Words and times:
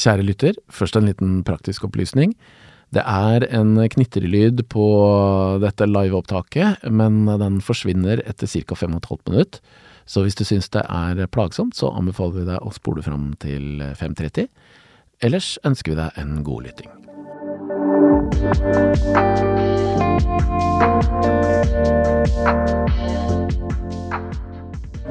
Kjære 0.00 0.24
lytter, 0.24 0.56
først 0.72 0.96
en 0.96 1.08
liten 1.10 1.40
praktisk 1.44 1.84
opplysning. 1.84 2.32
Det 2.90 3.02
er 3.04 3.44
en 3.54 3.76
knitrelyd 3.92 4.62
på 4.72 4.84
dette 5.60 5.86
liveopptaket, 5.86 6.86
men 6.90 7.26
den 7.28 7.60
forsvinner 7.60 8.22
etter 8.24 8.48
ca. 8.48 8.74
5 8.74 8.96
15 8.96 9.34
minutt. 9.34 9.60
Så 10.06 10.24
hvis 10.24 10.34
du 10.34 10.44
syns 10.48 10.70
det 10.72 10.82
er 10.88 11.26
plagsomt, 11.30 11.76
så 11.76 11.92
anbefaler 11.92 12.40
vi 12.40 12.46
deg 12.48 12.64
å 12.64 12.72
spole 12.74 13.04
fram 13.04 13.34
til 13.38 13.84
5.30. 14.00 14.48
Ellers 15.22 15.58
ønsker 15.68 15.92
vi 15.92 16.00
deg 16.00 16.16
en 16.18 16.40
god 16.42 16.64
lytting. 16.66 16.90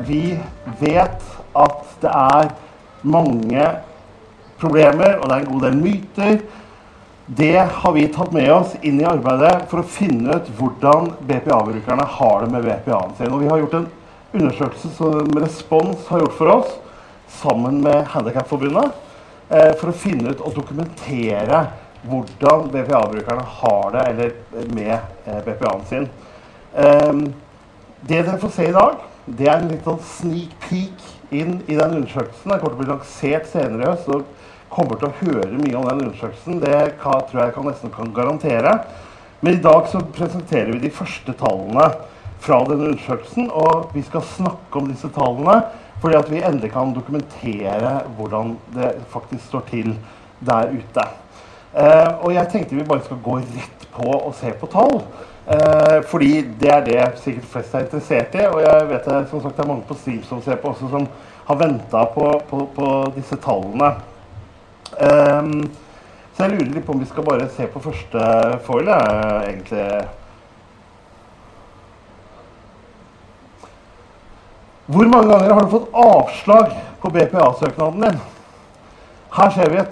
Vi 0.09 0.23
vet 0.81 1.29
at 1.61 1.85
det 2.01 2.11
er 2.11 2.49
mange 3.05 3.69
problemer, 4.61 5.17
og 5.19 5.29
det 5.29 5.35
er 5.35 5.43
en 5.43 5.51
god 5.53 5.65
del 5.67 5.77
myter. 5.79 6.41
Det 7.29 7.57
har 7.81 7.93
vi 7.93 8.07
tatt 8.09 8.31
med 8.33 8.49
oss 8.51 8.71
inn 8.81 9.01
i 9.01 9.07
arbeidet 9.07 9.67
for 9.69 9.83
å 9.83 9.89
finne 9.97 10.39
ut 10.39 10.47
hvordan 10.57 11.11
BPA-brukerne 11.29 12.07
har 12.15 12.39
det 12.41 12.53
med 12.55 12.65
BPA-en 12.65 13.13
sin. 13.17 13.29
Og 13.29 13.43
vi 13.43 13.51
har 13.51 13.61
gjort 13.61 13.75
en 13.77 13.89
undersøkelse 14.33 14.89
som 14.95 15.37
Respons 15.37 16.07
har 16.09 16.23
gjort 16.23 16.37
for 16.39 16.53
oss, 16.55 16.71
sammen 17.29 17.83
med 17.85 18.07
Handikapforbundet, 18.15 18.97
eh, 19.49 19.75
for 19.77 19.91
å 19.91 19.99
finne 20.05 20.33
ut 20.33 20.41
og 20.41 20.57
dokumentere 20.57 21.67
hvordan 22.09 22.71
BPA-brukerne 22.73 23.45
har 23.59 23.93
det 23.93 24.07
eller 24.13 24.33
med 24.73 24.95
eh, 25.25 25.39
BPA-en 25.45 25.85
sin. 25.89 26.09
Um, 26.73 27.23
det 28.01 28.23
dere 28.23 28.39
får 28.39 28.53
se 28.55 28.67
i 28.69 28.73
dag, 28.73 28.99
det 29.25 29.49
er 29.49 29.59
en 29.59 29.69
litt 29.69 29.85
sånn 29.85 30.01
sneak 30.15 30.53
peek 30.65 31.07
inn 31.35 31.59
i 31.67 31.75
den 31.77 31.97
undersøkelsen. 31.99 32.49
Den 32.49 32.61
kommer 32.61 32.73
til 32.73 32.77
å 32.77 32.81
bli 32.81 32.91
lansert 32.93 33.49
senere 33.51 33.83
i 33.83 33.89
høst. 33.91 34.38
Kommer 34.69 34.99
til 34.99 35.09
å 35.09 35.17
høre 35.21 35.59
mye 35.59 35.75
om 35.77 35.87
den 35.87 36.05
undersøkelsen. 36.05 36.61
Det 36.63 36.79
tror 37.01 37.41
jeg 37.41 37.55
kan 37.55 37.67
nesten 37.69 37.93
kan 37.93 38.13
garantere. 38.15 38.75
Men 39.41 39.55
i 39.55 39.63
dag 39.63 39.87
så 39.91 40.01
presenterer 40.15 40.73
vi 40.73 40.83
de 40.85 40.93
første 40.93 41.35
tallene 41.39 41.85
fra 42.43 42.59
denne 42.67 42.91
undersøkelsen. 42.91 43.49
Og 43.51 43.93
vi 43.95 44.03
skal 44.07 44.25
snakke 44.35 44.81
om 44.81 44.89
disse 44.91 45.11
tallene 45.15 45.61
fordi 45.99 46.15
at 46.15 46.29
vi 46.31 46.39
endelig 46.39 46.69
kan 46.71 46.93
dokumentere 46.95 47.89
hvordan 48.15 48.53
det 48.71 48.93
faktisk 49.11 49.49
står 49.49 49.65
til 49.67 49.89
der 50.47 50.71
ute. 50.71 51.03
Eh, 51.75 52.11
og 52.23 52.31
jeg 52.33 52.47
tenkte 52.53 52.77
vi 52.77 52.85
bare 52.87 53.03
skal 53.03 53.19
gå 53.23 53.35
rett 53.41 53.83
på 53.93 54.13
og 54.13 54.31
se 54.39 54.53
på 54.61 54.69
tall. 54.71 55.01
Eh, 55.49 55.97
fordi 56.07 56.45
det 56.61 56.71
er 56.71 56.85
det 56.85 57.01
sikkert 57.19 57.49
flest 57.51 57.75
er 57.75 57.83
interessert 57.83 58.37
i. 58.37 58.45
Og 58.47 58.61
jeg 58.63 58.87
vet 58.93 59.09
det, 59.11 59.19
som 59.31 59.43
sagt, 59.43 59.57
det 59.57 59.65
er 59.65 59.71
mange 59.73 59.87
på 59.89 59.97
Stream 59.97 60.23
som 60.23 60.41
ser 60.45 60.61
på 60.61 60.71
også, 60.71 60.89
som 60.93 61.09
har 61.49 61.59
venta 61.59 62.05
på, 62.13 62.29
på, 62.49 62.63
på 62.75 62.93
disse 63.15 63.35
tallene. 63.43 63.91
Um, 64.97 65.69
så 66.33 66.47
jeg 66.47 66.55
lurer 66.55 66.71
litt 66.73 66.85
på 66.87 66.95
om 66.95 67.01
vi 67.03 67.09
skal 67.09 67.25
bare 67.27 67.49
se 67.51 67.67
på 67.67 67.81
første 67.83 68.25
foil, 68.63 68.87
egentlig. 68.89 69.85
Hvor 74.89 75.09
mange 75.11 75.29
ganger 75.29 75.53
har 75.53 75.65
du 75.65 75.73
fått 75.73 75.91
avslag 75.93 76.71
på 77.01 77.11
BPA-søknaden 77.13 78.05
din? 78.07 78.21
Her 79.35 79.51
ser 79.53 79.69
vi 79.69 79.81
et 79.83 79.91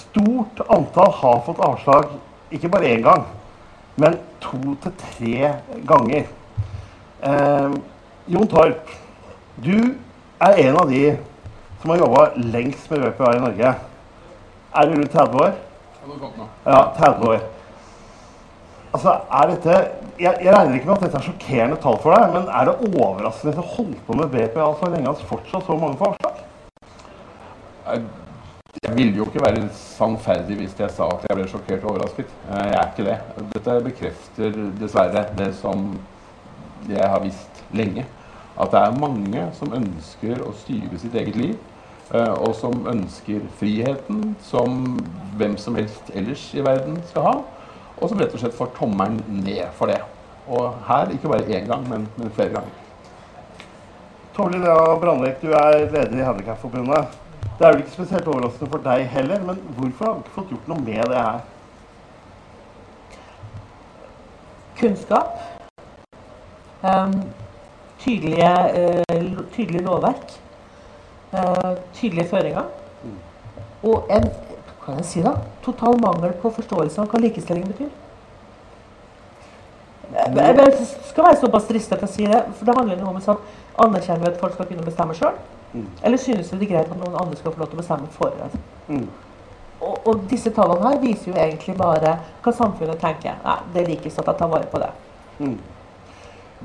stort 0.00 0.64
antall 0.66 1.12
har 1.20 1.44
fått 1.46 1.60
avslag, 1.62 2.16
ikke 2.50 2.72
bare 2.72 2.90
én 2.90 3.04
gang, 3.04 3.28
men 4.00 4.16
to 4.42 4.74
til 4.82 4.96
tre 5.04 5.52
ganger. 5.86 6.26
Eh, 7.22 7.76
Jon 8.34 8.50
Torp, 8.50 8.90
du 9.62 9.94
er 10.40 10.58
en 10.64 10.80
av 10.80 10.90
de 10.90 11.04
som 11.82 11.92
har 11.92 12.02
jobba 12.02 12.28
lengst 12.36 12.90
med 12.90 13.04
BPA 13.04 13.36
i 13.36 13.42
Norge. 13.46 13.74
Er 14.74 14.88
du 14.88 14.94
rundt 14.96 15.12
30 15.12 15.36
år? 15.44 15.52
Ja, 16.64 16.78
30 16.96 17.28
år. 17.28 17.40
Altså, 18.92 19.12
er 19.32 19.50
dette 19.50 19.74
jeg, 20.20 20.38
jeg, 20.44 20.54
regner 20.54 20.74
ikke 20.74 20.86
med 20.86 20.96
at 20.96 21.04
dette 21.06 21.18
er 21.18 21.26
sjokkerende 21.26 21.78
tall 21.80 21.96
for 22.02 22.14
deg, 22.14 22.32
men 22.34 22.48
er 22.48 22.68
det 22.68 22.90
overraskende 23.00 23.52
at 23.54 23.60
du 23.60 23.70
holdt 23.76 24.02
på 24.06 24.16
med 24.16 24.32
BPA 24.32 24.66
så 24.78 24.90
lenge 24.92 25.12
at 25.12 25.22
fortsatt 25.28 25.64
så 25.66 25.76
mange 25.80 25.98
får 26.00 26.12
avslag? 26.12 26.42
Jeg 28.82 28.94
ville 28.96 29.16
jo 29.16 29.26
ikke 29.28 29.44
være 29.44 29.66
sannferdig 29.76 30.56
hvis 30.60 30.76
jeg 30.78 30.92
sa 30.92 31.08
at 31.12 31.24
jeg 31.28 31.38
ble 31.38 31.48
sjokkert 31.50 31.84
og 31.84 31.94
overrasket. 31.94 32.32
Eh, 32.50 32.66
jeg 32.70 32.78
er 32.80 32.88
ikke 32.92 33.08
det. 33.08 33.18
Dette 33.54 33.78
bekrefter 33.88 34.58
dessverre 34.80 35.24
det 35.38 35.50
som 35.58 35.84
jeg 36.88 37.12
har 37.14 37.20
visst 37.24 37.64
lenge. 37.72 38.06
At 38.60 38.72
det 38.72 38.80
er 38.80 39.00
mange 39.00 39.44
som 39.56 39.76
ønsker 39.76 40.44
å 40.44 40.52
styre 40.62 41.00
sitt 41.00 41.16
eget 41.16 41.38
liv 41.40 41.56
og 42.12 42.54
som 42.54 42.86
ønsker 42.90 43.40
friheten 43.56 44.34
som 44.44 44.98
hvem 45.40 45.56
som 45.56 45.78
helst 45.78 46.10
ellers 46.14 46.42
i 46.54 46.64
verden 46.64 46.98
skal 47.08 47.22
ha. 47.24 47.34
Og 47.96 48.10
som 48.10 48.20
rett 48.20 48.34
og 48.34 48.42
slett 48.42 48.56
får 48.56 48.74
tommelen 48.76 49.22
ned 49.44 49.64
for 49.78 49.88
det. 49.88 50.02
Og 50.50 50.74
her 50.88 51.12
ikke 51.14 51.30
bare 51.32 51.48
én 51.48 51.68
gang, 51.70 51.86
men, 51.88 52.08
men 52.18 52.30
flere 52.36 52.52
ganger. 52.58 52.78
Tove 54.36 54.58
Lea 54.58 54.98
Brandvik, 55.00 55.40
du 55.42 55.52
er 55.52 55.78
leder 55.78 56.18
i 56.18 56.24
Handikapforbundet. 56.24 57.18
Det 57.58 57.66
er 57.66 57.72
vel 57.72 57.82
ikke 57.82 57.94
spesielt 57.96 58.28
overraskende 58.28 58.70
for 58.72 58.84
deg 58.84 59.06
heller, 59.12 59.42
men 59.46 59.58
hvorfor 59.76 60.04
har 60.04 60.12
du 60.12 60.22
ikke 60.22 60.36
fått 60.36 60.52
gjort 60.54 60.70
noe 60.72 60.84
med 60.84 61.02
det 61.12 61.24
her? 61.24 61.40
Kunnskap. 64.80 65.40
Um, 66.82 67.18
tydelige, 68.02 68.54
uh, 69.06 69.44
tydelig 69.54 69.84
lovverk 69.86 70.41
tydelige 71.96 72.28
føringer. 72.28 72.68
Mm. 73.02 73.18
Og 73.90 74.10
en 74.12 74.28
kan 74.84 74.98
jeg 74.98 75.06
si 75.06 75.22
da, 75.22 75.36
total 75.64 75.98
mangel 76.02 76.34
på 76.42 76.50
forståelse 76.56 77.02
av 77.02 77.10
hva 77.10 77.20
likestilling 77.22 77.66
betyr. 77.70 77.90
Jeg 80.12 80.86
skal 81.08 81.24
være 81.24 81.40
såpass 81.40 81.68
trist 81.68 81.92
at 81.94 82.02
jeg 82.04 82.14
sier 82.16 82.32
det, 82.34 82.42
for 82.58 82.68
det 82.68 82.76
handler 82.76 83.00
jo 83.00 83.10
om 83.12 83.20
sånn, 83.24 83.42
anerkjenner 83.80 84.26
vi 84.26 84.32
at 84.34 84.40
folk 84.42 84.56
skal 84.56 84.68
kunne 84.68 84.84
bestemme 84.84 85.16
sjøl? 85.16 85.38
Mm. 85.72 85.86
Eller 86.04 86.20
synes 86.20 86.50
vi 86.52 86.58
det 86.60 86.66
er 86.66 86.72
greit 86.74 86.90
at 86.92 86.98
noen 87.00 87.16
andre 87.16 87.38
skal 87.38 87.54
få 87.54 87.62
lov 87.62 87.70
til 87.70 87.78
å 87.78 87.80
bestemme 87.80 88.10
for 88.12 88.42
oss? 88.44 88.56
Mm. 88.90 89.06
Og, 89.82 89.94
og, 90.06 90.26
disse 90.30 90.52
tallene 90.54 90.90
her 90.90 90.98
viser 91.02 91.32
jo 91.32 91.38
egentlig 91.38 91.74
bare 91.78 92.16
hva 92.42 92.52
samfunnet 92.54 93.00
tenker. 93.02 93.38
Nei, 93.46 93.56
det 93.74 93.86
likest 93.88 94.20
at 94.20 94.28
jeg 94.30 94.40
tar 94.42 94.50
vare 94.52 94.68
på 94.70 94.82
det. 94.82 94.90
Mm. 95.40 95.56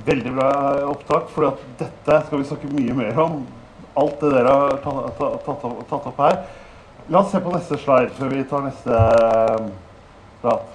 Veldig 0.07 0.33
bra 0.35 0.49
opptak, 0.91 1.31
for 1.33 1.63
dette 1.79 2.19
skal 2.27 2.41
vi 2.41 2.49
snakke 2.49 2.73
mye 2.73 2.97
mer 2.97 3.23
om 3.23 3.39
alt 3.97 4.19
det 4.21 4.31
dere 4.31 4.53
har 4.53 4.79
tatt, 4.83 5.63
opp 5.97 6.21
her. 6.21 6.39
La 7.09 7.21
oss 7.21 7.31
se 7.31 7.41
på 7.41 7.53
neste 7.53 7.77
slide 7.81 8.11
før 8.17 8.33
vi 8.33 8.43
tar 8.49 8.65
neste 8.65 8.97
eh, 8.97 9.69
prat. 10.41 10.73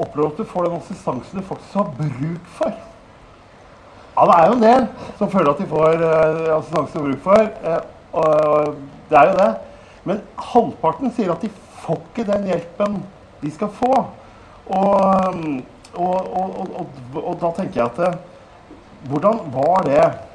Opplever 0.00 0.32
at 0.32 0.40
du 0.40 0.48
får 0.48 0.66
den 0.66 0.78
assistansen 0.78 1.38
du 1.38 1.46
faktisk 1.46 1.76
har 1.78 1.90
bruk 1.98 2.48
for. 2.56 2.78
Ja, 4.16 4.24
det 4.28 4.38
er 4.38 4.46
jo 4.46 4.56
en 4.56 4.64
del 4.64 4.88
som 5.18 5.30
føler 5.32 5.52
at 5.52 5.60
de 5.60 5.68
får 5.68 6.02
uh, 6.02 6.56
assistanse 6.56 6.98
har 6.98 7.06
bruk 7.06 7.22
for. 7.24 7.52
Uh, 7.62 7.78
og 8.22 8.72
det 9.10 9.20
er 9.20 9.30
jo 9.30 9.36
det. 9.38 9.52
Men 10.08 10.24
halvparten 10.50 11.14
sier 11.16 11.32
at 11.32 11.44
de 11.44 11.52
får 11.84 12.00
ikke 12.00 12.26
den 12.32 12.50
hjelpen 12.50 12.98
de 13.44 13.52
skal 13.54 13.70
få. 13.76 13.92
Og, 14.72 15.38
og, 15.94 16.34
og, 16.42 16.98
og 17.22 17.32
da 17.40 17.54
tenker 17.60 17.82
jeg 17.82 17.88
at 17.92 18.04
uh, 18.08 18.20
Hvordan 19.10 19.40
var 19.50 19.80
det 19.82 20.02
Eh, 20.02 20.31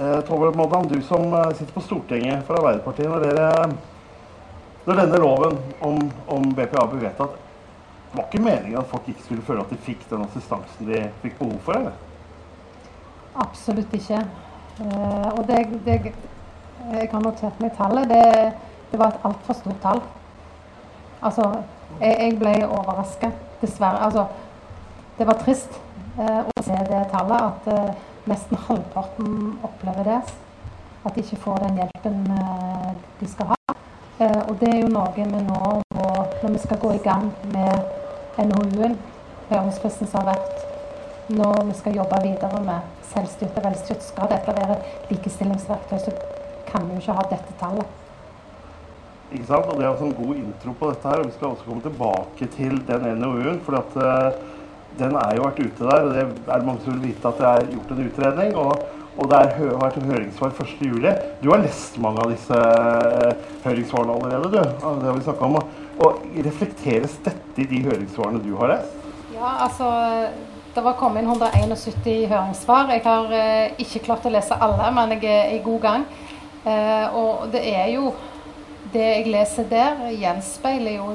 Tove 0.00 0.56
Moddan, 0.56 0.88
du 0.88 1.02
som 1.02 1.34
eh, 1.34 1.50
sitter 1.50 1.72
på 1.72 1.80
Stortinget 1.80 2.44
for 2.46 2.56
Arbeiderpartiet. 2.56 3.10
Når, 3.10 3.20
dere, 3.20 3.72
når 4.86 5.00
denne 5.02 5.18
loven 5.20 5.58
om, 5.84 5.98
om, 6.26 6.46
BPA 6.56 6.86
ble 6.88 7.02
vedtatt, 7.02 7.34
var 8.14 8.24
ikke 8.24 8.40
meningen 8.42 8.78
at 8.80 8.88
folk 8.88 9.10
ikke 9.12 9.26
skulle 9.26 9.44
føle 9.44 9.60
at 9.60 9.70
de 9.70 9.76
fikk 9.84 10.06
den 10.10 10.24
assistansen 10.24 10.88
de 10.88 11.02
fikk 11.20 11.36
behov 11.42 11.58
for? 11.66 11.76
eller? 11.82 11.98
Absolutt 13.44 13.92
ikke. 13.94 14.22
Eh, 14.80 15.28
og 15.34 15.44
det, 15.50 15.60
det, 15.84 16.14
jeg 16.94 17.08
har 17.12 17.26
notert 17.26 17.60
meg 17.60 17.76
tallet. 17.76 18.08
Det, 18.08 18.24
det 18.90 19.00
var 19.02 19.12
et 19.12 19.26
altfor 19.28 19.58
stort 19.58 19.82
tall. 19.84 20.04
Altså, 21.20 21.50
jeg, 22.00 22.16
jeg 22.16 22.38
ble 22.40 22.54
overraska, 22.64 23.34
dessverre. 23.60 24.00
Altså, 24.08 24.24
det 25.18 25.28
var 25.28 25.44
trist 25.44 25.76
eh, 26.16 26.40
å 26.40 26.64
se 26.64 26.86
det 26.88 27.04
tallet. 27.12 27.50
at 27.52 27.74
eh, 27.74 28.06
nesten 28.28 28.58
halvparten 28.68 29.58
opplever 29.64 30.04
det. 30.04 30.20
At 31.04 31.14
de 31.14 31.24
ikke 31.24 31.40
får 31.44 31.62
den 31.64 31.80
hjelpen 31.80 32.18
eh, 32.36 32.90
de 33.20 33.28
skal 33.28 33.52
ha. 33.52 33.76
Eh, 34.20 34.40
og 34.48 34.58
det 34.60 34.68
er 34.74 34.82
jo 34.82 34.92
noe 34.92 35.12
vi 35.16 35.24
nå 35.24 35.38
må 35.40 36.08
Når 36.42 36.52
vi 36.52 36.58
skal 36.58 36.78
gå 36.80 36.92
i 36.96 37.04
gang 37.04 37.30
med 37.52 37.86
NOU-en, 38.40 38.98
høringsfristen 39.50 40.08
som 40.08 40.22
har 40.22 40.34
vært 40.34 40.66
når 41.30 41.64
vi 41.68 41.74
skal 41.78 41.94
jobbe 41.94 42.18
videre 42.24 42.60
med 42.64 42.86
selvstyrt 43.06 43.58
og 43.58 43.66
velstyrt, 43.68 44.02
skal 44.02 44.30
dette 44.32 44.54
være 44.56 44.76
et 44.78 45.10
likestillingsverktøy, 45.12 45.98
så 46.02 46.14
kan 46.66 46.86
vi 46.88 46.96
jo 46.96 47.02
ikke 47.04 47.18
ha 47.18 47.26
dette 47.30 47.56
tallet. 47.60 47.98
Ikke 49.30 49.46
sant? 49.46 49.68
Og 49.70 49.76
Det 49.78 49.84
er 49.84 49.90
også 49.92 50.08
en 50.08 50.16
god 50.18 50.40
intro 50.40 50.72
på 50.80 50.90
dette. 50.90 51.08
her, 51.08 51.18
og 51.18 51.26
Vi 51.26 51.32
skal 51.32 51.48
også 51.48 51.64
komme 51.64 51.82
tilbake 51.82 52.46
til 52.56 52.82
den 52.88 53.18
NOU-en. 53.20 53.60
for 53.60 53.78
at 53.78 53.92
uh, 53.96 54.32
den 54.98 55.16
er 55.16 55.36
jo 55.36 55.44
vært 55.46 55.60
ute 55.60 55.86
der, 55.86 56.06
og 56.06 56.14
det 56.14 56.24
er 56.54 56.64
mange 56.66 56.82
som 56.84 56.96
vil 56.96 57.10
vite 57.10 57.30
at 57.30 57.38
det 57.40 57.50
er 57.50 57.68
gjort 57.74 57.92
en 57.94 58.02
utredning. 58.06 58.56
Og, 58.60 58.84
og 59.20 59.30
det 59.30 59.40
har 59.40 59.74
vært 59.80 59.98
høringssvar 60.10 60.54
1.7. 60.54 61.08
Du 61.42 61.50
har 61.50 61.62
lest 61.64 61.98
mange 62.02 62.22
av 62.24 62.32
disse 62.32 62.60
eh, 62.60 63.48
høringssvarene 63.64 64.16
allerede, 64.16 64.52
du. 64.52 64.60
Det 64.60 65.10
har 65.10 65.18
vi 65.18 65.26
snakket 65.26 65.46
om. 65.48 65.58
Og 66.00 66.22
reflekteres 66.46 67.18
dette 67.24 67.60
i 67.64 67.68
de 67.68 67.82
høringssvarene 67.88 68.42
du 68.44 68.54
har 68.60 68.74
lest? 68.76 68.96
Ja, 69.34 69.56
altså 69.66 69.90
det 70.74 70.82
var 70.84 70.98
kommet 71.00 71.24
inn 71.24 71.30
171 71.30 72.28
høringssvar. 72.30 72.92
Jeg 72.94 73.04
har 73.06 73.32
eh, 73.34 73.78
ikke 73.82 74.04
klart 74.10 74.26
å 74.28 74.32
lese 74.32 74.58
alle, 74.58 74.90
men 74.96 75.16
jeg 75.16 75.30
er 75.30 75.56
i 75.56 75.62
god 75.64 75.80
gang. 75.86 76.06
Eh, 76.64 77.16
og 77.16 77.48
det 77.54 77.64
er 77.70 77.94
jo 77.96 78.12
Det 78.90 79.04
jeg 79.04 79.30
leser 79.30 79.68
der, 79.70 80.00
gjenspeiler 80.18 80.96
jo 80.96 81.12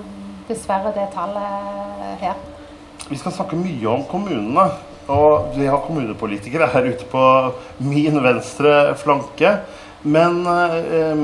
dessverre 0.47 0.93
det 0.95 1.09
tallet 1.11 2.21
her. 2.21 2.37
Vi 3.05 3.17
skal 3.21 3.35
snakke 3.35 3.57
mye 3.59 3.89
om 3.91 4.05
kommunene. 4.09 4.69
Og 5.13 5.51
vi 5.53 5.67
har 5.69 5.83
kommunepolitikere 5.85 6.65
her 6.73 6.87
ute 6.89 7.05
på 7.05 7.23
min 7.85 8.17
venstre 8.23 8.95
flanke. 8.97 9.51
Men 10.01 10.39
eh, 10.49 11.21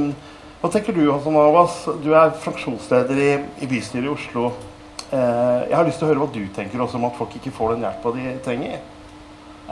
hva 0.62 0.70
tenker 0.70 0.94
du, 0.94 1.08
Hassan 1.10 1.40
Abbas? 1.42 1.80
Du 2.04 2.12
er 2.14 2.36
fraksjonsleder 2.44 3.18
i, 3.18 3.32
i 3.66 3.70
bystyret 3.70 4.06
i 4.06 4.14
Oslo. 4.14 4.52
Eh, 5.10 5.70
jeg 5.72 5.74
har 5.74 5.88
lyst 5.88 5.98
til 5.98 6.06
å 6.06 6.12
høre 6.12 6.22
hva 6.22 6.30
du 6.30 6.44
tenker 6.54 6.86
også 6.86 7.02
om 7.02 7.10
at 7.10 7.18
folk 7.18 7.34
ikke 7.40 7.56
får 7.58 7.74
den 7.74 7.88
hjelpa 7.88 8.14
de 8.20 8.38
trenger. 8.46 8.80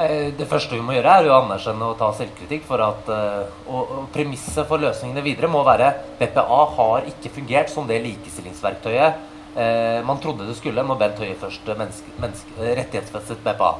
Eh, 0.01 0.27
det 0.33 0.49
første 0.49 0.73
vi 0.73 0.81
må 0.81 0.97
gjøre, 0.97 1.13
er 1.21 1.29
å 1.29 1.39
anerkjenne 1.43 1.93
og 1.93 1.99
ta 2.01 2.09
selvkritikk. 2.17 2.65
for 2.65 2.81
at, 2.81 3.13
uh, 3.13 3.45
og, 3.69 3.81
og 3.99 4.05
Premisset 4.15 4.65
for 4.65 4.81
løsningene 4.81 5.21
videre 5.21 5.53
må 5.53 5.61
være 5.67 5.93
BPA 6.17 6.61
har 6.79 7.09
ikke 7.13 7.37
fungert 7.37 7.69
som 7.69 7.85
det 7.85 8.01
likestillingsverktøyet 8.09 9.28
uh, 9.57 9.99
man 10.07 10.21
trodde 10.21 10.47
det 10.47 10.57
skulle 10.59 10.85
når 10.85 11.01
Bent 11.01 11.19
Høie 11.23 11.35
først 11.39 11.67
menneske, 11.73 12.13
menneske, 12.21 12.55
rettighetsfestet 12.79 13.43
BPA. 13.45 13.73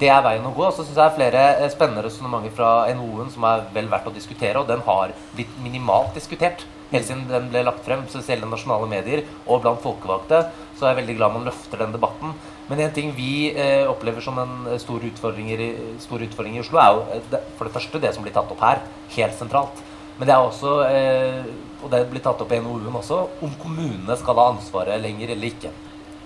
Det 0.00 0.08
er 0.08 0.24
veien 0.24 0.46
å 0.48 0.54
gå. 0.56 0.66
Så 0.72 0.84
syns 0.84 0.96
jeg 0.96 1.06
er 1.06 1.16
flere 1.16 1.70
spennende 1.72 2.06
resonnementer 2.06 2.54
fra 2.56 2.72
NHO-en 2.96 3.32
som 3.34 3.44
er 3.50 3.64
vel 3.74 3.90
verdt 3.92 4.08
å 4.08 4.14
diskutere, 4.16 4.60
og 4.62 4.68
den 4.70 4.84
har 4.86 5.16
blitt 5.36 5.58
minimalt 5.64 6.16
diskutert 6.16 6.64
helt 6.90 7.06
siden 7.06 7.26
den 7.30 7.50
ble 7.52 7.62
lagt 7.66 7.84
frem, 7.86 8.02
spesielt 8.10 8.44
i 8.44 8.50
nasjonale 8.50 8.88
medier 8.90 9.22
og 9.46 9.62
blant 9.64 9.82
folkevalgte. 9.84 10.42
Så 10.76 10.86
er 10.86 10.94
jeg 10.94 11.02
veldig 11.02 11.16
glad 11.18 11.36
man 11.36 11.46
løfter 11.48 11.82
den 11.82 11.94
debatten. 11.94 12.34
Men 12.70 12.82
en 12.84 12.94
ting 12.94 13.12
vi 13.16 13.50
eh, 13.50 13.86
opplever 13.90 14.22
som 14.24 14.38
en 14.38 14.68
stor 14.82 15.02
utfordring, 15.06 15.50
i, 15.52 15.70
stor 16.02 16.22
utfordring, 16.26 16.56
i, 16.58 16.64
Oslo, 16.64 16.78
er 16.82 16.94
jo 16.94 17.04
eh, 17.18 17.48
for 17.58 17.68
det 17.68 17.74
første 17.74 18.02
det 18.02 18.12
som 18.16 18.26
blir 18.26 18.34
tatt 18.34 18.50
opp 18.54 18.62
her, 18.64 18.82
helt 19.16 19.36
sentralt. 19.38 19.82
Men 20.18 20.28
det 20.28 20.36
er 20.36 20.46
også, 20.46 20.76
eh, 20.86 21.50
og 21.82 21.90
det 21.92 22.04
blir 22.10 22.22
tatt 22.24 22.40
opp 22.42 22.52
i 22.52 22.60
NOU-en 22.62 22.98
også, 23.00 23.20
om 23.44 23.54
kommunene 23.60 24.16
skal 24.20 24.38
ha 24.40 24.50
ansvaret 24.54 25.00
lenger 25.02 25.34
eller 25.34 25.50
ikke. 25.50 25.72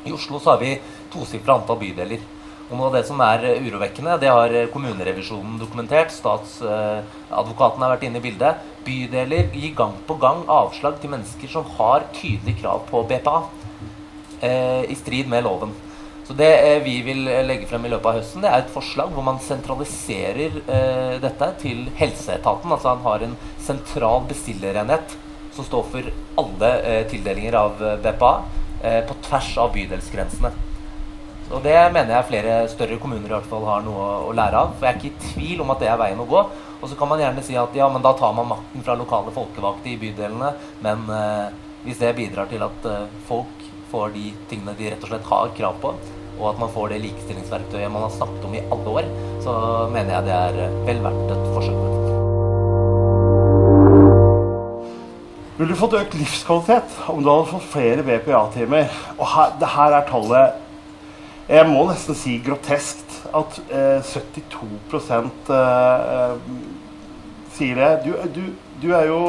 I 0.04 0.12
Oslo 0.12 0.40
så 0.40 0.54
har 0.54 0.62
vi 0.62 0.74
tosifra 1.12 1.58
antall 1.58 1.80
bydeler. 1.80 2.22
Og 2.70 2.78
noe 2.78 2.88
av 2.88 2.94
det 2.96 3.04
som 3.08 3.20
er 3.20 3.44
urovekkende, 3.60 4.16
det 4.20 4.30
har 4.32 4.54
kommunerevisjonen 4.72 5.58
dokumentert. 5.60 6.12
Statsadvokaten 6.12 7.84
har 7.84 7.92
vært 7.92 8.06
inne 8.08 8.20
i 8.20 8.24
bildet. 8.24 8.62
Bydeler 8.84 9.50
gir 9.52 9.74
gang 9.76 9.96
på 10.08 10.16
gang 10.20 10.44
avslag 10.48 10.96
til 11.00 11.12
mennesker 11.12 11.52
som 11.52 11.68
har 11.76 12.06
tydelig 12.16 12.56
krav 12.62 12.86
på 12.88 13.04
BPA, 13.08 13.42
eh, 14.40 14.84
i 14.88 14.96
strid 14.96 15.28
med 15.28 15.44
loven. 15.44 15.74
Så 16.24 16.32
det 16.36 16.52
eh, 16.56 16.80
vi 16.84 17.02
vil 17.04 17.28
legge 17.44 17.68
frem 17.68 17.84
i 17.84 17.92
løpet 17.92 18.08
av 18.08 18.18
høsten, 18.18 18.44
det 18.44 18.50
er 18.50 18.64
et 18.64 18.72
forslag 18.72 19.12
hvor 19.12 19.24
man 19.26 19.40
sentraliserer 19.44 20.56
eh, 20.64 21.16
dette 21.20 21.50
til 21.60 21.84
helseetaten. 22.00 22.72
Altså 22.72 22.94
han 22.94 23.04
har 23.04 23.26
en 23.26 23.36
sentral 23.60 24.24
bestillerenhet 24.28 25.18
som 25.54 25.66
står 25.66 25.88
for 25.92 26.12
alle 26.42 26.70
eh, 26.82 27.02
tildelinger 27.10 27.58
av 27.58 27.82
eh, 27.82 27.98
BPA 28.04 28.34
eh, 28.82 29.00
på 29.08 29.18
tvers 29.28 29.50
av 29.62 29.74
bydelsgrensene. 29.74 30.52
Og 31.52 31.60
det 31.64 31.76
mener 31.92 32.14
jeg 32.16 32.28
flere 32.30 32.54
større 32.72 32.96
kommuner 33.00 33.28
i 33.28 33.34
hvert 33.34 33.48
fall 33.50 33.66
har 33.68 33.82
noe 33.84 34.06
å 34.28 34.32
lære 34.36 34.60
av. 34.60 34.72
For 34.78 34.88
jeg 34.88 34.94
er 34.94 35.00
ikke 35.00 35.10
i 35.10 35.32
tvil 35.32 35.64
om 35.64 35.74
at 35.74 35.82
det 35.82 35.90
er 35.92 36.00
veien 36.00 36.22
å 36.22 36.28
gå. 36.28 36.40
Og 36.80 36.88
så 36.90 36.96
kan 36.98 37.10
man 37.10 37.20
gjerne 37.20 37.44
si 37.44 37.56
at 37.56 37.76
ja, 37.76 37.88
men 37.92 38.04
da 38.04 38.14
tar 38.16 38.34
man 38.36 38.50
makten 38.50 38.84
fra 38.84 38.96
lokale 38.98 39.32
folkevalgte 39.34 39.92
i 39.92 39.98
bydelene. 40.00 40.54
Men 40.84 41.04
eh, 41.12 41.46
hvis 41.84 42.00
det 42.00 42.14
bidrar 42.16 42.50
til 42.50 42.64
at 42.64 42.88
eh, 42.88 43.06
folk 43.28 43.68
får 43.92 44.16
de 44.16 44.26
tingene 44.50 44.76
de 44.78 44.90
rett 44.90 45.04
og 45.04 45.12
slett 45.12 45.30
har 45.30 45.54
krav 45.60 45.78
på, 45.84 45.94
og 46.34 46.48
at 46.50 46.58
man 46.58 46.72
får 46.74 46.90
det 46.90 47.04
likestillingsverktøyet 47.04 47.92
man 47.94 48.08
har 48.08 48.16
snakket 48.16 48.48
om 48.48 48.58
i 48.58 48.64
alle 48.64 48.98
år, 48.98 49.12
så 49.44 49.54
mener 49.92 50.16
jeg 50.16 50.28
det 50.30 50.40
er 50.40 50.76
vel 50.88 51.06
verdt 51.06 51.36
et 51.36 51.48
forsøk. 51.54 52.13
Ville 55.54 55.70
du 55.70 55.78
fått 55.78 55.92
økt 55.94 56.16
livskvalitet 56.18 56.96
om 57.12 57.20
du 57.22 57.28
hadde 57.30 57.46
fått 57.46 57.66
flere 57.70 58.02
BPA-timer? 58.02 58.88
Og 59.14 59.28
her, 59.36 59.52
det 59.60 59.68
her 59.70 59.94
er 59.94 60.08
tallet 60.08 60.56
Jeg 61.46 61.68
må 61.70 61.84
nesten 61.86 62.16
si 62.18 62.40
groteskt 62.42 63.20
at 63.30 63.60
eh, 63.68 64.00
72 64.02 65.12
eh, 65.54 66.34
sier 67.54 67.78
det. 67.78 67.92
Du, 68.02 68.10
du, 68.34 68.42
du, 68.82 68.88
er 68.96 69.06
jo 69.12 69.20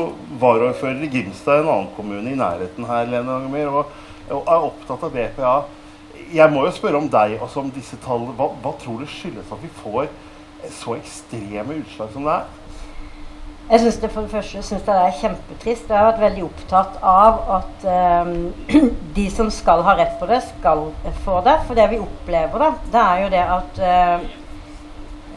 varaordfører 0.42 1.06
i 1.06 1.12
Grimstad, 1.14 1.62
en 1.62 1.70
annen 1.76 1.94
kommune 1.94 2.34
i 2.34 2.40
nærheten 2.40 2.90
her, 2.90 3.06
Lene 3.12 3.36
Angemyr, 3.36 3.70
og, 3.70 3.94
og, 4.32 4.42
er 4.42 4.68
opptatt 4.72 5.06
av 5.06 5.14
BPA. 5.14 5.56
Jeg 6.34 6.50
må 6.56 6.66
jo 6.66 6.74
spørre 6.74 7.04
om 7.04 7.12
deg 7.12 7.38
også 7.38 7.68
om 7.68 7.74
disse 7.76 8.02
tallene. 8.02 8.34
Hva, 8.40 8.50
hva 8.64 8.74
tror 8.82 9.04
du 9.04 9.12
skyldes 9.12 9.54
at 9.54 9.62
vi 9.62 9.70
får 9.84 10.10
så 10.74 10.98
ekstreme 10.98 11.84
utslag 11.84 12.16
som 12.16 12.26
det 12.26 12.40
er? 12.40 12.65
Jeg 13.66 13.80
synes 13.80 13.96
det 13.98 14.12
for 14.14 14.22
det 14.22 14.30
første 14.30 14.60
synes 14.62 14.84
det 14.86 14.94
er 14.94 15.16
kjempetrist. 15.20 15.88
Jeg 15.90 15.98
har 15.98 16.12
vært 16.12 16.22
veldig 16.22 16.44
opptatt 16.46 16.98
av 17.02 17.38
at 17.56 17.86
um, 17.90 18.34
de 19.18 19.24
som 19.34 19.48
skal 19.50 19.80
ha 19.88 19.96
rett 19.98 20.20
på 20.20 20.28
det, 20.30 20.38
skal 20.52 20.84
få 21.26 21.40
det. 21.48 21.56
For 21.66 21.78
det 21.78 21.88
vi 21.90 21.98
opplever, 22.04 22.62
da, 22.62 22.68
det 22.94 23.00
er 23.02 23.24
jo 23.24 23.32
det 23.34 23.46
at 23.56 23.80
uh, 23.82 24.28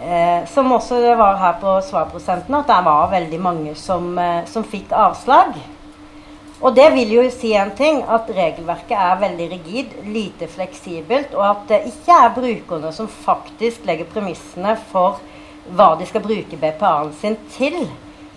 uh, 0.02 0.42
Som 0.52 0.74
også 0.76 1.00
det 1.00 1.14
var 1.16 1.40
her 1.40 1.56
på 1.62 1.72
svarprosenten, 1.86 2.58
at 2.58 2.68
det 2.68 2.76
var 2.84 3.08
veldig 3.14 3.38
mange 3.40 3.72
som, 3.80 4.10
uh, 4.20 4.44
som 4.50 4.66
fikk 4.74 4.92
avslag. 4.92 5.56
Og 6.60 6.76
det 6.76 6.90
vil 6.92 7.14
jo 7.14 7.24
si 7.32 7.54
en 7.56 7.70
ting, 7.78 8.02
at 8.02 8.28
regelverket 8.34 8.92
er 8.98 9.22
veldig 9.22 9.46
rigid, 9.54 9.94
lite 10.10 10.50
fleksibelt, 10.52 11.32
og 11.38 11.46
at 11.46 11.64
det 11.70 11.80
ikke 11.94 12.18
er 12.26 12.36
brukerne 12.36 12.92
som 12.92 13.08
faktisk 13.08 13.88
legger 13.88 14.10
premissene 14.12 14.76
for 14.90 15.22
hva 15.72 15.94
de 15.96 16.10
skal 16.10 16.24
bruke 16.26 16.60
BPA-en 16.60 17.14
sin 17.22 17.38
til. 17.54 17.78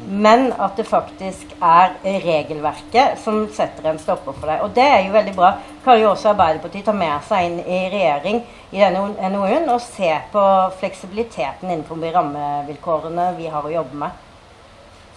Men 0.07 0.49
at 0.57 0.77
det 0.77 0.87
faktisk 0.89 1.53
er 1.61 1.93
regelverket 2.03 3.19
som 3.21 3.43
setter 3.53 3.91
en 3.91 3.99
stopper 4.01 4.33
for 4.33 4.49
deg. 4.49 4.63
Og 4.65 4.73
det 4.75 4.85
er 4.87 5.05
jo 5.05 5.13
veldig 5.13 5.35
bra. 5.37 5.51
Kan 5.85 6.01
jo 6.01 6.09
også 6.11 6.31
Arbeiderpartiet 6.33 6.87
ta 6.87 6.95
med 6.95 7.27
seg 7.27 7.47
inn 7.47 7.59
i 7.61 7.79
regjering 7.93 8.41
i 8.71 8.81
denne 8.81 9.29
NOU-en 9.33 9.69
og 9.69 9.81
se 9.83 10.11
på 10.33 10.45
fleksibiliteten 10.81 11.69
innenfor 11.69 12.01
de 12.01 12.13
rammevilkårene 12.15 13.31
vi 13.37 13.49
har 13.53 13.65
å 13.65 13.73
jobbe 13.73 14.03
med. 14.05 14.27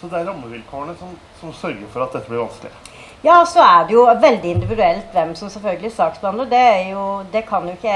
Så 0.01 0.11
det 0.11 0.19
er 0.19 0.27
rammevilkårene 0.29 0.97
som, 0.99 1.15
som 1.39 1.55
sørger 1.55 1.87
for 1.89 2.05
at 2.05 2.17
dette 2.17 2.29
blir 2.29 2.43
vanskelig? 2.43 2.73
Ja, 3.25 3.39
så 3.49 3.63
er 3.63 3.87
det 3.87 3.95
jo 3.95 4.03
veldig 4.21 4.49
individuelt 4.51 5.13
hvem 5.15 5.31
som 5.37 5.49
selvfølgelig 5.49 5.95
saksbehandler. 5.95 6.49
Det, 6.51 6.65
jo, 6.91 7.05
det 7.33 7.41
kan 7.47 7.65
jo 7.65 7.73
ikke 7.73 7.95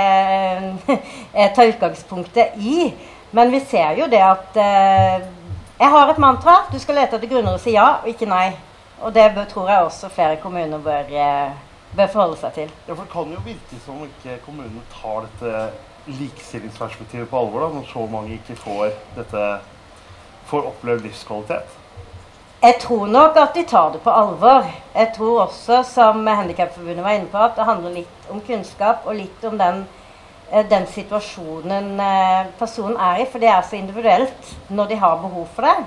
jeg 1.41 1.51
ta 1.55 1.67
utgangspunktet 1.69 2.57
i. 2.57 2.87
Men 3.37 3.51
vi 3.53 3.59
ser 3.61 3.99
jo 3.99 4.07
det 4.09 4.23
at 4.25 4.57
eh, 4.57 5.27
Jeg 5.79 5.89
har 5.89 6.09
et 6.11 6.17
mantra. 6.17 6.53
Du 6.71 6.79
skal 6.79 6.97
lete 6.99 7.15
etter 7.15 7.29
grunner 7.31 7.53
og 7.55 7.61
si 7.63 7.71
ja, 7.71 8.01
og 8.01 8.07
ikke 8.11 8.27
nei. 8.27 8.51
Og 8.99 9.13
det 9.15 9.29
bør, 9.35 9.45
tror 9.47 9.69
jeg 9.71 9.83
også 9.85 10.09
flere 10.11 10.35
kommuner 10.41 10.81
bør, 10.83 11.07
eh, 11.07 11.53
bør, 11.95 12.07
forholde 12.07 12.37
seg 12.41 12.53
til. 12.53 12.71
Ja, 12.87 12.93
for 12.93 13.03
Det 13.03 13.11
kan 13.13 13.31
jo 13.31 13.39
virke 13.45 13.79
som 13.85 14.01
ikke 14.03 14.39
kommunene 14.45 14.81
tar 14.91 15.27
dette 15.27 15.69
likestillingsperspektivet 16.05 17.29
på 17.29 17.39
alvor, 17.39 17.63
da, 17.63 17.69
når 17.77 17.85
så 17.93 18.05
mange 18.11 18.33
ikke 18.33 18.57
får 18.59 18.89
dette 19.15 19.45
får 20.49 20.67
opplevd 20.67 21.05
livskvalitet. 21.05 21.77
Jeg 22.61 22.75
tror 22.81 23.07
nok 23.07 23.37
at 23.37 23.55
de 23.55 23.63
tar 23.63 23.91
det 23.93 24.01
på 24.01 24.11
alvor. 24.11 24.65
Jeg 24.95 25.13
tror 25.15 25.41
også, 25.45 25.83
som 25.83 26.27
Handikapforbundet 26.27 27.03
var 27.03 27.15
inne 27.15 27.31
på, 27.31 27.37
at 27.37 27.55
det 27.55 27.65
handler 27.65 27.95
litt 28.01 28.29
om 28.29 28.41
kunnskap 28.41 29.05
og 29.05 29.15
litt 29.15 29.43
om 29.47 29.57
den, 29.57 29.85
den 30.69 30.87
situasjonen 30.87 31.99
eh, 31.99 32.49
personen 32.59 32.97
er 32.97 33.21
i. 33.23 33.27
For 33.29 33.41
det 33.41 33.49
er 33.51 33.61
så 33.65 33.77
individuelt 33.79 34.53
når 34.69 34.91
de 34.91 34.99
har 35.03 35.21
behov 35.21 35.47
for 35.55 35.67
det. 35.67 35.77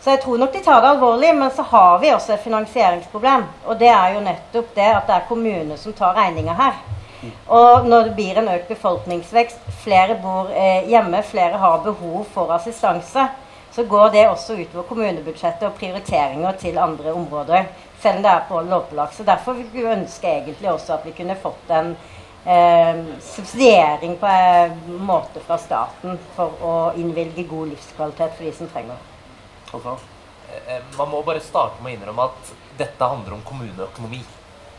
Så 0.00 0.14
jeg 0.14 0.22
tror 0.22 0.38
nok 0.40 0.52
de 0.52 0.62
tar 0.64 0.80
det 0.80 0.94
alvorlig, 0.94 1.34
men 1.36 1.50
så 1.52 1.62
har 1.62 1.98
vi 2.00 2.12
også 2.14 2.32
et 2.32 2.44
finansieringsproblem. 2.44 3.44
Og 3.66 3.76
det 3.80 3.90
er 3.92 4.14
jo 4.14 4.22
nettopp 4.24 4.72
det 4.76 4.88
at 4.94 5.06
det 5.10 5.16
er 5.18 5.28
kommunene 5.28 5.76
som 5.78 5.92
tar 5.92 6.16
regninga 6.16 6.56
her. 6.56 6.78
Og 7.52 7.84
når 7.88 8.06
det 8.06 8.14
blir 8.16 8.38
en 8.40 8.48
økt 8.48 8.70
befolkningsvekst, 8.72 9.66
flere 9.82 10.16
bor 10.22 10.48
eh, 10.56 10.88
hjemme, 10.88 11.20
flere 11.22 11.60
har 11.60 11.82
behov 11.84 12.24
for 12.32 12.52
assistanse, 12.54 13.26
så 13.70 13.84
går 13.84 14.08
det 14.14 14.28
også 14.28 14.56
utover 14.56 14.86
kommunebudsjettet 14.88 15.68
og 15.68 15.76
prioriteringer 15.76 16.56
til 16.58 16.78
andre 16.78 17.12
områder. 17.12 17.68
Selv 18.00 18.16
om 18.16 18.24
det 18.24 18.32
er 18.32 18.48
på 18.48 18.62
lovpålagt. 18.70 19.14
Så 19.14 19.24
derfor 19.28 19.52
vi 19.52 19.84
ønske 19.84 20.28
egentlig 20.28 20.72
også 20.72 20.96
at 20.96 21.04
vi 21.04 21.12
kunne 21.12 21.36
fått 21.36 21.70
en 21.76 21.92
eh, 22.44 23.04
subsidiering 23.20 24.16
på 24.20 24.26
en 24.26 24.72
eh, 24.72 24.96
måte 25.10 25.42
fra 25.44 25.58
staten 25.58 26.18
for 26.36 26.64
å 26.64 26.74
innvilge 27.00 27.46
god 27.50 27.72
livskvalitet 27.74 28.36
for 28.36 28.48
de 28.48 28.52
som 28.56 28.70
trenger 28.72 28.96
det. 28.96 29.96
Eh, 30.66 30.82
man 30.98 31.10
må 31.10 31.22
bare 31.26 31.42
starte 31.44 31.82
med 31.82 31.94
å 31.94 31.96
innrømme 31.98 32.28
at 32.30 32.52
dette 32.80 33.10
handler 33.12 33.36
om 33.36 33.46
kommuneøkonomi. 33.46 34.22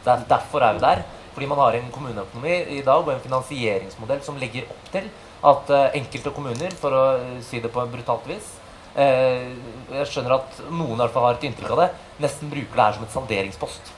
Det 0.02 0.14
er 0.14 0.30
derfor 0.30 0.66
er 0.66 0.78
vi 0.78 0.86
der. 0.86 1.04
Fordi 1.32 1.48
man 1.48 1.62
har 1.64 1.78
en 1.78 1.92
kommuneøkonomi 1.96 2.56
i 2.78 2.82
dag 2.84 3.06
og 3.06 3.14
en 3.14 3.24
finansieringsmodell 3.24 4.20
som 4.26 4.40
legger 4.40 4.68
opp 4.68 4.90
til 4.92 5.08
at 5.48 5.72
eh, 5.72 6.00
enkelte 6.02 6.34
kommuner, 6.36 6.74
for 6.78 6.96
å 6.96 7.04
si 7.46 7.62
det 7.64 7.72
på 7.72 7.82
en 7.82 7.92
brutalt 7.92 8.28
vis 8.30 8.52
eh, 9.00 9.48
Jeg 9.90 10.10
skjønner 10.12 10.36
at 10.38 10.60
noen 10.68 10.98
i 10.98 11.02
hvert 11.02 11.16
fall 11.16 11.30
har 11.30 11.40
et 11.40 11.48
inntrykk 11.48 11.74
av 11.74 11.84
det, 11.86 11.90
nesten 12.22 12.52
bruker 12.52 12.76
det 12.76 12.84
her 12.84 12.98
som 12.98 13.08
et 13.08 13.16
salderingspost. 13.16 13.94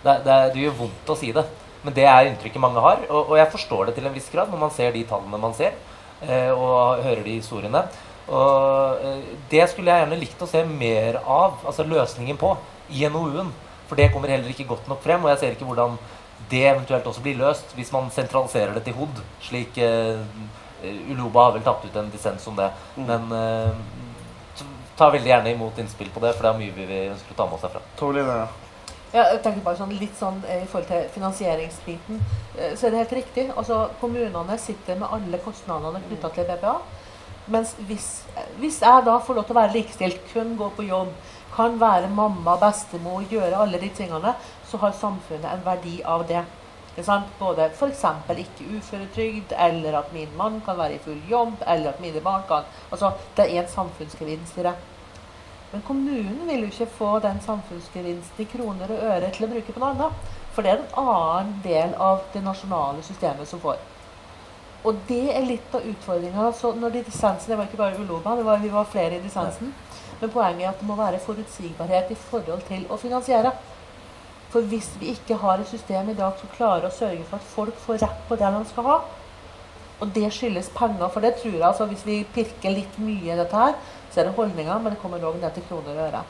Det, 0.00 0.14
det, 0.24 0.38
det 0.54 0.64
gjør 0.64 0.78
vondt 0.80 1.12
å 1.12 1.18
si 1.20 1.34
det, 1.36 1.44
men 1.84 1.96
det 1.96 2.04
er 2.04 2.28
inntrykket 2.28 2.62
mange 2.62 2.82
har. 2.84 3.02
Og, 3.08 3.30
og, 3.30 3.34
jeg 3.38 3.52
forstår 3.54 3.88
det 3.88 3.96
til 3.96 4.06
en 4.08 4.14
viss 4.14 4.30
grad 4.32 4.52
når 4.52 4.62
man 4.66 4.74
ser 4.74 4.92
de 4.94 5.06
tallene 5.08 5.40
man 5.40 5.56
ser, 5.56 5.76
eh, 6.26 6.52
og 6.52 7.02
hører 7.04 7.24
de 7.24 7.38
historiene. 7.38 7.84
Og 8.28 9.04
eh, 9.06 9.34
Det 9.50 9.66
skulle 9.70 9.90
jeg 9.90 10.04
gjerne 10.04 10.20
likt 10.20 10.44
å 10.44 10.50
se 10.50 10.62
mer 10.68 11.20
av, 11.24 11.60
altså 11.64 11.86
løsningen 11.88 12.38
på, 12.40 12.54
i 12.90 13.06
NOU-en. 13.08 13.52
For 13.90 13.98
det 13.98 14.10
kommer 14.14 14.30
heller 14.30 14.50
ikke 14.52 14.68
godt 14.70 14.88
nok 14.90 15.02
frem, 15.02 15.24
og 15.24 15.32
jeg 15.32 15.40
ser 15.40 15.56
ikke 15.56 15.66
hvordan 15.66 15.98
det 16.50 16.62
eventuelt 16.66 17.06
også 17.06 17.22
blir 17.22 17.38
løst 17.38 17.74
hvis 17.76 17.92
man 17.94 18.08
sentraliserer 18.10 18.72
det 18.74 18.84
til 18.86 18.96
HOD, 18.98 19.20
slik 19.44 19.76
eh, 19.82 20.22
Uloba 21.10 21.48
har 21.48 21.56
vel 21.58 21.64
tatt 21.66 21.84
ut 21.84 21.98
en 22.00 22.08
dissens 22.12 22.46
om 22.48 22.56
det. 22.56 22.70
Mm. 22.96 23.10
Men 23.10 23.34
eh, 23.36 24.64
ta 24.96 25.10
veldig 25.12 25.30
gjerne 25.32 25.54
imot 25.54 25.78
innspill 25.80 26.10
på 26.12 26.22
det, 26.24 26.34
for 26.36 26.46
det 26.46 26.52
er 26.52 26.60
mye 26.60 26.88
vi 26.88 27.04
ønsker 27.10 27.34
å 27.34 27.38
ta 27.38 27.48
med 27.48 27.58
oss 27.58 27.66
herfra. 27.66 27.82
Ja. 29.12 29.24
Jeg 29.32 29.42
tenker 29.42 29.64
bare 29.66 29.80
sånn, 29.80 29.96
litt 29.98 30.16
sånn 30.18 30.38
eh, 30.46 30.62
I 30.62 30.68
forhold 30.70 30.90
til 30.90 31.08
finansieringsbiten, 31.16 32.20
så 32.76 32.86
er 32.86 32.92
det 32.92 33.00
helt 33.04 33.18
riktig. 33.20 33.46
Altså, 33.56 33.88
Kommunene 34.00 34.58
sitter 34.58 34.98
med 35.00 35.10
alle 35.10 35.40
kostnadene 35.42 36.02
knytta 36.06 36.30
til 36.34 36.46
BPA. 36.50 36.76
Mens 37.50 37.74
hvis, 37.88 38.08
hvis, 38.60 38.78
jeg 38.82 39.04
da 39.06 39.16
får 39.18 39.38
lov 39.38 39.46
til 39.48 39.56
å 39.56 39.60
være 39.60 39.74
likestilt, 39.74 40.20
kun 40.30 40.54
gå 40.58 40.68
på 40.76 40.86
jobb, 40.86 41.10
kan 41.54 41.80
være 41.80 42.10
mamma, 42.14 42.54
bestemor, 42.60 43.24
gjøre 43.30 43.58
alle 43.58 43.80
de 43.82 43.88
tingene, 43.96 44.34
så 44.70 44.78
har 44.82 44.94
samfunnet 44.94 45.48
en 45.50 45.64
verdi 45.66 45.98
av 46.06 46.26
det. 46.28 46.44
Både 47.38 47.70
f.eks. 47.70 48.04
ikke 48.42 48.66
uføretrygd, 48.76 49.54
eller 49.56 49.98
at 49.98 50.12
min 50.12 50.30
mann 50.36 50.60
kan 50.66 50.78
være 50.78 50.98
i 50.98 51.02
full 51.02 51.20
jobb, 51.30 51.62
eller 51.66 51.94
at 51.94 52.00
mine 52.00 52.20
barn 52.20 52.42
kan 52.48 52.68
Altså, 52.90 53.12
Det 53.36 53.46
er 53.46 53.62
en 53.62 53.68
samfunnsgevinst 53.68 54.58
i 54.58 54.62
det. 54.62 54.74
Men 55.70 55.82
kommunen 55.86 56.42
vil 56.48 56.64
jo 56.64 56.70
ikke 56.72 56.88
få 56.96 57.10
den 57.22 57.38
samfunnsgevinsten 57.44 58.42
i 58.42 58.48
kroner 58.50 58.90
og 58.90 59.04
øre 59.12 59.30
til 59.34 59.46
å 59.46 59.50
bruke 59.52 59.74
på 59.74 59.82
noe 59.82 59.92
annet. 59.94 60.36
For 60.54 60.66
det 60.66 60.72
er 60.72 60.80
en 60.82 60.98
annen 61.04 61.52
del 61.62 61.94
av 61.94 62.24
det 62.34 62.42
nasjonale 62.42 63.04
systemet 63.06 63.48
som 63.48 63.62
får. 63.62 63.78
Og 64.84 64.96
det 65.06 65.26
er 65.36 65.46
litt 65.46 65.74
av 65.76 65.86
utfordringa. 65.86 66.48
Når 66.80 66.90
de 66.96 67.04
dissensene, 67.06 67.52
Det 67.52 67.58
var 67.58 67.68
ikke 67.68 67.76
bare 67.76 68.00
Uloba, 68.00 68.36
det 68.36 68.44
var, 68.44 68.58
vi 68.58 68.68
var 68.68 68.84
flere 68.84 69.18
i 69.18 69.22
dissensen. 69.22 69.74
Men 70.20 70.30
poenget 70.30 70.64
er 70.64 70.70
at 70.70 70.80
det 70.80 70.88
må 70.88 70.96
være 70.96 71.20
forutsigbarhet 71.20 72.10
i 72.10 72.14
forhold 72.14 72.62
til 72.68 72.86
å 72.90 72.96
finansiere. 72.96 73.52
For 74.50 74.66
hvis 74.66 74.90
vi 74.98 75.14
ikke 75.14 75.38
har 75.38 75.60
et 75.60 75.68
system 75.68 76.08
i 76.10 76.18
dag 76.18 76.34
som 76.40 76.50
klarer 76.56 76.88
å 76.88 76.94
sørge 76.94 77.24
for 77.28 77.38
at 77.38 77.52
folk 77.54 77.76
får 77.84 78.00
rett 78.02 78.24
på 78.28 78.36
det 78.40 78.50
de 78.56 78.64
skal 78.72 78.88
ha, 78.88 78.96
og 80.00 80.12
det 80.14 80.30
skyldes 80.32 80.70
penger, 80.74 81.08
for 81.12 81.20
det 81.20 81.34
tror 81.40 81.52
jeg 81.52 81.66
altså 81.66 81.86
hvis 81.90 82.06
vi 82.06 82.22
pirker 82.34 82.72
litt 82.72 82.98
mye 83.02 83.34
i 83.34 83.38
dette 83.38 83.56
her, 83.56 83.74
så 84.10 84.20
er 84.20 84.28
det 84.28 84.36
holdninger, 84.36 84.78
men 84.78 84.94
det 84.94 85.00
kommer 85.02 85.22
òg 85.28 85.36
ned 85.40 85.52
til 85.54 85.66
kroner 85.68 85.92
og 85.92 86.06
øre. 86.08 86.22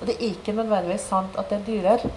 Og 0.00 0.08
det 0.08 0.16
er 0.16 0.24
ikke 0.32 0.54
nødvendigvis 0.56 1.04
sant 1.12 1.36
at 1.38 1.50
det 1.50 1.60
er 1.60 1.68
dyrere, 1.68 2.10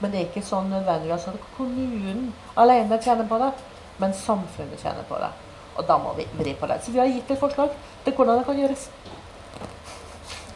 men 0.00 0.10
det 0.10 0.18
er 0.18 0.26
ikke 0.26 0.42
sånn 0.44 0.72
nødvendigvis 0.72 1.28
at 1.30 1.44
kommunen 1.56 2.32
alene 2.58 2.98
tjener 2.98 3.28
på 3.30 3.38
det, 3.38 3.52
men 4.00 4.16
samfunnet 4.16 4.82
tjener 4.82 5.06
på 5.08 5.20
det. 5.20 5.30
Og 5.78 5.86
da 5.86 5.98
må 6.00 6.16
vi 6.16 6.26
vri 6.40 6.56
på 6.58 6.66
det. 6.66 6.80
Så 6.82 6.92
vi 6.92 6.98
har 6.98 7.08
gitt 7.08 7.30
et 7.30 7.40
forslag 7.40 7.70
til 8.04 8.16
hvordan 8.16 8.40
det 8.40 8.46
kan 8.48 8.58
gjøres. 8.58 8.88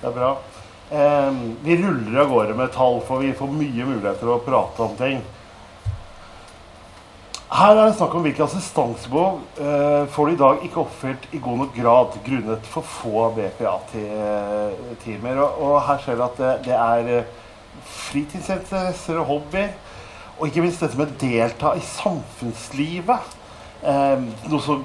Det 0.01 0.11
er 0.11 0.17
bra. 0.17 0.33
Eh, 0.91 1.39
vi 1.65 1.77
ruller 1.81 2.21
av 2.21 2.33
gårde 2.33 2.57
med 2.59 2.73
tall, 2.75 2.99
for 3.07 3.23
vi 3.23 3.33
får 3.37 3.55
mye 3.55 3.87
muligheter 3.87 4.21
til 4.21 4.35
å 4.35 4.43
prate 4.45 4.85
om 4.85 4.99
ting. 4.99 5.23
Her 7.53 7.77
er 7.77 7.87
det 7.87 7.97
snakk 7.99 8.15
om 8.17 8.25
hvilke 8.25 8.47
assistansebehov 8.47 9.43
eh, 9.61 10.05
får 10.11 10.27
du 10.27 10.33
i 10.33 10.41
dag 10.41 10.63
ikke 10.65 10.81
oppfylt 10.81 11.27
i 11.37 11.41
god 11.45 11.61
nok 11.61 11.75
grad 11.77 12.17
grunnet 12.25 12.71
for 12.73 12.89
få 12.89 13.27
BPA-timer. 13.37 15.43
Og, 15.45 15.61
og, 15.61 15.75
her 15.87 16.01
ser 16.03 16.19
vi 16.19 16.25
at 16.25 16.41
det, 16.41 16.55
det 16.65 16.79
er 16.79 17.11
eh, 17.19 17.29
fritidsinteresser 17.85 19.21
og 19.21 19.29
hobbyer. 19.29 19.77
Og 20.39 20.49
ikke 20.49 20.65
minst 20.65 20.83
dette 20.83 20.99
med 20.99 21.13
å 21.13 21.21
delta 21.21 21.75
i 21.79 21.85
samfunnslivet. 21.85 23.37
Eh, 23.85 24.27
noe 24.49 24.65
så 24.65 24.81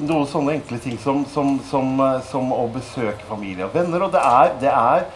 noen 0.00 0.28
sånne 0.28 0.56
enkle 0.58 0.78
ting 0.82 0.98
som, 1.00 1.22
som, 1.30 1.56
som, 1.70 1.92
eh, 2.04 2.20
som, 2.28 2.52
å 2.52 2.66
besøke 2.72 3.26
familie 3.28 3.66
og 3.66 3.74
venner. 3.74 4.06
Og 4.06 4.14
det 4.14 4.22
er, 4.22 4.54
det 4.60 4.74
er 4.74 5.06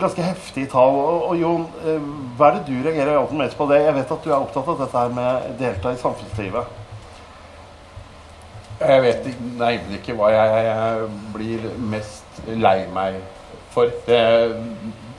ganske 0.00 0.22
heftige 0.22 0.70
tall. 0.72 0.96
Og, 1.00 1.26
og, 1.28 1.36
Jon, 1.40 1.66
eh, 1.84 2.08
hva 2.38 2.50
er 2.50 2.58
det 2.58 2.64
du 2.68 2.78
reagerer 2.86 3.18
alltid 3.18 3.40
mest 3.40 3.58
på 3.58 3.68
det? 3.70 3.82
Jeg 3.84 3.96
vet 3.98 4.16
at 4.16 4.24
du 4.24 4.30
er 4.32 4.38
opptatt 4.38 4.72
av 4.72 4.80
dette 4.82 5.04
her 5.04 5.14
med 5.18 5.52
delta 5.60 5.92
i 5.92 6.00
samfunnslivet. 6.00 6.80
Jeg 8.80 9.04
vet 9.04 9.28
nærmere 9.54 10.00
ikke 10.00 10.16
hva 10.18 10.32
jeg, 10.34 10.64
jeg, 10.66 11.12
blir 11.36 11.68
mest 11.92 12.42
lei 12.50 12.80
meg 12.92 13.20
for. 13.72 13.92
Det, 14.08 14.18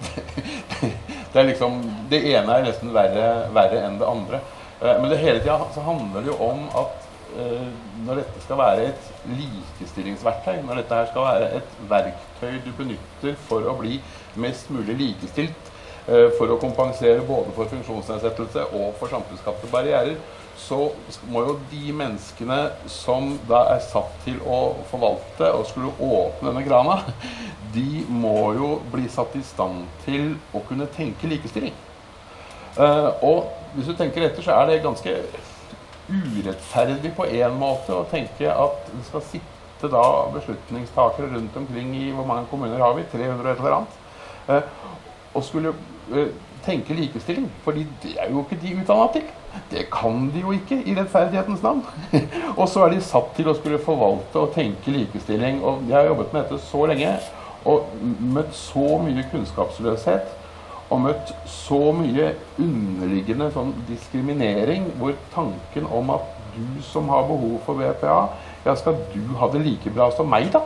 det, 0.82 1.39
er 1.39 1.48
liksom 1.48 1.79
Det 2.12 2.20
ene 2.36 2.60
er 2.60 2.67
nesten 2.67 2.91
verre, 2.94 3.29
verre 3.55 3.82
enn 3.88 3.98
det 4.01 4.12
andre. 4.12 4.44
Men 4.84 5.08
det 5.10 5.22
hele 5.22 5.39
tida 5.39 5.55
handler 5.86 6.22
det 6.22 6.34
jo 6.34 6.36
om 6.51 6.67
at 6.75 7.04
Eh, 7.04 7.04
når 8.06 8.22
dette 8.22 8.42
skal 8.44 8.60
være 8.60 8.89
et 8.89 9.08
likestillingsverktøy, 9.27 10.62
når 10.65 10.82
dette 10.82 11.00
her 11.00 11.10
skal 11.10 11.25
være 11.25 11.50
et 11.58 11.77
verktøy 11.89 12.60
du 12.65 12.72
benytter 12.77 13.36
for 13.48 13.65
å 13.68 13.75
bli 13.80 14.00
mest 14.42 14.70
mulig 14.74 14.96
likestilt, 15.00 15.72
eh, 16.08 16.30
for 16.38 16.51
å 16.51 16.60
kompensere 16.62 17.25
både 17.27 17.54
for 17.56 17.72
funksjonsnedsettelse 17.72 18.68
og 18.72 18.96
for 19.00 19.12
samfunnsskapte 19.12 19.72
barrierer, 19.72 20.18
så 20.58 20.92
må 21.27 21.42
jo 21.44 21.58
de 21.72 21.92
menneskene 21.92 22.60
som 22.88 23.34
da 23.50 23.65
er 23.74 23.82
satt 23.84 24.13
til 24.24 24.38
å 24.48 24.60
forvalte 24.92 25.50
og 25.51 25.65
skulle 25.68 25.92
åpne 26.00 26.51
denne 26.54 26.63
grana, 26.68 27.01
de 27.75 28.06
må 28.08 28.54
jo 28.56 28.70
bli 28.94 29.10
satt 29.12 29.36
i 29.36 29.44
stand 29.44 29.84
til 30.06 30.38
å 30.56 30.62
kunne 30.68 30.88
tenke 30.96 31.27
likestilling. 31.27 31.75
Eh, 32.77 33.12
og 33.24 33.51
hvis 33.75 33.92
du 33.92 33.98
tenker 33.98 34.30
etter, 34.30 34.44
så 34.44 34.56
er 34.56 34.72
det 34.72 34.84
ganske 34.86 35.18
urettferdig 36.09 37.13
på 37.17 37.25
en 37.25 37.59
måte 37.59 37.93
å 37.95 38.05
tenke 38.12 38.50
at 38.51 38.89
det 38.91 39.05
skal 39.07 39.24
sitte 39.25 39.89
da 39.91 40.03
beslutningstakere 40.33 41.31
rundt 41.33 41.57
omkring 41.57 41.93
i 41.97 42.12
hvor 42.15 42.27
mange 42.29 42.50
kommuner 42.51 42.81
har 42.81 42.93
vi? 42.97 43.05
300 43.12 43.51
et 43.51 43.63
eller 43.63 43.77
annet. 43.79 43.97
Eh, 44.47 44.62
og 45.35 45.43
skulle 45.43 45.74
eh, 46.13 46.29
tenke 46.65 46.93
likestilling. 46.93 47.50
fordi 47.63 47.88
det 48.03 48.15
er 48.19 48.31
jo 48.31 48.45
ikke 48.45 48.62
de 48.62 48.75
utdanna 48.81 49.07
til. 49.13 49.25
Det 49.71 49.85
kan 49.91 50.31
de 50.33 50.39
jo 50.39 50.51
ikke, 50.51 50.81
i 50.83 50.95
rettferdighetens 50.95 51.63
navn. 51.63 51.83
og 52.59 52.69
så 52.69 52.85
er 52.85 52.95
de 52.95 53.01
satt 53.01 53.35
til 53.35 53.50
å 53.50 53.55
skulle 53.55 53.79
forvalte 53.79 54.39
og 54.39 54.53
tenke 54.53 54.91
likestilling. 54.91 55.63
Og 55.63 55.85
jeg 55.89 55.97
har 55.97 56.09
jobbet 56.12 56.33
med 56.33 56.43
dette 56.43 56.62
så 56.65 56.85
lenge 56.91 57.13
og 57.65 57.88
møtt 58.19 58.53
så 58.53 58.97
mye 59.01 59.25
kunnskapsløshet 59.31 60.44
og 60.89 61.01
møtt 61.01 61.34
så 61.50 61.80
mye 61.98 62.32
underliggende 62.62 63.50
sånn 63.54 63.74
diskriminering 63.89 64.92
hvor 65.00 65.15
tanken 65.34 65.88
om 65.89 66.12
at 66.13 66.27
du 66.56 66.82
som 66.86 67.10
har 67.12 67.25
behov 67.27 67.58
for 67.65 67.80
BPA, 67.80 68.20
ja, 68.65 68.75
skal 68.80 69.00
du 69.13 69.34
ha 69.39 69.50
det 69.51 69.63
like 69.65 69.92
bra 69.94 70.10
som 70.15 70.30
meg, 70.32 70.51
da? 70.54 70.62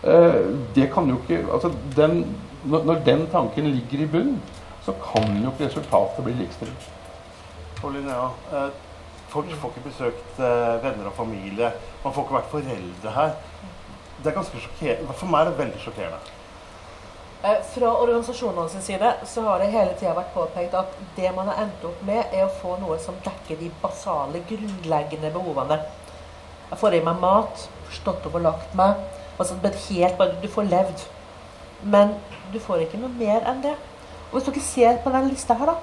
Uh, 0.00 0.56
det 0.74 0.88
kan 0.94 1.08
jo 1.10 1.18
ikke 1.20 1.42
altså 1.52 1.68
den, 1.96 2.22
når, 2.64 3.02
den 3.04 3.26
tanken 3.32 3.68
ligger 3.68 4.06
i 4.06 4.08
bunnen, 4.08 4.40
så 4.84 4.94
kan 5.04 5.28
jo 5.42 5.52
ikke 5.52 5.68
resultatet 5.68 6.24
bli 6.24 6.38
likestilling. 6.40 6.80
Linnea, 7.84 8.30
uh, 8.52 8.72
folk 9.28 9.52
får 9.60 9.74
ikke 9.74 9.88
besøkt 9.88 10.40
uh, 10.40 10.80
venner 10.82 11.12
og 11.12 11.16
familie. 11.16 11.70
Man 12.04 12.16
får 12.16 12.26
ikke 12.26 12.38
vært 12.38 12.52
foreldre 12.54 13.14
her. 13.14 13.36
Det 14.20 14.32
er 14.32 14.36
ganske 14.36 14.60
sjokkerende. 14.64 15.16
For 15.16 15.32
meg 15.32 15.44
er 15.44 15.50
det 15.50 15.60
veldig 15.60 15.84
sjokkerende. 15.84 16.39
Eh, 17.42 17.82
organisasjonene 17.82 18.68
sin 18.68 18.82
side 18.82 19.14
så 19.26 19.40
har 19.40 19.58
det 19.58 19.70
hele 19.72 19.94
tida 19.96 20.12
vært 20.12 20.34
påpekt 20.34 20.74
at 20.76 20.96
det 21.16 21.30
man 21.32 21.48
har 21.48 21.62
endt 21.62 21.84
opp 21.88 22.02
med, 22.04 22.26
er 22.36 22.44
å 22.44 22.52
få 22.52 22.74
noe 22.82 22.98
som 23.00 23.16
dekker 23.24 23.56
de 23.56 23.70
basale, 23.80 24.42
grunnleggende 24.50 25.30
behovene. 25.32 25.78
Jeg 26.68 26.78
får 26.82 26.98
i 26.98 27.00
meg 27.06 27.16
mat, 27.22 27.64
stått 27.96 28.26
opp 28.28 28.36
og 28.36 28.44
lagt 28.44 28.74
meg. 28.76 29.00
Altså, 29.38 29.56
helt 29.64 30.42
Du 30.42 30.48
får 30.48 30.68
levd. 30.68 31.06
Men 31.82 32.14
du 32.52 32.60
får 32.60 32.84
ikke 32.84 33.00
noe 33.00 33.08
mer 33.08 33.40
enn 33.48 33.62
det. 33.62 33.74
Og 34.30 34.36
Hvis 34.36 34.44
dere 34.44 34.60
ser 34.60 35.02
på 35.02 35.10
den 35.10 35.28
lista 35.28 35.54
her, 35.54 35.66
da 35.66 35.74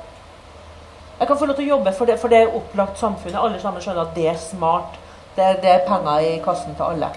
Jeg 1.19 1.27
kan 1.27 1.37
få 1.37 1.45
lov 1.45 1.55
til 1.55 1.65
å 1.65 1.77
jobbe 1.77 1.91
for 1.93 2.05
det, 2.05 2.19
for 2.19 2.27
det 2.27 2.37
er 2.37 2.55
opplagt 2.55 2.99
samfunnet. 2.99 3.41
Alle 3.41 3.59
sammen 3.59 3.81
skjønner 3.81 4.05
at 4.05 4.15
det 4.15 4.27
er 4.27 4.37
smart. 4.37 4.99
Det 5.35 5.43
er, 5.43 5.61
det 5.61 5.69
er 5.71 5.87
penger 5.87 6.19
i 6.19 6.39
kassen 6.45 6.75
til 6.75 6.83
alle. 6.83 7.09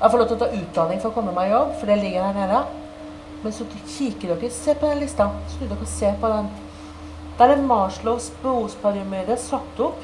Jeg 0.00 0.10
får 0.10 0.18
lov 0.18 0.28
til 0.28 0.36
å 0.36 0.44
ta 0.44 0.54
utdanning 0.54 1.00
for 1.00 1.10
å 1.10 1.14
komme 1.14 1.32
meg 1.32 1.48
i 1.48 1.56
jobb, 1.56 1.74
for 1.80 1.86
det 1.86 1.98
ligger 1.98 2.22
her 2.22 2.38
nede. 2.38 2.87
Men 3.42 3.54
så 3.54 3.66
kikker 3.86 4.34
dere, 4.34 4.50
se 4.50 4.74
på 4.74 4.88
den 4.90 5.02
lista. 5.04 5.28
Snu 5.54 5.66
dere 5.66 5.84
og 5.84 5.90
se 5.90 6.14
på 6.20 6.30
den. 6.32 6.48
Der 7.38 7.54
er 7.54 7.62
Marslovs 7.62 8.32
behovspyramide 8.42 9.36
satt 9.38 9.82
opp 9.82 10.00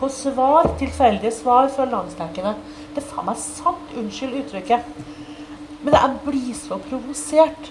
på 0.00 0.08
svar, 0.10 0.66
tilfeldige 0.80 1.30
svar 1.32 1.68
fra 1.70 1.86
landsdekkende. 1.86 2.56
Det 2.94 3.02
er 3.02 3.06
faen 3.12 3.28
meg 3.28 3.38
sant. 3.38 3.92
Unnskyld 3.94 4.40
uttrykket. 4.40 4.88
Men 5.84 5.94
jeg 5.94 6.18
blir 6.24 6.50
så 6.58 6.80
provosert. 6.88 7.70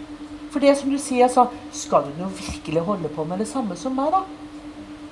For 0.54 0.62
det 0.62 0.76
som 0.78 0.92
du 0.94 1.00
sier, 1.02 1.26
altså 1.26 1.48
Skal 1.74 2.06
du 2.08 2.22
nå 2.22 2.30
virkelig 2.38 2.86
holde 2.86 3.10
på 3.10 3.26
med 3.26 3.42
det 3.42 3.50
samme 3.50 3.76
som 3.76 3.96
meg, 3.98 4.14
da? 4.14 4.22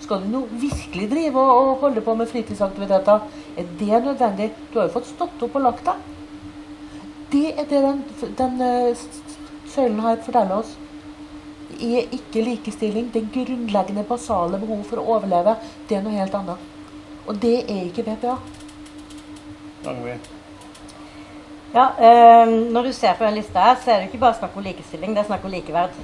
Skal 0.01 0.21
du 0.21 0.29
nå 0.29 0.41
virkelig 0.51 1.09
drive 1.09 1.41
og 1.41 1.81
holde 1.81 2.01
på 2.05 2.15
med 2.15 2.29
fritidsaktiviteter 2.29 3.25
Er 3.57 3.69
det 3.79 4.03
nødvendig? 4.05 4.51
Du 4.71 4.79
har 4.79 4.87
jo 4.87 4.95
fått 4.95 5.09
stått 5.09 5.43
opp 5.45 5.55
og 5.55 5.65
lagt 5.65 5.85
deg. 5.85 6.07
Det 7.31 7.47
er 7.55 7.67
det 7.69 7.81
den, 7.85 8.03
den 8.37 8.61
uh, 8.61 8.97
søylen 9.71 9.99
har 10.03 10.21
forteller 10.25 10.61
oss. 10.61 10.75
Det 11.71 11.91
er 11.97 12.11
ikke 12.17 12.43
likestilling. 12.45 13.09
Det 13.13 13.29
grunnleggende 13.33 14.03
basale 14.07 14.59
behov 14.59 14.83
for 14.89 15.01
å 15.01 15.15
overleve. 15.15 15.55
Det 15.89 15.97
er 15.97 16.05
noe 16.05 16.19
helt 16.19 16.35
annet. 16.37 16.69
Og 17.27 17.41
det 17.41 17.55
er 17.63 17.87
ikke 17.87 18.05
BPA. 18.05 18.35
Ja, 21.73 21.85
øh, 21.97 22.47
Når 22.73 22.81
du 22.83 22.91
ser 22.91 23.13
på 23.13 23.25
den 23.25 23.33
lista 23.39 23.59
her, 23.59 23.75
så 23.83 23.91
er 23.91 23.95
det 23.99 24.09
ikke 24.11 24.25
bare 24.25 24.37
snakk 24.37 24.57
om 24.57 24.63
likestilling, 24.63 25.15
det 25.15 25.23
er 25.23 25.29
snakk 25.29 25.45
om 25.45 25.51
likeverd. 25.51 25.95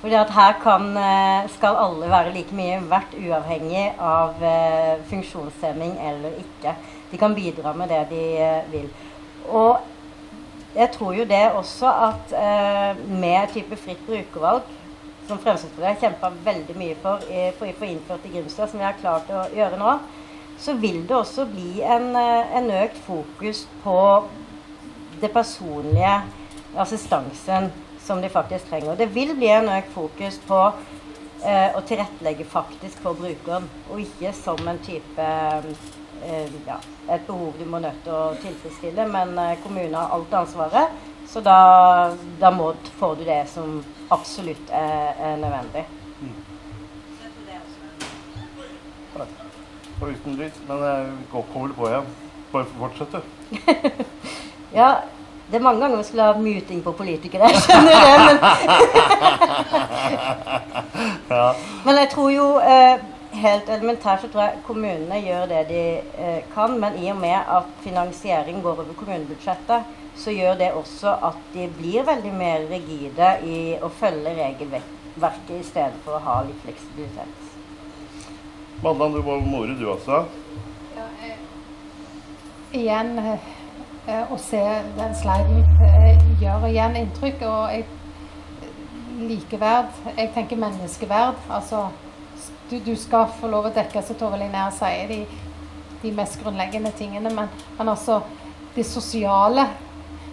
Fordi 0.00 0.14
at 0.14 0.30
her 0.30 0.52
kan, 0.62 0.96
eh, 0.96 1.48
skal 1.50 1.76
alle 1.76 2.10
være 2.10 2.32
like 2.32 2.54
mye 2.54 2.80
verdt, 2.90 3.16
uavhengig 3.18 3.92
av 3.98 4.42
øh, 4.42 5.04
funksjonshemming 5.10 5.98
eller 6.08 6.38
ikke. 6.38 6.74
De 7.10 7.18
kan 7.18 7.34
bidra 7.34 7.72
med 7.72 7.88
det 7.88 8.06
de 8.10 8.22
øh, 8.38 8.72
vil. 8.72 8.88
Og 9.48 9.78
jeg 10.76 10.90
tror 10.92 11.14
jo 11.16 11.24
det 11.24 11.44
også 11.56 11.92
at 12.08 12.34
eh, 12.36 13.04
med 13.08 13.48
type 13.54 13.78
fritt 13.80 14.02
brukervalg, 14.06 14.62
som 15.26 15.40
Fremskrittspartiet 15.42 15.88
har 15.88 16.02
kjempa 16.02 16.30
veldig 16.44 16.76
mye 16.78 16.96
for 17.02 17.24
å 17.24 17.72
få 17.78 17.88
innført 17.88 18.26
i 18.28 18.34
Grimstad, 18.36 18.70
som 18.70 18.78
vi 18.78 18.86
har 18.86 18.98
klart 19.00 19.30
å 19.32 19.46
gjøre 19.56 19.80
nå, 19.80 19.96
så 20.62 20.76
vil 20.80 21.02
det 21.08 21.16
også 21.16 21.46
bli 21.50 21.82
en, 21.82 22.14
eh, 22.16 22.56
en 22.56 22.70
økt 22.70 22.98
fokus 23.06 23.66
på 23.84 23.98
det 25.20 25.32
personlige 25.32 26.22
assistansen 26.76 27.72
som 28.04 28.20
de 28.22 28.28
faktisk 28.28 28.68
trenger. 28.70 28.96
Det 28.96 29.14
vil 29.14 29.34
bli 29.36 29.48
en 29.48 29.68
økt 29.68 29.92
fokus 29.92 30.38
på 30.46 30.60
eh, 31.44 31.72
å 31.76 31.82
tilrettelegge 31.86 32.44
faktisk 32.44 33.00
for 33.02 33.18
brukeren, 33.18 33.68
og 33.90 34.00
ikke 34.00 34.32
som 34.36 34.60
en 34.68 34.80
type 34.84 35.22
eh, 35.22 35.95
ja, 36.66 36.78
et 37.08 37.26
behov 37.26 37.54
du 37.58 37.64
må 37.70 37.78
nødt 37.82 38.02
til 38.04 38.14
å 38.14 38.34
tilfredsstille. 38.42 39.06
Men 39.12 39.36
eh, 39.38 39.58
kommunen 39.62 39.94
har 39.94 40.14
alt 40.16 40.34
ansvaret, 40.34 40.96
så 41.26 41.42
da, 41.44 41.58
da 42.40 42.50
må, 42.54 42.72
får 43.00 43.16
du 43.20 43.24
det 43.28 43.42
som 43.52 43.78
absolutt 44.14 44.70
er, 44.70 45.14
er 45.18 45.36
nødvendig. 45.42 45.84
Mm. 46.20 46.36
Og 50.00 50.08
uten 50.12 50.36
lyd, 50.36 50.56
men 50.68 50.82
jeg 50.84 51.44
kommer 51.52 51.74
på 51.76 51.88
igjen. 51.88 52.08
Bare 52.52 52.66
fortsett, 52.78 53.12
du. 53.12 53.20
ja, 54.80 54.90
det 55.50 55.56
er 55.56 55.62
mange 55.64 55.80
ganger 55.80 55.96
vi 55.96 56.04
skulle 56.04 56.22
ha 56.26 56.38
muting 56.38 56.82
på 56.84 56.92
politikere, 56.92 57.48
jeg 57.48 57.60
skjønner 57.64 57.92
det, 58.04 58.18
men 58.26 58.36
ja. 61.36 61.52
Men 61.84 62.00
jeg 62.02 62.08
tror 62.12 62.30
jo 62.34 62.46
eh, 62.58 62.94
Helt 63.36 63.68
elementært 63.68 64.22
så 64.24 64.30
tror 64.32 64.42
jeg 64.46 64.62
kommunene 64.66 65.18
gjør 65.20 65.46
det 65.50 65.62
de 65.68 65.82
eh, 66.00 66.42
kan, 66.54 66.76
men 66.80 66.96
i 67.00 67.10
og 67.12 67.18
med 67.20 67.36
at 67.36 67.72
finansiering 67.84 68.62
går 68.64 68.80
over 68.80 68.96
kommunebudsjettet, 68.96 69.90
så 70.16 70.32
gjør 70.32 70.54
det 70.60 70.70
også 70.72 71.12
at 71.28 71.42
de 71.52 71.66
blir 71.76 72.06
veldig 72.08 72.32
mer 72.32 72.64
rigide 72.70 73.32
i 73.44 73.58
å 73.76 73.90
følge 73.92 74.32
regelverket 74.38 75.52
i 75.58 75.66
stedet 75.66 76.00
for 76.06 76.16
å 76.16 76.24
ha 76.24 76.38
litt 76.46 76.62
fleksibilitet. 76.64 77.44
Madland, 78.84 79.16
du 79.16 79.22
var 79.26 79.44
more 79.44 79.76
du 79.76 79.84
også. 79.92 80.24
Ja, 80.96 81.06
eh, 81.26 81.44
igjen 82.80 83.18
eh, 83.20 83.52
Eh, 84.06 84.28
å 84.30 84.36
se 84.38 84.60
den 84.94 85.14
sliden 85.18 85.64
eh, 85.82 86.20
gjør 86.38 86.68
igjen 86.68 86.94
inntrykk. 87.00 87.40
Og 87.42 87.72
jeg 87.74 87.86
likeverd 89.26 90.12
Jeg 90.12 90.30
tenker 90.34 90.60
menneskeverd. 90.62 91.40
Altså 91.50 91.88
du, 92.70 92.78
du 92.80 92.94
skal 92.98 93.28
få 93.40 93.50
lov 93.50 93.68
å 93.68 93.74
dekke, 93.74 94.02
som 94.02 94.18
Tove 94.18 94.40
Linnea 94.40 94.68
sier, 94.74 95.10
de, 95.10 95.20
de, 96.02 96.12
mest 96.16 96.40
grunnleggende 96.42 96.92
tingene. 96.98 97.32
Men, 97.34 97.50
men 97.78 97.92
altså 97.92 98.20
det 98.74 98.86
sosiale, 98.88 99.68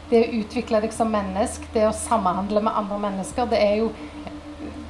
det 0.10 0.26
å 0.26 0.34
utvikle 0.42 0.82
deg 0.84 0.94
som 0.94 1.12
menneske, 1.12 1.70
det 1.74 1.88
å 1.88 1.96
samhandle 1.96 2.64
med 2.66 2.76
andre 2.84 3.00
mennesker, 3.08 3.50
det 3.54 3.62
er 3.64 3.80
jo 3.84 3.92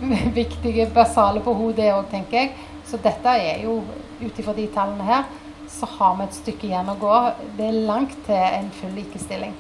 viktige, 0.42 0.90
basale 0.96 1.44
behov, 1.44 1.76
det 1.78 1.94
òg, 1.94 2.10
tenker 2.12 2.42
jeg. 2.42 2.54
Så 2.88 3.00
dette 3.02 3.38
er 3.40 3.64
jo 3.64 3.80
ut 4.24 4.40
ifra 4.40 4.54
de 4.56 4.68
tallene 4.72 5.08
her 5.08 5.32
så 5.74 5.88
har 5.92 6.18
vi 6.18 6.24
et 6.24 6.36
stykke 6.38 6.68
igjen 6.68 6.90
å 6.92 6.96
gå. 7.00 7.14
Det 7.58 7.66
er 7.68 7.80
langt 7.88 8.18
til 8.28 8.38
en 8.38 8.70
full 8.78 8.94
likestilling. 8.98 9.56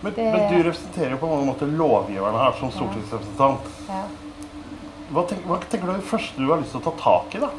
Men, 0.00 0.14
det, 0.14 0.24
men 0.32 0.46
du 0.52 0.62
representerer 0.62 1.16
jo 1.16 1.20
på 1.20 1.28
mange 1.30 1.48
måter 1.48 1.70
lovgiverne 1.80 2.40
her 2.40 2.56
som 2.60 2.72
stortingsrepresentant. 2.72 3.68
Ja. 3.88 4.02
Hva, 5.08 5.24
tenker, 5.24 5.44
hva 5.48 5.58
tenker 5.64 5.88
du 5.88 5.92
er 5.94 6.00
det 6.02 6.10
første 6.10 6.42
du 6.42 6.50
har 6.50 6.60
lyst 6.60 6.74
til 6.74 6.82
å 6.82 6.90
ta 6.90 6.94
tak 7.00 7.36
i, 7.38 7.42
da? 7.44 7.52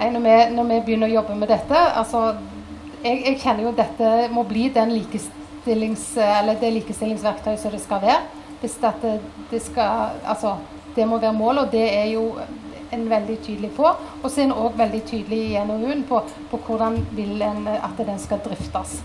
Når 0.00 0.22
vi, 0.24 0.36
når 0.56 0.70
vi 0.70 0.78
begynner 0.86 1.10
å 1.10 1.16
jobbe 1.18 1.36
med 1.36 1.50
dette 1.52 1.76
altså, 1.76 2.22
jeg, 3.04 3.20
jeg 3.26 3.36
kjenner 3.42 3.66
jo 3.66 3.72
at 3.74 3.82
dette 3.82 4.30
må 4.32 4.44
bli 4.48 4.68
likestillings, 4.70 6.06
det 6.16 6.72
likestillingsverktøyet 6.78 7.60
som 7.60 7.74
det 7.74 7.82
skal 7.82 8.02
være. 8.02 8.22
Hvis 8.60 8.76
det, 8.80 9.12
det, 9.50 9.60
skal, 9.64 10.18
altså, 10.28 10.56
det 10.96 11.06
må 11.08 11.20
være 11.20 11.36
målet, 11.36 11.64
og 11.64 11.72
det 11.72 11.86
er 11.96 12.10
jo 12.12 12.24
en 12.92 13.06
veldig 13.10 13.38
tydelig 13.44 13.70
på. 13.76 13.86
Og 14.22 14.26
så 14.26 14.42
er 14.42 14.48
en 14.48 14.58
òg 14.58 14.76
veldig 14.76 15.00
tydelig 15.08 15.40
i 15.52 15.64
NOU-en 15.64 16.04
på, 16.08 16.20
på, 16.50 16.60
hvordan 16.66 16.98
vil 17.16 17.40
en 17.46 17.68
at 17.72 17.96
den 17.96 18.18
skal 18.20 18.42
driftes. 18.44 18.98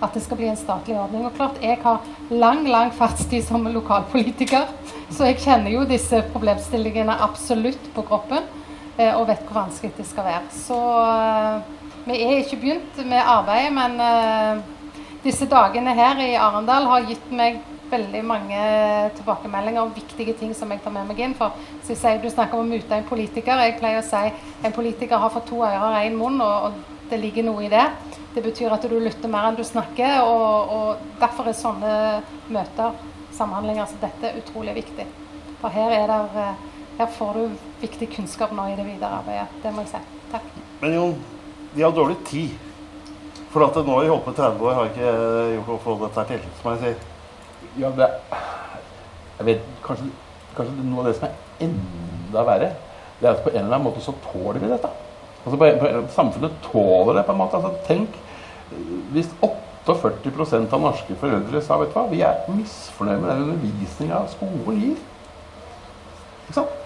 At 0.00 0.14
det 0.16 0.22
skal 0.24 0.40
bli 0.40 0.48
en 0.48 0.56
statlig 0.56 0.96
ordning. 0.96 1.26
Og 1.28 1.34
klart, 1.36 1.60
jeg 1.62 1.78
har 1.82 2.00
lang, 2.30 2.64
lang 2.68 2.92
fartstid 2.96 3.44
som 3.44 3.68
lokalpolitiker, 3.68 4.70
så 5.10 5.28
jeg 5.28 5.42
kjenner 5.44 5.74
jo 5.74 5.84
disse 5.88 6.22
problemstillingene 6.32 7.18
absolutt 7.20 7.90
på 7.94 8.06
kroppen. 8.08 8.48
Eh, 9.00 9.14
og 9.16 9.28
vet 9.30 9.44
hvor 9.46 9.62
vanskelig 9.62 9.94
det 9.96 10.06
skal 10.08 10.26
være. 10.26 10.46
Så 10.52 10.76
eh, 11.00 11.60
vi 12.06 12.20
er 12.24 12.40
ikke 12.40 12.60
begynt 12.60 13.02
med 13.06 13.20
arbeidet, 13.22 13.72
men 13.76 14.00
eh, 14.04 14.62
disse 15.24 15.48
dagene 15.48 15.94
her 15.96 16.20
i 16.24 16.34
Arendal 16.40 16.88
har 16.90 17.06
gitt 17.08 17.30
meg 17.32 17.60
veldig 17.90 18.20
mange 18.24 18.58
tilbakemeldinger 19.16 19.82
om 19.82 19.94
viktige 19.94 20.34
ting 20.38 20.52
som 20.54 20.70
jeg 20.70 20.82
tar 20.84 20.94
med 20.94 21.08
meg 21.08 21.22
inn. 21.24 21.34
For 21.38 21.56
så 21.86 21.96
jeg, 21.96 22.22
Du 22.22 22.30
snakker 22.30 22.58
om 22.58 22.68
å 22.68 22.70
mute 22.70 22.96
en 22.96 23.08
politiker. 23.08 23.64
Jeg 23.64 23.78
pleier 23.80 24.02
å 24.02 24.06
si 24.06 24.30
en 24.64 24.76
politiker 24.76 25.18
har 25.18 25.32
fått 25.34 25.48
to 25.50 25.62
ører 25.64 25.88
og 25.88 26.00
én 26.00 26.18
munn, 26.18 26.40
og, 26.40 26.70
og, 26.70 26.96
det 27.10 27.18
ligger 27.18 27.42
noe 27.42 27.64
i 27.66 27.72
det. 27.72 27.86
Det 28.34 28.42
betyr 28.44 28.70
at 28.70 28.84
du 28.86 28.94
lytter 29.02 29.30
mer 29.30 29.48
enn 29.48 29.56
du 29.58 29.64
snakker, 29.66 30.20
og, 30.22 30.70
og 30.70 31.16
derfor 31.18 31.48
er 31.50 31.56
sånne 31.58 31.94
møter, 32.54 32.94
samhandlinger 33.34 33.88
som 33.90 33.98
dette, 34.02 34.30
utrolig 34.38 34.76
viktig. 34.76 35.06
For 35.60 35.74
her, 35.74 35.90
er 35.96 36.06
der, 36.10 36.38
eh, 36.38 36.86
her 37.00 37.10
får 37.16 37.38
du 37.40 37.58
viktig 37.82 38.10
kunnskap 38.14 38.54
nå 38.54 38.68
i 38.70 38.76
det 38.78 38.86
videre 38.86 39.18
arbeidet. 39.18 39.48
Det 39.64 39.74
må 39.74 39.82
jeg 39.82 39.96
si. 39.96 40.02
Takk. 40.30 40.46
Men 40.80 40.94
Jon, 40.94 41.16
de 41.74 41.82
har 41.82 41.96
dårlig 41.96 42.20
tid. 42.30 42.54
For 43.50 43.66
at 43.66 43.74
nå 43.82 43.96
har 43.96 44.06
vi 44.06 44.12
holdt 44.12 44.26
på 44.28 44.36
30 44.38 44.62
år, 44.62 44.78
har 44.78 44.92
ikke 44.92 45.12
gjort 45.56 45.74
å 45.74 45.82
få 45.82 45.98
dette 46.04 46.26
til, 46.30 46.48
som 46.60 46.70
jeg 46.70 46.82
sier. 46.84 47.06
Ja, 47.82 47.90
det 47.94 48.08
Jeg 49.40 49.46
vet 49.46 49.68
kanskje, 49.82 50.10
kanskje 50.54 50.84
noe 50.84 51.00
av 51.00 51.06
det 51.08 51.14
som 51.16 51.30
er 51.30 51.64
enda 51.64 52.42
verre, 52.44 52.74
det 53.20 53.26
er 53.26 53.32
at 53.32 53.40
på 53.42 53.50
en 53.50 53.62
eller 53.62 53.78
annen 53.78 53.86
måte 53.86 54.02
så 54.04 54.12
tåler 54.26 54.60
vi 54.60 54.68
dette. 54.68 54.90
Altså 55.44 56.06
Samfunnet 56.14 56.58
tåler 56.66 57.16
det 57.18 57.24
på 57.26 57.32
en 57.32 57.40
måte. 57.40 57.60
Altså, 57.60 57.72
tenk 57.86 58.18
hvis 59.14 59.30
48% 59.42 60.74
av 60.76 60.82
norske 60.84 61.16
foreldre 61.18 61.62
sa 61.64 61.78
vet 61.80 61.90
du 61.90 61.96
hva, 61.96 62.04
vi 62.10 62.20
er 62.22 62.44
misfornøyd 62.54 63.22
med 63.22 63.30
den 63.32 63.48
undervisninga 63.56 64.20
skolen 64.30 64.84
gir. 64.84 65.00
Ikke 66.44 66.60
sant? 66.60 66.76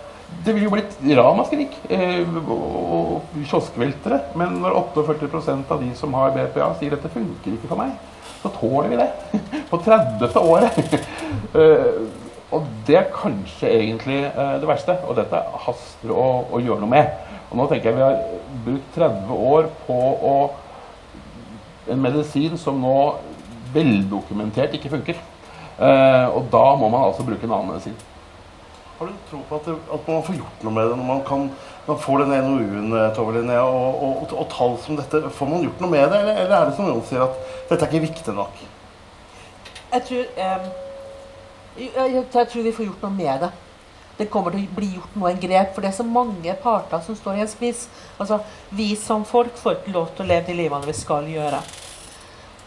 Det 0.44 0.54
ville 0.54 0.66
jo 0.66 0.72
blitt 0.72 0.96
ramaskrik 1.16 1.76
eh, 1.92 2.24
og 2.50 3.36
kioskveltere. 3.44 4.20
Men 4.38 4.58
når 4.62 4.78
48% 4.96 5.70
av 5.72 5.84
de 5.84 5.92
som 5.98 6.16
har 6.16 6.34
BPA, 6.34 6.72
sier 6.80 6.96
dette 6.96 7.12
funker 7.12 7.54
ikke 7.54 7.70
for 7.70 7.80
meg, 7.80 7.94
så 8.40 8.50
tåler 8.56 8.90
vi 8.92 9.00
det. 9.00 9.10
På 9.70 9.80
30. 9.84 10.38
året. 10.42 10.80
Eh, 11.54 11.98
og 12.54 12.64
det 12.86 12.96
er 12.98 13.12
kanskje 13.14 13.68
egentlig 13.70 14.16
eh, 14.26 14.54
det 14.62 14.66
verste. 14.66 14.96
Og 15.06 15.14
dette 15.18 15.38
haster 15.64 16.10
å, 16.10 16.24
å, 16.50 16.60
gjøre 16.62 16.82
noe 16.82 16.90
med. 16.90 17.23
Og 17.54 17.60
nå 17.60 17.68
tenker 17.70 17.92
jeg 17.92 17.98
vi 18.00 18.02
har 18.02 18.16
brukt 18.64 18.96
30 18.96 19.28
år 19.46 19.68
på 19.86 19.96
å, 20.26 20.30
en 21.94 22.00
medisin 22.02 22.56
som 22.58 22.80
nå 22.82 22.96
veldokumentert 23.76 24.74
ikke 24.74 24.90
funker. 24.96 25.20
Eh, 25.78 26.26
og 26.34 26.48
da 26.50 26.64
må 26.80 26.88
man 26.90 27.04
altså 27.12 27.22
bruke 27.22 27.46
en 27.46 27.54
annen 27.54 27.70
medisin. 27.70 27.94
Har 28.98 29.06
du 29.06 29.14
tro 29.30 29.44
på 29.46 29.60
at, 29.60 29.68
det, 29.70 29.76
at, 29.94 30.10
man 30.10 30.26
får 30.26 30.40
gjort 30.40 30.66
noe 30.66 30.74
med 30.74 30.90
det 30.90 30.98
når 30.98 31.06
man, 31.12 31.22
kan, 31.30 31.46
man 31.86 32.02
får 32.02 32.24
den 32.24 32.34
NOU-en 32.48 32.98
og, 32.98 33.22
og, 33.62 34.02
og, 34.02 34.34
og, 34.34 34.46
tall 34.50 34.74
som 34.82 34.98
dette? 34.98 35.22
Får 35.38 35.50
man 35.54 35.62
gjort 35.68 35.82
noe 35.84 35.94
med 35.94 36.08
det, 36.10 36.24
eller, 36.24 36.40
eller 36.42 36.56
er 36.58 36.72
det 36.72 36.76
som 36.80 36.90
Jon 36.90 37.06
sier 37.06 37.22
at 37.28 37.38
dette 37.70 37.78
er 37.78 37.86
ikke 37.86 38.08
viktig 38.08 38.34
nok? 38.34 38.64
Jeg 39.94 40.08
tror, 40.10 40.26
eh, 40.42 40.66
jeg, 41.78 42.10
jeg 42.18 42.26
tror, 42.34 42.66
vi 42.66 42.74
får 42.74 42.90
gjort 42.90 43.06
noe 43.06 43.14
med 43.14 43.46
det. 43.46 43.54
Det 44.18 44.28
kommer 44.30 44.54
til 44.54 44.66
å 44.68 44.76
bli 44.76 44.90
gjort 44.94 45.16
noen 45.18 45.40
grep. 45.42 45.72
For 45.74 45.82
det 45.82 45.90
er 45.90 45.96
så 45.96 46.06
mange 46.06 46.54
parter 46.62 47.02
som 47.02 47.16
står 47.18 47.40
i 47.40 47.44
en 47.44 47.50
spiss. 47.50 47.88
Altså, 48.18 48.40
Vi 48.70 48.94
som 48.96 49.24
folk 49.24 49.56
får 49.58 49.80
ikke 49.80 49.94
lov 49.96 50.12
til 50.14 50.24
å 50.24 50.28
leve 50.28 50.46
de 50.46 50.58
livene 50.58 50.86
vi 50.86 50.94
skal 50.94 51.26
gjøre. 51.30 51.62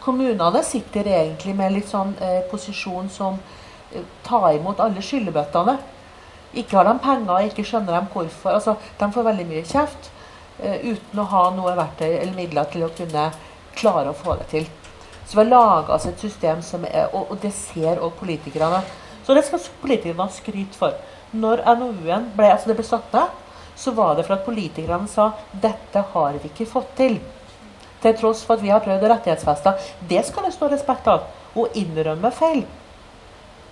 Kommunene 0.00 0.62
sitter 0.64 1.08
egentlig 1.08 1.54
med 1.56 1.72
litt 1.72 1.88
sånn 1.88 2.14
eh, 2.20 2.42
posisjon 2.50 3.08
som 3.12 3.38
eh, 3.92 4.04
tar 4.24 4.52
imot 4.56 4.80
alle 4.80 5.02
skyllebøttene. 5.04 5.78
Ikke 6.56 6.78
har 6.78 6.88
de 6.88 6.94
penger, 7.02 7.48
ikke 7.48 7.64
skjønner 7.66 7.98
de 7.98 8.12
hvorfor. 8.12 8.54
Altså, 8.54 8.76
de 9.00 9.10
får 9.12 9.26
veldig 9.26 9.48
mye 9.48 9.64
kjeft 9.68 10.10
eh, 10.62 10.80
uten 10.84 11.20
å 11.20 11.28
ha 11.32 11.42
noe 11.56 11.76
verktøy 11.76 12.10
eller 12.12 12.36
midler 12.36 12.70
til 12.72 12.86
å 12.86 12.92
kunne 12.96 13.30
klare 13.76 14.12
å 14.12 14.16
få 14.16 14.38
det 14.40 14.48
til. 14.52 14.70
Så 15.28 15.36
vi 15.36 15.42
har 15.42 15.50
laga 15.50 15.98
oss 15.98 16.06
et 16.08 16.20
system 16.20 16.62
som 16.64 16.86
er 16.88 17.10
Og, 17.12 17.30
og 17.30 17.38
det 17.42 17.52
ser 17.52 18.00
òg 18.00 18.16
politikerne. 18.16 18.80
Så 19.26 19.34
det 19.36 19.44
skal 19.44 19.60
politikerne 19.82 20.24
ha 20.24 20.32
skryt 20.32 20.76
for. 20.78 20.96
Når 21.32 21.64
NOU-en 21.76 22.30
ble, 22.36 22.48
altså 22.54 22.72
ble 22.72 22.86
satt 22.86 23.12
ned, 23.12 23.34
så 23.78 23.92
var 23.94 24.16
det 24.16 24.24
for 24.26 24.38
at 24.38 24.46
politikerne 24.46 25.08
sa 25.10 25.30
dette 25.52 26.02
har 26.14 26.38
vi 26.42 26.50
ikke 26.50 26.66
fått 26.66 26.94
til. 26.98 27.18
Til 28.02 28.16
tross 28.18 28.44
for 28.46 28.56
at 28.56 28.64
vi 28.64 28.72
har 28.72 28.82
prøvd 28.82 29.04
å 29.04 29.12
rettighetsfeste. 29.12 29.74
Det 30.10 30.24
skal 30.26 30.48
det 30.48 30.54
stå 30.56 30.70
respekt 30.72 31.08
av. 31.10 31.28
Å 31.58 31.66
innrømme 31.78 32.30
feil. 32.34 32.64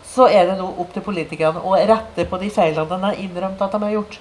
Så 0.07 0.29
er 0.31 0.47
det 0.49 0.57
nå 0.59 0.69
opp 0.83 0.93
til 0.95 1.05
politikerne 1.07 1.63
å 1.63 1.75
rette 1.77 2.27
på 2.29 2.39
de 2.43 2.51
feilene 2.55 2.89
de 2.91 3.03
har 3.03 3.21
innrømt 3.23 3.63
at 3.63 3.75
de 3.75 3.83
har 3.83 3.95
gjort. 3.97 4.19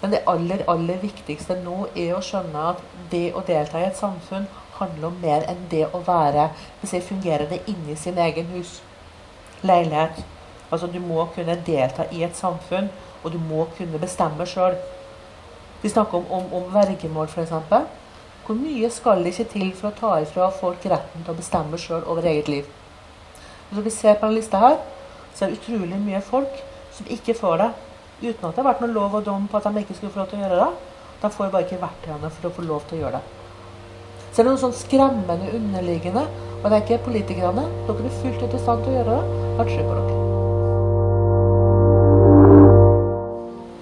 Men 0.00 0.14
det 0.14 0.22
aller, 0.32 0.64
aller 0.72 1.00
viktigste 1.02 1.58
nå 1.60 1.84
er 1.92 2.14
å 2.16 2.24
skjønne 2.24 2.66
at 2.72 2.80
det 3.12 3.30
å 3.36 3.44
delta 3.46 3.80
i 3.80 3.88
et 3.90 3.98
samfunn 3.98 4.48
handler 4.78 5.10
om 5.10 5.18
mer 5.20 5.44
enn 5.50 5.66
det 5.72 5.86
å 5.92 6.00
være 6.06 6.48
det 6.80 7.02
fungerende 7.04 7.60
inni 7.68 7.96
sin 7.96 8.18
egen 8.18 8.48
hus. 8.54 8.78
Leilighet. 9.62 10.22
Altså 10.70 10.86
Du 10.86 11.00
må 11.02 11.26
kunne 11.34 11.58
delta 11.66 12.06
i 12.12 12.22
et 12.22 12.36
samfunn, 12.36 12.88
og 13.24 13.32
du 13.32 13.38
må 13.38 13.66
kunne 13.76 13.98
bestemme 13.98 14.46
sjøl. 14.46 14.76
Vi 15.82 15.88
snakker 15.88 16.18
om, 16.18 16.30
om, 16.30 16.52
om 16.54 16.74
vergemål, 16.74 17.28
f.eks. 17.28 17.52
Hvor 18.46 18.58
mye 18.58 18.90
skal 18.90 19.24
det 19.24 19.34
ikke 19.34 19.50
til 19.52 19.72
for 19.78 19.90
å 19.90 19.98
ta 19.98 20.12
ifra 20.22 20.50
folk 20.50 20.84
retten 20.90 21.24
til 21.24 21.34
å 21.34 21.38
bestemme 21.38 21.78
sjøl 21.78 22.06
over 22.06 22.26
eget 22.26 22.48
liv? 22.48 22.70
Når 23.70 23.86
vi 23.86 23.92
ser 23.94 24.16
på 24.18 24.26
denne 24.26 24.40
lista 24.40 24.58
her, 24.58 24.78
så 25.34 25.44
er 25.44 25.52
det 25.52 25.60
utrolig 25.60 26.00
mye 26.02 26.22
folk 26.26 26.62
som 26.96 27.10
ikke 27.10 27.36
får 27.38 27.60
det. 27.62 27.68
Uten 28.22 28.48
at 28.48 28.56
det 28.56 28.62
har 28.62 28.68
vært 28.72 28.82
noen 28.84 28.96
lov 28.96 29.14
og 29.20 29.26
dom 29.26 29.46
på 29.48 29.60
at 29.60 29.68
de 29.68 29.84
ikke 29.84 29.96
skulle 29.96 30.12
få 30.12 30.22
lov 30.24 30.32
til 30.32 30.40
å 30.40 30.42
gjøre 30.44 30.64
det. 30.64 30.96
De 31.20 31.30
får 31.36 31.52
bare 31.52 31.68
ikke 31.68 31.82
verktøyene 31.84 32.32
for 32.36 32.48
å 32.48 32.54
få 32.56 32.66
lov 32.66 32.88
til 32.88 32.98
å 32.98 33.04
gjøre 33.04 33.20
det. 33.20 33.38
Så 34.30 34.40
er 34.40 34.46
det 34.46 34.50
noe 34.52 34.62
sånn 34.62 34.76
skremmende 34.76 35.52
underliggende. 35.58 36.26
Og 36.60 36.66
det 36.66 36.76
er 36.76 36.82
ikke 36.84 37.04
politikerne. 37.06 37.68
Dere 37.86 38.10
er 38.10 38.18
fullt 38.20 38.42
ut 38.44 38.58
i 38.58 38.64
stand 38.66 38.84
til 38.84 38.92
å 38.92 38.98
gjøre 38.98 39.16
det. 39.16 39.46
Har 39.60 39.72
tro 39.72 39.86
på 39.86 39.94
dere. 39.94 40.29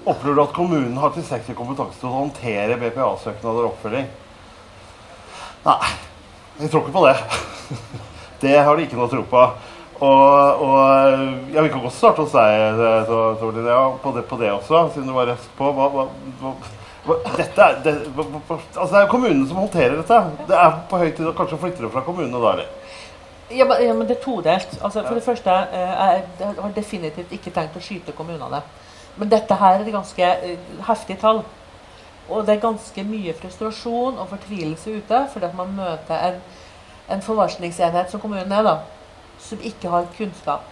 Opplever 0.09 0.38
du 0.38 0.42
at 0.42 0.55
kommunen 0.57 0.97
har 0.97 1.12
tilstrekkelig 1.12 1.57
kompetanse 1.59 2.01
til 2.01 2.09
å 2.09 2.18
håndtere 2.23 2.79
BPA-søknader 2.81 3.66
og 3.66 3.75
oppfølging? 3.75 4.07
Nei, 5.66 5.90
jeg 6.62 6.71
tror 6.73 6.87
ikke 6.87 6.94
på 6.97 7.09
det. 7.09 7.16
Det 8.42 8.55
har 8.55 8.77
de 8.79 8.85
ikke 8.87 8.94
noe 8.94 9.11
tro 9.11 9.25
på. 9.27 9.40
Og, 9.99 10.61
og 10.62 11.51
ja, 11.51 11.62
Vi 11.64 11.71
kan 11.73 11.83
godt 11.83 11.97
starte 11.97 12.23
hos 12.23 12.35
deg, 12.37 12.83
Tordin, 13.40 13.66
ja, 13.66 13.81
på, 13.99 14.12
det, 14.14 14.23
på 14.31 14.38
det 14.38 14.53
også, 14.55 14.85
siden 14.94 15.11
du 15.11 15.16
var 15.16 15.27
rask 15.33 15.49
på. 15.59 15.73
Hva, 15.75 15.88
hva, 15.90 16.05
hva, 17.09 17.16
dette 17.35 17.64
er, 17.64 17.81
det, 17.83 17.94
altså 18.14 18.92
det 18.92 19.01
er 19.03 19.11
kommunene 19.11 19.49
som 19.51 19.59
håndterer 19.59 19.99
dette. 19.99 20.21
Det 20.47 20.61
er 20.62 20.77
på 20.88 21.03
høy 21.03 21.09
tid 21.11 21.27
å 21.27 21.35
kanskje 21.37 21.59
flytte 21.64 21.85
det 21.85 21.92
fra 21.97 22.05
kommunene 22.07 22.38
da, 22.38 22.55
eller? 22.55 22.71
Ja, 23.51 23.64
men, 23.64 24.07
det 24.07 24.18
er 24.18 24.23
todelt. 24.23 24.77
Altså, 24.79 25.03
for 25.03 25.16
det 25.18 25.25
første, 25.25 25.55
eh, 25.73 25.94
jeg 26.38 26.55
har 26.61 26.75
definitivt 26.77 27.33
ikke 27.35 27.53
tenkt 27.59 27.77
å 27.81 27.83
skyte 27.83 28.14
kommunene. 28.16 28.61
Men 29.18 29.31
dette 29.33 29.54
her 29.59 29.76
er 29.76 29.85
et 29.85 29.92
ganske 29.94 30.24
eh, 30.24 30.59
heftig 30.87 31.18
tall. 31.20 31.42
Og 32.28 32.44
det 32.46 32.57
er 32.57 32.64
ganske 32.64 33.04
mye 33.09 33.35
frustrasjon 33.35 34.18
og 34.20 34.28
fortvilelse 34.31 34.98
ute 35.00 35.20
fordi 35.33 35.48
at 35.48 35.57
man 35.57 35.72
møter 35.76 36.26
en, 36.28 36.42
en 37.09 37.24
forvaltningsenhet 37.24 38.12
som 38.12 38.20
kommunen 38.20 38.52
er, 38.52 38.66
da, 38.66 38.76
som 39.40 39.62
ikke 39.64 39.88
har 39.88 40.11
kunnskap. 40.16 40.66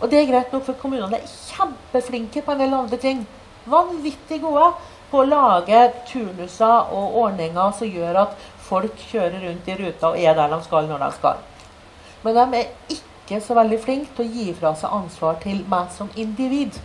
Og 0.00 0.08
det 0.10 0.20
er 0.20 0.30
greit 0.30 0.52
nok, 0.52 0.64
for 0.64 0.78
kommunene 0.80 1.18
er 1.18 1.26
kjempeflinke 1.50 2.44
på 2.46 2.54
en 2.54 2.62
del 2.62 2.76
andre 2.76 2.96
ting. 3.00 3.26
Vanvittig 3.68 4.40
gode 4.40 4.70
på 5.10 5.20
å 5.20 5.26
lage 5.26 5.80
turnuser 6.08 6.94
og 6.94 7.18
ordninger 7.24 7.74
som 7.76 7.90
gjør 7.90 8.22
at 8.22 8.36
folk 8.70 9.02
kjører 9.10 9.42
rundt 9.42 9.68
i 9.68 9.76
ruta 9.80 10.12
og 10.12 10.20
er 10.22 10.38
der 10.38 10.54
de 10.54 10.60
skal 10.64 10.86
når 10.88 11.04
de 11.04 11.10
skal. 11.18 11.42
Men 12.22 12.38
de 12.38 12.60
er 12.60 12.94
ikke 12.94 13.42
så 13.42 13.56
veldig 13.58 13.80
flinke 13.82 14.14
til 14.16 14.28
å 14.28 14.38
gi 14.38 14.54
fra 14.54 14.72
seg 14.78 14.94
ansvar 14.94 15.40
til 15.42 15.64
meg 15.68 15.90
som 15.96 16.10
individ 16.14 16.78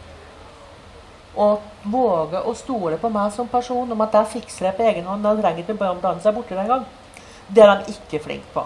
og 1.35 1.63
våge 1.91 2.41
å 2.41 2.53
stole 2.55 2.97
på 3.01 3.09
meg 3.11 3.33
som 3.35 3.47
person 3.51 3.91
om 3.91 4.03
at 4.05 4.15
jeg 4.19 4.31
fikser 4.37 4.69
det 4.69 4.75
på 4.77 4.85
egen 4.87 5.07
hånd. 5.09 5.25
Jeg 5.25 5.41
trenger 5.41 5.63
ikke 5.63 5.89
å 5.91 6.01
danne 6.03 6.23
seg 6.23 6.35
borti 6.35 6.55
det 6.55 6.63
engang. 6.63 6.85
Det 7.47 7.63
er 7.63 7.81
de 7.81 7.95
ikke 7.95 8.21
flinke 8.23 8.51
på. 8.53 8.63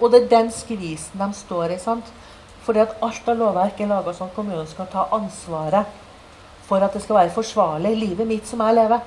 Og 0.00 0.10
det 0.12 0.22
er 0.22 0.30
den 0.30 0.50
skvisen 0.52 1.20
de 1.20 1.28
står 1.36 1.76
i. 1.76 1.78
sant? 1.78 2.08
Fordi 2.64 2.80
at 2.80 2.96
alt 3.04 3.28
av 3.28 3.36
lovverk 3.38 3.80
er 3.80 3.90
laga 3.90 4.14
sånn 4.14 4.30
at 4.32 4.36
kommunen 4.36 4.66
skal 4.66 4.88
ta 4.92 5.08
ansvaret 5.12 6.00
for 6.64 6.80
at 6.80 6.94
det 6.96 7.02
skal 7.04 7.20
være 7.20 7.34
forsvarlig 7.34 7.92
i 7.92 8.00
livet 8.06 8.26
mitt 8.26 8.48
som 8.48 8.62
jeg 8.64 8.78
lever. 8.78 9.04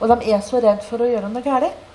Og 0.00 0.10
de 0.10 0.34
er 0.34 0.44
så 0.44 0.60
redd 0.60 0.84
for 0.84 1.00
å 1.00 1.08
gjøre 1.08 1.30
noe 1.32 1.44
galt 1.44 1.88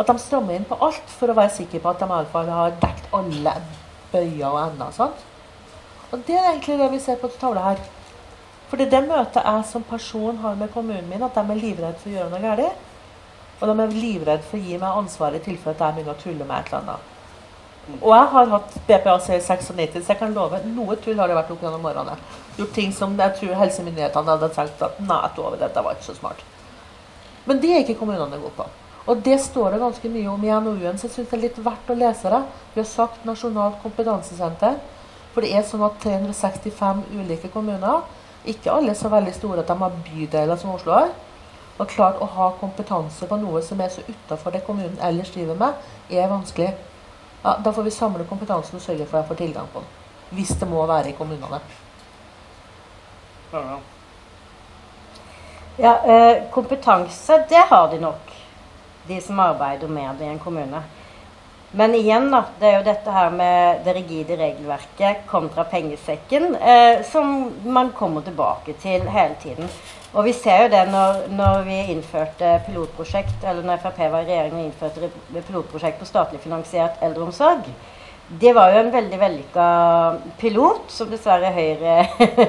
at 0.00 0.08
de 0.08 0.18
strammer 0.18 0.56
inn 0.56 0.64
på 0.64 0.78
alt 0.80 1.12
for 1.18 1.30
å 1.30 1.36
være 1.36 1.52
sikre 1.52 1.82
på 1.82 1.90
at 1.90 2.00
de 2.00 2.08
i 2.08 2.14
alle 2.16 2.32
fall 2.32 2.48
har 2.48 2.72
dekt 2.80 3.12
alle 3.12 3.52
bøyer 4.12 4.48
og 4.48 4.60
ender. 4.62 4.94
sant? 4.96 5.31
Og 6.12 6.22
det 6.26 6.36
er 6.36 6.50
egentlig 6.50 6.78
det 6.78 6.90
vi 6.92 7.00
ser 7.00 7.20
på 7.20 7.30
tavla 7.40 7.64
her. 7.70 7.84
For 8.68 8.80
det 8.80 8.90
det 8.92 9.02
møtet 9.04 9.44
jeg 9.44 9.64
som 9.68 9.84
person 9.84 10.38
har 10.44 10.56
med 10.60 10.72
kommunen 10.72 11.08
min, 11.08 11.22
at 11.24 11.34
de 11.36 11.44
er 11.44 11.60
livredde 11.60 12.00
for 12.00 12.10
å 12.10 12.16
gjøre 12.16 12.30
noe 12.32 12.42
galt. 12.42 12.84
Og 13.60 13.68
de 13.68 13.82
er 13.84 13.96
livredde 13.96 14.48
for 14.48 14.58
å 14.58 14.66
gi 14.66 14.78
meg 14.78 15.00
ansvaret 15.00 15.40
i 15.40 15.50
tilfelle 15.50 15.76
at 15.76 15.82
jeg 15.84 15.96
begynner 15.98 16.16
å 16.16 16.22
tulle 16.22 16.46
med 16.46 16.58
et 16.58 16.70
eller 16.72 16.80
annet. 16.82 17.08
Og 17.98 18.12
jeg 18.14 18.26
har 18.32 18.50
hatt 18.52 18.74
BPA 18.86 19.16
siden 19.24 19.42
96, 19.42 20.04
så 20.04 20.12
jeg 20.12 20.18
kan 20.20 20.34
love 20.34 20.60
noe 20.70 20.96
tull 21.02 21.18
har 21.18 21.30
det 21.30 21.34
vært 21.34 21.50
opp 21.50 21.64
gjennom 21.64 21.88
årene. 21.90 22.14
Gjort 22.58 22.74
ting 22.76 22.92
som 22.94 23.16
jeg 23.18 23.36
tror 23.40 23.58
helsemyndighetene 23.58 24.36
hadde 24.36 24.50
tenkt 24.54 24.84
at 24.86 25.00
nei, 25.02 25.24
over 25.42 25.58
dette 25.58 25.82
var 25.82 25.96
ikke 25.96 26.10
så 26.12 26.14
smart. 26.20 26.44
Men 27.44 27.58
det 27.62 27.72
er 27.72 27.82
ikke 27.82 27.98
kommunene 27.98 28.38
gode 28.38 28.54
på. 28.60 28.68
Og 29.10 29.22
det 29.26 29.40
står 29.42 29.74
det 29.74 29.82
ganske 29.82 30.10
mye 30.14 30.30
om 30.30 30.44
i 30.46 30.52
NOU-en, 30.54 30.98
så 30.98 31.08
jeg 31.08 31.16
syns 31.16 31.30
det 31.32 31.38
er 31.38 31.44
litt 31.48 31.58
verdt 31.64 31.90
å 31.90 31.98
lese 31.98 32.30
det. 32.30 32.42
Vi 32.74 32.82
har 32.84 32.88
sagt 32.88 33.24
Nasjonalt 33.26 33.80
kompetansesenter. 33.82 34.78
For 35.32 35.44
det 35.44 35.52
er 35.56 35.64
sånn 35.64 35.84
at 35.86 36.00
365 36.02 37.04
ulike 37.16 37.48
kommuner, 37.52 38.02
ikke 38.44 38.72
alle 38.72 38.94
så 38.98 39.08
veldig 39.12 39.32
store 39.36 39.62
at 39.62 39.70
de 39.70 39.76
har 39.80 40.00
bydeler 40.06 40.58
som 40.60 40.74
Oslo 40.74 40.92
har, 40.96 41.12
og 41.78 41.88
klart 41.88 42.20
å 42.20 42.28
ha 42.34 42.50
kompetanse 42.60 43.26
på 43.26 43.38
noe 43.40 43.62
som 43.64 43.80
er 43.80 43.92
så 43.92 44.04
utafor 44.08 44.52
det 44.52 44.64
kommunen 44.66 44.98
ellers 45.00 45.32
driver 45.32 45.58
med, 45.58 45.86
er 46.10 46.28
vanskelig. 46.30 46.74
Ja, 47.42 47.56
da 47.64 47.72
får 47.72 47.88
vi 47.88 47.94
samle 47.94 48.26
kompetansen 48.28 48.76
og 48.78 48.84
sørge 48.84 49.06
for 49.06 49.18
at 49.18 49.24
jeg 49.24 49.30
får 49.30 49.40
tilgang 49.40 49.72
på 49.72 49.82
den. 49.82 49.88
Hvis 50.36 50.52
det 50.60 50.68
må 50.68 50.84
være 50.86 51.10
i 51.10 51.16
kommunene. 51.16 51.60
Ja, 55.78 55.94
eh, 56.04 56.42
kompetanse, 56.52 57.44
det 57.48 57.64
har 57.68 57.88
de 57.90 57.98
nok, 58.00 58.32
de 59.08 59.20
som 59.20 59.40
arbeider 59.40 59.88
med 59.88 60.18
det 60.18 60.28
i 60.28 60.28
en 60.28 60.38
kommune. 60.38 60.82
Men 61.74 61.94
igjen, 61.94 62.28
da. 62.30 62.42
Det 62.60 62.68
er 62.68 62.74
jo 62.76 62.84
dette 62.84 63.12
her 63.14 63.30
med 63.32 63.80
det 63.86 63.94
rigide 63.96 64.36
regelverket 64.36 65.22
kontra 65.30 65.64
pengesekken 65.64 66.54
eh, 66.54 67.00
som 67.08 67.48
man 67.64 67.94
kommer 67.96 68.20
tilbake 68.26 68.74
til 68.82 69.06
hele 69.08 69.38
tiden. 69.40 69.70
Og 70.12 70.26
vi 70.26 70.34
ser 70.36 70.66
jo 70.66 70.72
det 70.74 70.82
når, 70.92 71.22
når 71.32 71.62
vi 71.64 71.78
innførte 71.94 72.58
pilotprosjekt, 72.66 73.38
eller 73.48 73.64
når 73.64 73.80
Frp 73.80 74.02
var 74.12 74.20
i 74.20 74.28
regjering 74.28 74.58
og 74.58 74.66
innførte 74.66 75.08
pilotprosjekt 75.46 76.02
på 76.02 76.08
statlig 76.10 76.42
finansiert 76.44 77.00
eldreomsorg. 77.00 77.70
Det 78.42 78.52
var 78.56 78.72
jo 78.72 78.82
en 78.82 78.92
veldig 78.92 79.20
vellykka 79.20 79.64
pilot, 80.40 80.92
som 80.92 81.08
dessverre 81.08 81.54
Høyre 81.56 81.96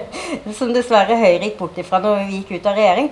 som 0.59 0.75
dessverre 0.75 1.15
Høyre 1.19 1.47
gikk 1.47 1.57
bort 1.59 1.79
ifra 1.79 2.03
når 2.03 2.25
vi 2.25 2.41
gikk 2.41 2.53
ut 2.57 2.69
av 2.71 2.77
regjering. 2.79 3.09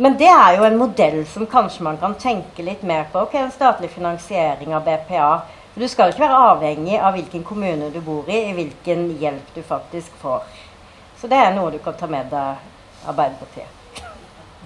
Men 0.00 0.16
det 0.16 0.30
er 0.32 0.54
jo 0.56 0.64
en 0.64 0.78
modell 0.80 1.18
som 1.28 1.44
kanskje 1.44 1.84
man 1.84 1.98
kan 2.00 2.14
tenke 2.16 2.64
litt 2.64 2.82
mer 2.88 3.04
på. 3.12 3.20
ok, 3.20 3.34
En 3.34 3.50
statlig 3.52 3.90
finansiering 3.90 4.74
av 4.74 4.86
BPA. 4.86 5.42
Du 5.74 5.88
skal 5.88 6.08
jo 6.08 6.14
ikke 6.14 6.24
være 6.24 6.38
avhengig 6.50 6.96
av 6.96 7.12
hvilken 7.12 7.42
kommune 7.44 7.90
du 7.92 8.00
bor 8.00 8.28
i, 8.28 8.38
i 8.48 8.54
hvilken 8.56 9.10
hjelp 9.20 9.50
du 9.54 9.60
faktisk 9.62 10.14
får. 10.22 10.46
Så 11.20 11.28
det 11.28 11.36
er 11.36 11.52
noe 11.52 11.68
du 11.74 11.76
kan 11.84 11.98
ta 12.00 12.08
med 12.08 12.32
deg 12.32 13.10
Arbeiderpartiet. 13.12 13.68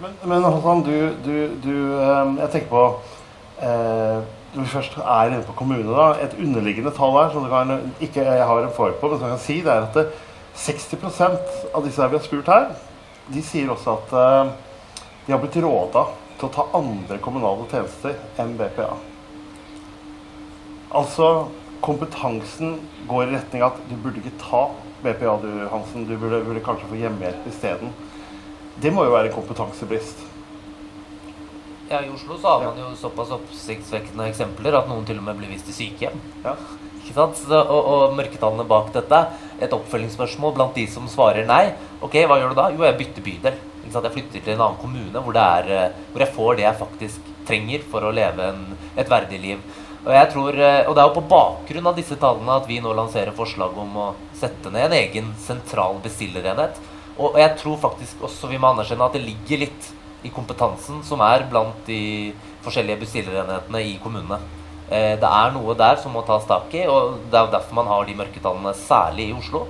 Men, 0.01 0.15
men 0.23 0.47
Håkon, 0.47 0.85
du, 0.87 0.95
du, 1.25 1.35
du, 1.63 1.75
ehm, 2.03 2.39
Jeg 2.39 2.51
tenker 2.53 2.71
på 2.71 2.85
eh, 3.63 4.23
vi 4.55 4.67
først 4.71 4.97
er 5.03 5.33
inne 5.33 5.43
på 5.43 5.57
kommune, 5.59 5.91
da. 5.91 6.13
Et 6.23 6.37
underliggende 6.39 6.95
tall 6.95 7.19
her 7.19 7.33
som 7.35 7.49
kan, 7.51 7.75
ikke 7.99 8.23
jeg 8.23 8.47
har 8.47 8.63
en 8.63 8.75
forhold 8.77 9.01
på, 9.01 9.11
men 9.11 9.19
som 9.19 9.27
jeg 9.29 9.35
kan 9.35 9.43
si, 9.43 9.59
det 9.67 9.75
er 9.75 9.89
at 9.89 9.99
det, 9.99 10.07
60 10.55 10.95
av 11.75 11.83
disse 11.83 12.07
vi 12.07 12.19
har 12.19 12.23
spurt 12.23 12.51
her, 12.55 12.71
de 13.35 13.43
sier 13.43 13.71
også 13.75 13.97
at 13.99 14.15
eh, 14.21 14.53
de 15.27 15.33
har 15.33 15.41
blitt 15.41 15.57
råda 15.65 16.07
til 16.39 16.49
å 16.49 16.53
ta 16.53 16.67
andre 16.77 17.19
kommunale 17.25 17.67
tjenester 17.71 18.17
enn 18.41 18.57
BPA. 18.59 18.93
Altså, 20.95 21.49
kompetansen 21.85 22.77
går 23.09 23.25
i 23.25 23.33
retning 23.35 23.65
av 23.65 23.75
at 23.75 23.89
du 23.89 23.97
burde 24.01 24.21
ikke 24.21 24.37
ta 24.43 24.67
BPA, 25.05 25.39
du 25.43 25.51
Hansen. 25.73 26.07
Du 26.09 26.15
burde, 26.17 26.43
burde 26.47 26.63
kanskje 26.65 26.91
få 26.91 27.01
hjemmehjelp 27.01 27.49
isteden. 27.51 27.93
Det 28.81 28.93
må 28.93 29.07
jo 29.07 29.15
være 29.15 29.31
en 29.31 29.37
kompetansebrist. 29.37 30.23
Ja, 31.91 32.01
I 32.01 32.09
Oslo 32.11 32.39
så 32.41 32.55
har 32.55 32.65
man 32.65 32.81
jo 32.81 32.95
såpass 32.97 33.33
oppsiktsvekkende 33.37 34.31
eksempler 34.31 34.77
at 34.79 34.89
noen 34.89 35.05
til 35.07 35.21
og 35.21 35.27
med 35.27 35.37
blir 35.41 35.53
vist 35.53 35.69
til 35.69 35.77
sykehjem. 35.77 36.17
Ja. 36.45 36.57
Ikke 37.03 37.17
sant? 37.19 37.37
Så, 37.43 37.61
og, 37.61 37.91
og 37.93 38.17
mørketallene 38.17 38.65
bak 38.69 38.89
dette, 38.95 39.21
et 39.63 39.77
oppfølgingsspørsmål 39.77 40.57
blant 40.57 40.79
de 40.79 40.87
som 40.91 41.09
svarer 41.11 41.47
nei. 41.49 41.75
Ok, 42.01 42.17
hva 42.25 42.41
gjør 42.41 42.55
du 42.55 42.61
da? 42.61 42.71
Jo, 42.73 42.87
jeg 42.89 43.01
bytter 43.03 43.27
bydel. 43.29 43.61
Jeg 43.93 44.15
flytter 44.17 44.41
til 44.41 44.55
en 44.55 44.65
annen 44.65 44.81
kommune 44.81 45.23
hvor, 45.25 45.37
er, 45.37 45.71
eh, 45.71 46.05
hvor 46.13 46.25
jeg 46.25 46.35
får 46.35 46.57
det 46.59 46.67
jeg 46.67 46.81
faktisk 46.81 47.33
trenger 47.49 47.85
for 47.91 48.05
å 48.05 48.13
leve 48.15 48.49
en, 48.53 48.63
et 48.97 49.11
verdig 49.11 49.41
liv. 49.43 49.65
Og, 50.05 50.13
tror, 50.33 50.59
eh, 50.61 50.85
og 50.89 50.95
Det 50.95 51.03
er 51.03 51.09
jo 51.09 51.21
på 51.21 51.29
bakgrunn 51.31 51.87
av 51.89 51.97
disse 51.97 52.17
tallene 52.21 52.59
at 52.59 52.67
vi 52.69 52.81
nå 52.85 52.93
lanserer 52.97 53.37
forslag 53.37 53.77
om 53.81 53.97
å 53.97 54.09
sette 54.37 54.73
ned 54.73 54.91
en 54.91 54.99
egen 54.99 55.31
sentral 55.41 56.01
bestillerenhet. 56.05 56.81
Og 57.19 57.39
jeg 57.39 57.55
tror 57.61 57.79
faktisk 57.79 58.25
også 58.27 58.51
vi 58.51 58.59
må 58.59 58.73
anerkjenne 58.73 59.07
at 59.07 59.15
det 59.17 59.25
ligger 59.25 59.65
litt 59.65 59.93
i 60.25 60.33
kompetansen 60.33 61.03
som 61.05 61.23
er 61.25 61.47
blant 61.49 61.87
de 61.87 62.35
forskjellige 62.65 63.01
bestillerenhetene 63.05 63.81
i 63.85 63.97
kommunene. 64.03 64.41
Eh, 64.91 65.15
det 65.21 65.31
er 65.31 65.55
noe 65.55 65.77
der 65.79 65.97
som 66.01 66.13
må 66.13 66.25
tas 66.27 66.45
tak 66.49 66.73
i, 66.77 66.85
og 66.91 67.21
det 67.33 67.41
er 67.41 67.53
derfor 67.53 67.81
man 67.81 67.89
har 67.89 68.05
de 68.05 68.17
mørketallene 68.19 68.75
særlig 68.77 69.31
i 69.31 69.37
Oslo. 69.37 69.65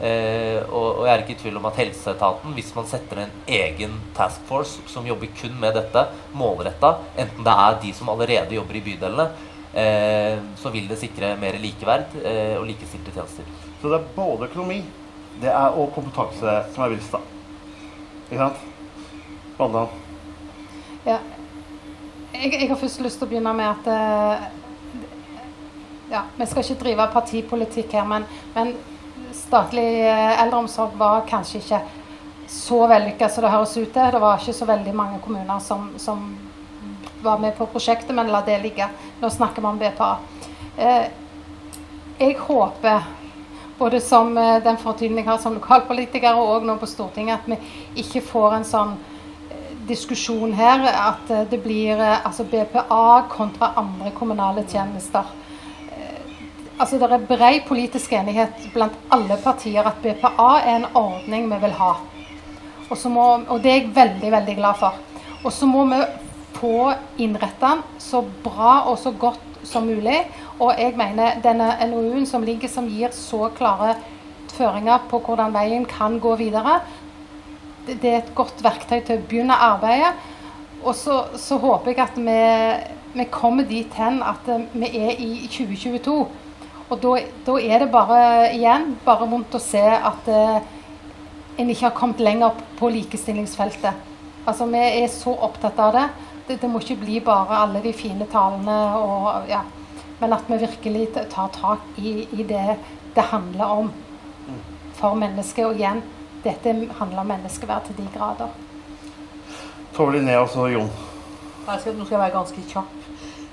Eh, 0.00 0.60
og, 0.68 1.04
jeg 1.06 1.12
er 1.12 1.24
ikke 1.24 1.34
i 1.36 1.40
tvil 1.42 1.58
om 1.60 1.68
at 1.70 1.80
helseetaten, 1.80 2.54
hvis 2.56 2.70
man 2.76 2.88
setter 2.90 3.24
en 3.24 3.34
egen 3.58 3.98
task 4.16 4.44
force 4.48 4.84
som 4.90 5.06
jobber 5.08 5.32
kun 5.40 5.56
med 5.60 5.76
dette, 5.78 6.06
målretta, 6.38 6.94
enten 7.16 7.46
det 7.46 7.58
er 7.66 7.82
de 7.82 7.92
som 7.96 8.12
allerede 8.12 8.58
jobber 8.58 8.78
i 8.78 8.84
bydelene, 8.86 9.28
eh, 9.72 10.38
så 10.60 10.72
vil 10.74 10.88
det 10.90 11.00
sikre 11.00 11.34
mer 11.40 11.58
likeverd 11.62 12.16
og 12.60 12.64
likestilte 12.68 13.14
tjenester. 13.16 13.52
Så 13.82 13.90
det 13.90 14.00
er 14.00 14.10
både 14.16 14.50
økonomi 14.50 14.82
det 15.40 15.50
er 15.50 15.74
og 15.78 15.92
kompetanse 15.94 16.54
som 16.74 16.84
er 16.84 16.94
vilst, 16.94 17.14
da. 17.14 17.20
Ikke 18.28 18.40
sant? 18.42 18.62
Valdan? 19.58 19.92
Ja. 21.06 21.18
Jeg, 22.34 22.52
jeg, 22.52 22.68
har 22.68 22.78
først 22.78 23.00
lyst 23.02 23.20
til 23.20 23.26
å 23.26 23.30
begynne 23.30 23.54
med 23.56 23.66
at 23.70 23.86
uh, 23.88 24.48
ja, 26.10 26.22
Vi 26.36 26.46
skal 26.46 26.64
ikke 26.64 26.82
drive 26.82 27.06
partipolitikk 27.14 27.94
her, 27.96 28.06
men, 28.08 28.26
men 28.54 28.74
statlig 29.38 29.86
uh, 30.04 30.42
eldreomsorg 30.42 30.96
var 30.98 31.26
kanskje 31.28 31.62
ikke 31.62 31.80
så 32.48 32.82
vellykka 32.90 33.28
som 33.28 33.44
det 33.44 33.52
høres 33.52 33.76
ut 33.76 33.92
til. 33.92 34.12
Det 34.14 34.22
var 34.22 34.40
ikke 34.40 34.56
så 34.56 34.68
veldig 34.68 34.94
mange 34.96 35.20
kommuner 35.24 35.62
som, 35.64 35.90
som, 36.00 36.30
var 37.18 37.40
med 37.42 37.56
på 37.58 37.66
prosjektet, 37.66 38.14
men 38.14 38.28
la 38.30 38.44
det 38.46 38.60
ligge. 38.62 38.86
Nå 39.18 39.30
snakker 39.34 39.62
vi 39.62 39.70
om 39.70 39.78
BPA. 39.80 40.10
Uh, 40.78 41.06
jeg 42.18 42.36
håper 42.38 43.06
både 43.78 44.00
som 44.02 44.34
den 44.34 44.78
fortiden 44.78 45.20
jeg 45.20 45.26
har 45.28 45.38
som 45.38 45.54
lokalpolitiker 45.54 46.34
og 46.34 46.64
nå 46.66 46.74
på 46.80 46.86
Stortinget, 46.90 47.38
at 47.38 47.46
vi 47.46 48.02
ikke 48.02 48.24
får 48.26 48.56
en 48.56 48.66
sånn 48.66 48.96
diskusjon 49.88 50.52
her 50.52 50.84
at 50.88 51.30
eh, 51.32 51.44
det 51.50 51.60
blir 51.64 51.98
eh, 51.98 52.26
altså 52.26 52.44
BPA 52.44 53.24
kontra 53.32 53.72
andre 53.80 54.12
kommunale 54.16 54.64
tjenester. 54.68 55.24
Altså 56.78 56.98
Det 56.98 57.10
er 57.10 57.26
bred 57.26 57.64
politisk 57.66 58.12
enighet 58.14 58.68
blant 58.74 58.94
alle 59.10 59.36
partier 59.42 59.86
at 59.86 59.98
BPA 60.02 60.50
er 60.62 60.76
en 60.76 60.86
ordning 60.94 61.48
vi 61.50 61.58
vil 61.64 61.74
ha. 61.74 61.92
Og, 62.88 63.10
må, 63.10 63.24
og 63.48 63.62
det 63.62 63.72
er 63.72 63.80
jeg 63.80 63.94
veldig, 63.96 64.30
veldig 64.32 64.54
glad 64.56 64.78
for. 64.78 64.94
Og 65.42 65.52
så 65.52 65.66
må 65.66 65.84
vi 65.90 65.98
få 66.54 66.92
innretta 67.18 67.74
den 67.74 67.82
så 67.98 68.22
bra 68.44 68.84
og 68.90 68.98
så 68.98 69.10
godt 69.10 69.66
som 69.66 69.90
mulig. 69.90 70.22
Og 70.58 70.72
jeg 70.78 70.94
mener 70.96 71.42
denne 71.42 71.74
NOU-en 71.90 72.26
som 72.26 72.46
ligger, 72.46 72.70
som 72.70 72.86
gir 72.86 73.10
så 73.12 73.50
klare 73.58 73.96
føringer 74.54 75.02
på 75.10 75.18
hvordan 75.26 75.54
veien 75.54 75.84
kan 75.86 76.18
gå 76.22 76.34
videre, 76.38 76.80
det 77.88 78.10
er 78.10 78.18
et 78.22 78.34
godt 78.36 78.62
verktøy 78.62 79.00
til 79.00 79.18
å 79.18 79.26
begynne 79.28 79.54
arbeidet. 79.54 80.14
Og 80.84 80.94
så, 80.94 81.24
så 81.34 81.58
håper 81.58 81.90
jeg 81.90 82.04
at 82.04 82.18
vi, 82.22 82.42
vi 83.18 83.32
kommer 83.32 83.66
dit 83.66 83.94
hen 83.98 84.20
at 84.22 84.46
vi 84.74 84.90
er 84.94 85.16
i 85.18 85.48
2022. 85.50 86.20
Og 86.88 87.00
da, 87.02 87.14
da, 87.44 87.54
er 87.60 87.84
det 87.84 87.90
bare 87.92 88.20
igjen 88.56 88.94
bare 89.04 89.28
vondt 89.28 89.56
å 89.58 89.60
se 89.60 89.82
at 89.82 90.28
eh, 90.32 90.60
en 91.60 91.72
ikke 91.72 91.88
har 91.88 91.96
kommet 91.96 92.22
lenger 92.24 92.56
på 92.78 92.88
likestillingsfeltet. 92.94 94.06
Altså 94.48 94.68
Vi 94.70 94.80
er 94.80 95.08
så 95.12 95.34
opptatt 95.34 95.78
av 95.84 95.92
det. 95.92 96.06
det. 96.46 96.60
det. 96.62 96.70
må 96.70 96.80
ikke 96.80 97.00
bli 97.02 97.20
bare 97.20 97.60
alle 97.64 97.82
de 97.84 97.92
fine 97.92 98.24
talene, 98.32 98.78
og, 98.96 99.48
ja. 99.50 99.60
men 100.20 100.32
at 100.32 100.48
vi 100.48 100.60
virkelig 100.64 101.08
tar 101.28 101.50
tak 101.52 101.98
i, 101.98 102.24
i 102.32 102.46
det 102.48 102.78
det 103.14 103.24
handler 103.32 103.64
om 103.64 103.90
for 104.94 105.14
mennesket. 105.14 105.66
Og 105.66 105.76
igjen, 105.76 106.00
dette 106.44 106.72
handler 107.00 107.24
om 107.24 107.32
menneskeverd 107.34 107.90
til 107.90 108.00
de 108.00 108.08
grader. 108.14 108.54
Tove 109.96 110.14
Linnea 110.14 110.40
og 110.40 110.48
så 110.52 110.68
Jon. 110.70 110.88
Nå 111.68 111.80
skal 111.82 112.14
jeg 112.14 112.20
være 112.22 112.36
ganske 112.36 112.64
kjapp. 112.70 112.97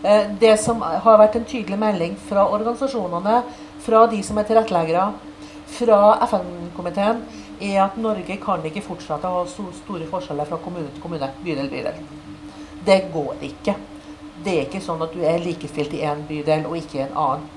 Eh, 0.05 0.27
det 0.39 0.57
som 0.61 0.81
har 0.81 1.17
vært 1.17 1.39
en 1.39 1.47
tydelig 1.49 1.77
melding 1.81 2.13
fra 2.27 2.43
organisasjonene, 2.53 3.39
fra 3.81 4.03
de 4.11 4.19
som 4.23 4.37
er 4.37 4.45
tilretteleggere, 4.45 5.05
fra 5.77 5.97
FN-komiteen, 6.27 7.23
er 7.57 7.79
at 7.87 7.97
Norge 7.97 8.37
kan 8.43 8.61
ikke 8.69 8.83
fortsette 8.85 9.25
å 9.25 9.39
ha 9.39 9.47
store 9.49 10.05
forskjeller 10.11 10.45
fra 10.45 10.61
kommune 10.61 10.91
til 10.93 11.01
kommune, 11.01 11.31
bydel 11.41 11.71
bydel. 11.73 11.97
Det 12.85 12.99
går 13.15 13.45
ikke. 13.49 13.75
Det 14.45 14.53
er 14.53 14.67
ikke 14.67 14.83
sånn 14.85 15.01
at 15.01 15.15
du 15.15 15.23
er 15.25 15.41
likestilt 15.41 15.95
i 15.97 16.03
én 16.05 16.21
bydel 16.29 16.67
og 16.69 16.77
ikke 16.77 16.99
i 16.99 17.05
en 17.07 17.21
annen. 17.25 17.47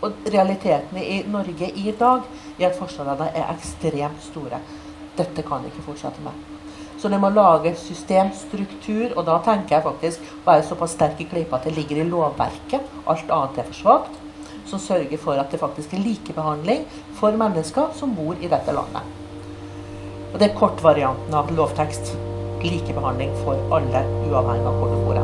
Og 0.00 0.30
realiteten 0.32 0.96
i 1.02 1.24
Norge 1.28 1.68
i 1.74 1.92
dag 1.98 2.24
er 2.56 2.70
at 2.70 2.78
forskjellene 2.78 3.34
er 3.34 3.50
ekstremt 3.52 4.22
store. 4.30 4.62
Dette 5.18 5.44
kan 5.44 5.60
vi 5.60 5.74
ikke 5.74 5.90
fortsette 5.90 6.24
med. 6.24 6.57
Så 6.98 7.08
det 7.08 7.18
må 7.22 7.28
lage 7.30 7.76
systemstruktur, 7.78 9.12
og 9.14 9.22
da 9.28 9.36
tenker 9.46 9.76
jeg 9.76 9.84
faktisk 9.84 10.30
være 10.46 10.64
såpass 10.66 10.96
sterk 10.96 11.20
i 11.22 11.28
klypa 11.30 11.60
at 11.60 11.68
det 11.68 11.76
ligger 11.76 12.00
i 12.02 12.06
lovverket, 12.08 12.88
alt 13.06 13.30
annet 13.30 13.60
er 13.62 13.68
for 13.68 13.78
svakt, 13.78 14.16
som 14.66 14.82
sørger 14.82 15.20
for 15.22 15.38
at 15.38 15.52
det 15.52 15.60
faktisk 15.60 15.94
er 15.94 16.02
likebehandling 16.02 16.82
for 17.20 17.38
mennesker 17.38 17.94
som 17.96 18.16
bor 18.16 18.34
i 18.42 18.50
dette 18.50 18.74
landet. 18.74 19.02
Og 20.32 20.40
Det 20.40 20.50
er 20.50 20.58
kortvarianten 20.58 21.34
av 21.34 21.52
lovtekst. 21.54 22.16
Likebehandling 22.58 23.30
for 23.44 23.54
alle, 23.72 24.02
uavhengig 24.26 24.66
av 24.66 24.80
hvor 24.80 24.90
du 24.90 24.98
bor. 25.06 25.20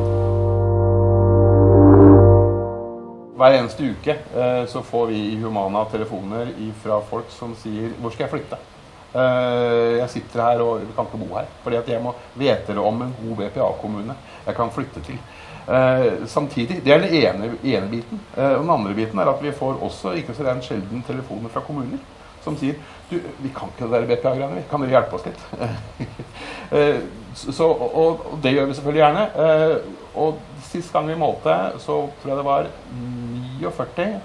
Hver 3.34 3.56
eneste 3.58 3.90
uke 3.90 4.14
eh, 4.14 4.62
så 4.70 4.82
får 4.86 5.10
vi 5.10 5.18
i 5.32 5.40
Humana 5.42 5.82
telefoner 5.90 6.54
fra 6.84 7.00
folk 7.10 7.26
som 7.34 7.56
sier 7.58 7.90
'Hvor 7.98 8.14
skal 8.14 8.24
jeg 8.24 8.30
flytte?' 8.30 8.73
Eh, 9.14 10.00
jeg 10.00 10.10
sitter 10.10 10.42
her 10.42 10.62
og 10.64 10.82
kan 10.96 11.06
ikke 11.06 11.20
bo 11.22 11.36
her. 11.36 11.46
Fordi 11.62 11.78
at 11.78 11.88
jeg 11.88 12.02
må 12.02 12.14
vite 12.34 12.74
om 12.80 13.02
en 13.02 13.14
god 13.20 13.36
BPA-kommune 13.42 14.16
jeg 14.46 14.56
kan 14.56 14.72
flytte 14.74 15.02
til. 15.06 15.20
Eh, 15.68 16.26
samtidig, 16.26 16.84
Det 16.84 16.92
er 16.92 16.98
den 16.98 17.14
ene, 17.14 17.52
ene 17.62 17.88
biten. 17.90 18.20
Eh, 18.36 18.58
den 18.58 18.70
andre 18.70 18.94
biten 18.94 19.18
er 19.18 19.30
at 19.30 19.42
vi 19.42 19.52
får 19.52 19.78
også 19.82 20.16
ikke 20.18 20.34
så 20.34 20.42
rent 20.42 20.64
sjelden 20.64 21.04
telefoner 21.06 21.48
fra 21.48 21.60
kommuner 21.60 21.98
som 22.44 22.56
sier 22.60 22.74
du, 23.08 23.16
vi 23.40 23.48
kan 23.48 23.70
ikke 23.72 23.86
det 23.88 23.92
der 24.02 24.16
BPA-greiene, 24.16 24.64
kan 24.68 24.80
dere 24.80 24.90
hjelpe 24.90 25.16
oss 25.16 25.24
litt? 25.24 25.40
så, 27.56 27.64
og, 27.64 27.96
og, 27.96 28.38
det 28.42 28.52
gjør 28.52 28.66
vi 28.66 28.74
selvfølgelig 28.74 29.00
gjerne. 29.00 29.80
og 30.14 30.38
sist 30.62 30.92
gang 30.92 31.08
vi 31.08 31.14
målte, 31.16 31.54
så 31.78 32.10
tror 32.20 32.28
jeg 32.28 32.36
det 32.36 32.44
var 32.44 32.68
49 33.62 34.20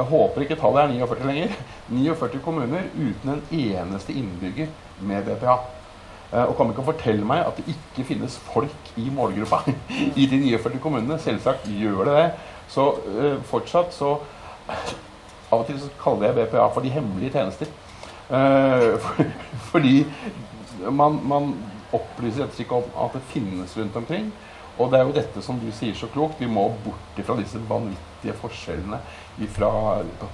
jeg 0.00 0.08
håper 0.10 0.44
ikke 0.44 0.56
tallet 0.60 0.82
er 0.82 0.94
49 1.04 1.28
lenger. 1.28 1.58
49 1.90 2.40
kommuner 2.44 2.88
uten 2.94 3.34
en 3.34 3.42
eneste 3.52 4.16
innbygger 4.16 4.70
med 5.04 5.28
BPA. 5.28 5.58
Eh, 6.32 6.44
og 6.44 6.54
kom 6.56 6.70
ikke 6.70 6.86
fortelle 6.86 7.20
fortell 7.20 7.24
meg 7.26 7.42
at 7.42 7.58
det 7.58 7.74
ikke 7.74 8.06
finnes 8.12 8.36
folk 8.52 8.92
i 9.00 9.08
målgruppa 9.10 9.64
i 10.20 10.26
de 10.30 10.40
49 10.46 10.80
kommunene. 10.82 11.18
Selvsagt 11.18 11.66
gjør 11.68 12.04
det 12.08 12.16
det. 12.16 12.28
Så 12.70 12.84
uh, 13.02 13.40
fortsatt 13.50 13.94
så 13.94 14.20
Av 15.50 15.58
og 15.58 15.64
til 15.66 15.80
så 15.82 15.88
kaller 15.98 16.28
jeg 16.28 16.36
BPA 16.36 16.68
for 16.70 16.86
de 16.86 16.92
hemmelige 16.94 17.32
tjenester. 17.34 17.66
For, 18.30 19.24
fordi 19.72 20.04
man, 20.94 21.16
man 21.26 21.48
opplyser 21.90 22.44
rett 22.44 22.52
og 22.52 22.60
slett 22.60 22.74
om 22.76 22.86
at 23.02 23.16
det 23.16 23.22
finnes 23.32 23.74
rundt 23.74 23.98
omkring. 23.98 24.28
Og 24.78 24.92
det 24.92 25.00
er 25.00 25.08
jo 25.08 25.16
dette 25.16 25.42
som 25.42 25.58
du 25.58 25.66
sier 25.74 25.96
så 25.98 26.06
klokt, 26.12 26.38
vi 26.38 26.46
må 26.46 26.68
bort 26.84 27.18
fra 27.26 27.34
disse 27.40 27.58
vanvittige 27.68 28.36
forskjellene 28.38 29.00
fra 29.48 29.70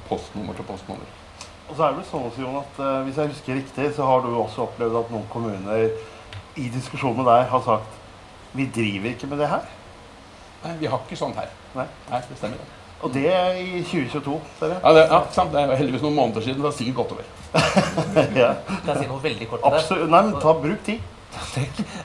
postnummer 0.09 0.57
til 0.57 0.67
postnummer. 0.67 1.07
Og 1.67 1.75
så 1.75 1.83
er 1.83 1.95
det 1.95 1.99
vel 2.01 2.07
sånn 2.07 2.27
Jon, 2.39 2.59
at 2.61 2.77
uh, 2.79 3.03
Hvis 3.07 3.17
jeg 3.19 3.33
husker 3.33 3.57
riktig, 3.59 3.87
så 3.97 4.07
har 4.07 4.21
du 4.23 4.29
også 4.39 4.69
opplevd 4.69 5.01
at 5.01 5.09
noen 5.11 5.27
kommuner 5.33 5.89
i 6.57 6.69
diskusjon 6.73 7.17
med 7.19 7.27
deg 7.29 7.49
har 7.51 7.65
sagt 7.67 8.03
vi 8.57 8.65
driver 8.73 9.11
ikke 9.11 9.29
med 9.29 9.43
det 9.43 9.49
her. 9.51 9.65
Nei, 10.63 10.73
vi 10.81 10.89
har 10.89 11.03
ikke 11.05 11.19
sånt 11.19 11.37
her. 11.37 11.51
Nei, 11.77 11.85
Nei 12.09 12.21
det 12.25 12.39
stemmer. 12.39 12.57
det. 12.63 12.77
Og 13.05 13.13
det 13.13 13.27
er 13.29 13.59
i 13.61 13.83
2022, 13.85 14.37
ser 14.59 14.71
jeg. 14.73 14.79
Ja, 14.81 14.93
det, 14.97 15.03
ja, 15.11 15.19
sant. 15.35 15.53
det 15.53 15.61
er 15.61 15.77
heldigvis 15.77 16.05
noen 16.07 16.17
måneder 16.17 16.47
siden. 16.47 16.63
Det 16.63 16.71
har 16.71 16.77
sikkert 16.79 16.97
gått 17.03 17.13
over. 17.13 17.27
ja. 18.43 18.55
Kan 18.71 18.89
jeg 18.95 19.03
si 19.03 19.11
noe 19.11 19.21
veldig 19.27 19.51
kort 19.51 19.67
om 19.67 19.75
det? 19.75 19.83
Absolutt. 19.83 20.09
Nei, 20.15 20.23
men 20.31 20.41
ta 20.41 20.55
bruk 20.63 20.81
tid. 20.87 21.13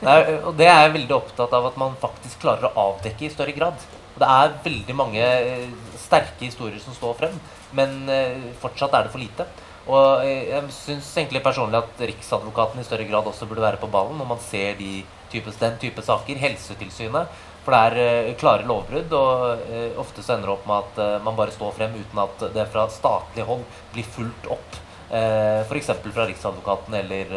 Nei, 0.03 0.17
og 0.41 0.57
det 0.59 0.67
er 0.67 0.81
jeg 0.83 0.93
veldig 0.97 1.15
opptatt 1.15 1.55
av 1.55 1.69
at 1.69 1.79
man 1.79 1.95
faktisk 2.01 2.43
klarer 2.43 2.67
å 2.67 2.89
avdekke 2.89 3.29
i 3.29 3.31
større 3.31 3.55
grad. 3.55 3.87
Og 4.11 4.19
Det 4.19 4.31
er 4.35 4.57
veldig 4.65 4.97
mange 4.99 5.23
eh, 5.23 5.69
sterke 6.11 6.43
historier 6.43 6.81
som 6.83 6.95
står 6.95 7.15
frem, 7.21 7.37
men 7.77 8.09
eh, 8.11 8.49
fortsatt 8.59 8.95
er 8.97 9.07
det 9.07 9.13
for 9.13 9.23
lite. 9.23 9.47
Og 9.87 10.25
eh, 10.25 10.51
jeg 10.51 10.75
syns 10.75 11.13
egentlig 11.15 11.43
personlig 11.45 11.79
at 11.79 12.03
Riksadvokaten 12.11 12.83
i 12.83 12.85
større 12.87 13.07
grad 13.07 13.29
også 13.31 13.47
burde 13.49 13.63
være 13.63 13.79
på 13.81 13.89
ballen 13.91 14.19
når 14.19 14.29
man 14.33 14.43
ser 14.43 14.75
de 14.79 15.01
type, 15.31 15.55
den 15.63 15.79
type 15.79 16.03
saker. 16.03 16.43
Helsetilsynet. 16.43 17.39
For 17.61 17.77
det 17.77 18.03
er 18.03 18.31
klare 18.41 18.65
lovbrudd, 18.65 19.11
og 19.13 19.99
ofte 20.01 20.23
så 20.25 20.33
ender 20.33 20.49
det 20.49 20.53
opp 20.55 20.63
med 20.65 20.79
at 20.81 21.21
man 21.21 21.35
bare 21.37 21.53
står 21.53 21.75
frem 21.75 21.93
uten 21.93 22.21
at 22.23 22.45
det 22.55 22.63
fra 22.73 22.87
statlig 22.89 23.45
hold 23.45 23.61
blir 23.93 24.07
fulgt 24.15 24.47
opp. 24.49 24.79
F.eks. 25.11 25.91
fra 26.01 26.25
Riksadvokaten 26.25 26.97
eller 27.03 27.35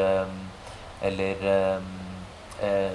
eller 1.04 1.44
eh, 2.62 2.92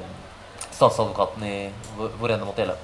statsadvokaten 0.72 1.44
i 1.44 1.58
hvor, 1.98 2.32
enn 2.32 2.42
det 2.42 2.48
måtte 2.48 2.64
gjelde. 2.64 2.80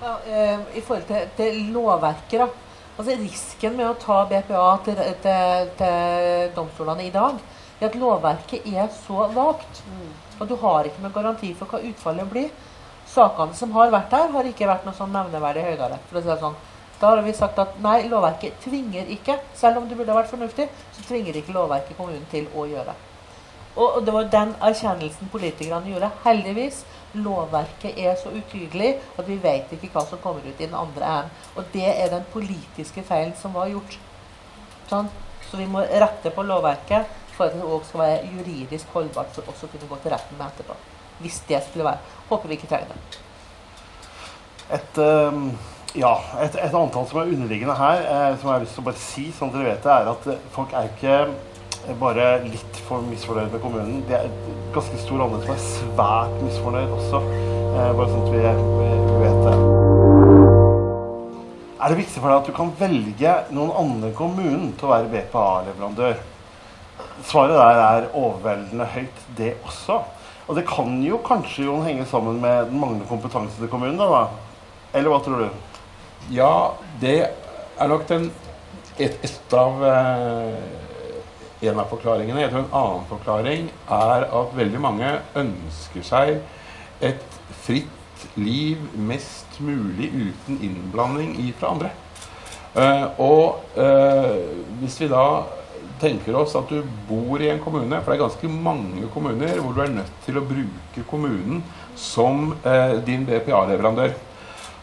Ja, 0.00 0.18
eh, 0.26 0.60
I 0.74 0.80
forhold 0.80 1.06
til, 1.06 1.28
til 1.36 1.56
lovverket, 1.74 2.40
da. 2.40 2.48
Altså 2.98 3.14
Risken 3.18 3.76
med 3.78 3.86
å 3.88 3.96
ta 3.98 4.20
BPA 4.30 4.68
til, 4.86 5.00
til, 5.22 5.72
til 5.78 6.52
domstolene 6.54 7.06
i 7.06 7.14
dag, 7.14 7.38
er 7.80 7.86
at 7.88 7.98
lovverket 7.98 8.66
er 8.70 8.86
så 8.94 9.26
vagt. 9.34 9.82
Og 10.38 10.46
du 10.50 10.54
har 10.62 10.86
ikke 10.86 11.02
noen 11.02 11.14
garanti 11.14 11.50
for 11.58 11.70
hva 11.70 11.82
utfallet 11.90 12.30
blir. 12.30 12.48
Sakene 13.10 13.58
som 13.58 13.74
har 13.74 13.90
vært 13.94 14.10
der, 14.14 14.30
har 14.34 14.50
ikke 14.50 14.70
vært 14.70 14.86
noe 14.86 14.94
sånn 14.94 15.14
nevneverdig 15.14 15.66
høyere. 15.66 15.98
For 16.10 16.20
å 16.20 16.22
si 16.22 16.30
det 16.30 16.38
sånn. 16.44 16.58
Da 16.98 17.12
har 17.12 17.22
vi 17.22 17.34
sagt 17.34 17.58
at 17.62 17.78
nei, 17.82 18.00
lovverket 18.10 18.58
tvinger 18.62 19.10
ikke. 19.18 19.38
Selv 19.58 19.82
om 19.82 19.90
det 19.90 19.98
burde 19.98 20.14
vært 20.14 20.30
fornuftig, 20.30 20.66
så 20.94 21.06
tvinger 21.06 21.38
ikke 21.38 21.54
lovverket 21.54 21.98
kommunen 21.98 22.26
til 22.30 22.46
å 22.54 22.66
gjøre. 22.70 22.94
Og, 23.78 23.98
og 23.98 24.00
det 24.06 24.14
var 24.14 24.30
den 24.30 24.54
erkjennelsen 24.70 25.30
politikerne 25.30 25.90
gjorde. 25.90 26.10
Heldigvis. 26.24 26.82
Lovverket 27.24 27.98
er 27.98 28.16
så 28.20 28.32
utydelig 28.34 28.94
at 29.18 29.28
vi 29.28 29.38
vet 29.42 29.72
ikke 29.74 29.90
hva 29.94 30.04
som 30.08 30.20
kommer 30.22 30.44
ut 30.44 30.54
i 30.56 30.66
den 30.66 30.76
andre 30.78 31.14
enden. 31.14 31.46
Og 31.56 31.70
det 31.74 31.88
er 31.88 32.12
den 32.12 32.26
politiske 32.32 33.04
feilen 33.06 33.34
som 33.38 33.56
var 33.56 33.70
gjort. 33.72 33.98
Sånn? 34.90 35.10
Så 35.48 35.60
vi 35.60 35.68
må 35.70 35.82
rette 35.82 36.32
på 36.34 36.44
lovverket 36.44 37.08
for 37.38 37.48
at 37.48 37.56
det 37.56 37.64
også 37.64 37.92
skal 37.92 38.04
være 38.04 38.30
juridisk 38.34 38.92
holdbart 38.92 39.32
for 39.36 39.50
oss 39.50 39.64
å 39.64 39.70
kunne 39.70 39.88
gå 39.88 39.98
til 40.02 40.12
retten 40.12 40.38
med 40.38 40.50
etterpå. 40.50 40.76
Hvis 41.22 41.40
det 41.48 41.62
skulle 41.66 41.86
være. 41.88 42.16
Håper 42.28 42.50
vi 42.50 42.58
ikke 42.58 42.70
trenger 42.70 42.92
det. 42.92 43.20
Et, 44.78 44.98
eh, 45.00 45.38
ja, 46.02 46.14
et, 46.44 46.58
et 46.60 46.74
antall 46.76 47.06
som 47.08 47.22
er 47.22 47.30
underliggende 47.32 47.76
her, 47.78 48.02
eh, 48.02 48.32
som 48.36 48.50
jeg 48.50 48.54
har 48.54 48.64
lyst 48.64 48.76
til 48.76 48.84
å 48.84 48.88
bare 48.90 49.02
si, 49.02 49.28
sånn 49.32 49.52
at 49.52 49.56
dere 49.56 49.70
vet 49.70 49.86
det, 49.86 49.94
er 49.94 50.10
at 50.12 50.50
folk 50.54 50.74
er 50.76 50.90
ikke 50.90 51.14
bare 51.96 52.42
litt 52.44 52.78
for 52.86 53.04
misfornøyd 53.08 53.52
med 53.52 53.62
kommunen. 53.62 54.02
Det 54.08 54.16
er 54.18 54.26
en 54.28 54.56
ganske 54.74 54.98
stor 55.00 55.22
andel 55.24 55.40
som 55.44 55.54
er 55.54 55.62
svært 55.64 56.34
misfornøyd 56.44 56.92
også. 56.98 57.20
Eh, 57.24 57.92
bare 57.96 58.08
sånn 58.10 58.24
at 58.24 58.32
vi, 58.34 58.40
vi 58.42 59.20
vet 59.22 59.38
det. 59.46 59.54
Er 61.78 61.92
det 61.92 62.00
viktig 62.00 62.20
for 62.20 62.28
deg 62.28 62.40
at 62.40 62.48
du 62.50 62.54
kan 62.56 62.72
velge 62.80 63.34
noen 63.54 63.72
andre 63.80 64.10
kommunen 64.18 64.72
til 64.76 64.88
å 64.88 64.92
være 64.92 65.12
BPA-leverandør? 65.12 66.18
Svaret 67.28 67.56
der 67.56 67.82
er 67.84 68.08
overveldende 68.12 68.88
høyt, 68.92 69.22
det 69.38 69.54
også. 69.62 70.00
Og 70.48 70.56
det 70.58 70.66
kan 70.68 70.98
jo 71.04 71.20
kanskje 71.24 71.66
Jon, 71.68 71.84
henge 71.86 72.06
sammen 72.08 72.40
med 72.42 72.70
den 72.70 72.80
manglende 72.80 73.08
kompetanse 73.08 73.56
til 73.60 73.70
kommunen? 73.70 74.00
da, 74.00 74.26
Eller 74.92 75.12
hva 75.12 75.22
tror 75.24 75.44
du? 75.44 75.48
Ja, 76.34 76.52
det 77.00 77.18
er 77.78 77.88
nok 77.88 78.08
den 78.08 78.30
et, 78.98 79.14
et 79.22 79.54
av 79.54 79.82
eh, 79.86 80.87
en 81.60 81.80
av 81.80 81.90
forklaringene. 81.90 82.42
Jeg 82.44 82.52
tror 82.52 82.64
en 82.64 82.76
annen 82.80 83.06
forklaring 83.10 83.68
er 83.98 84.26
at 84.40 84.56
veldig 84.56 84.82
mange 84.82 85.12
ønsker 85.38 86.06
seg 86.06 86.36
et 87.04 87.38
fritt 87.64 88.26
liv 88.38 88.82
mest 88.94 89.58
mulig 89.62 90.10
uten 90.14 90.60
innblanding 90.62 91.36
fra 91.58 91.74
andre. 91.74 91.92
Uh, 92.78 93.06
og 93.18 93.78
uh, 93.78 94.36
hvis 94.78 94.98
vi 95.00 95.10
da 95.10 95.24
tenker 95.98 96.36
oss 96.38 96.54
at 96.58 96.70
du 96.70 96.84
bor 97.08 97.42
i 97.42 97.50
en 97.50 97.62
kommune, 97.62 97.98
for 98.02 98.12
det 98.12 98.18
er 98.18 98.24
ganske 98.26 98.50
mange 98.52 99.08
kommuner 99.14 99.58
hvor 99.58 99.74
du 99.74 99.82
er 99.82 99.94
nødt 99.96 100.12
til 100.26 100.38
å 100.38 100.46
bruke 100.46 101.06
kommunen 101.10 101.62
som 101.98 102.52
uh, 102.62 102.98
din 103.06 103.26
BPA-leverandør. 103.26 104.14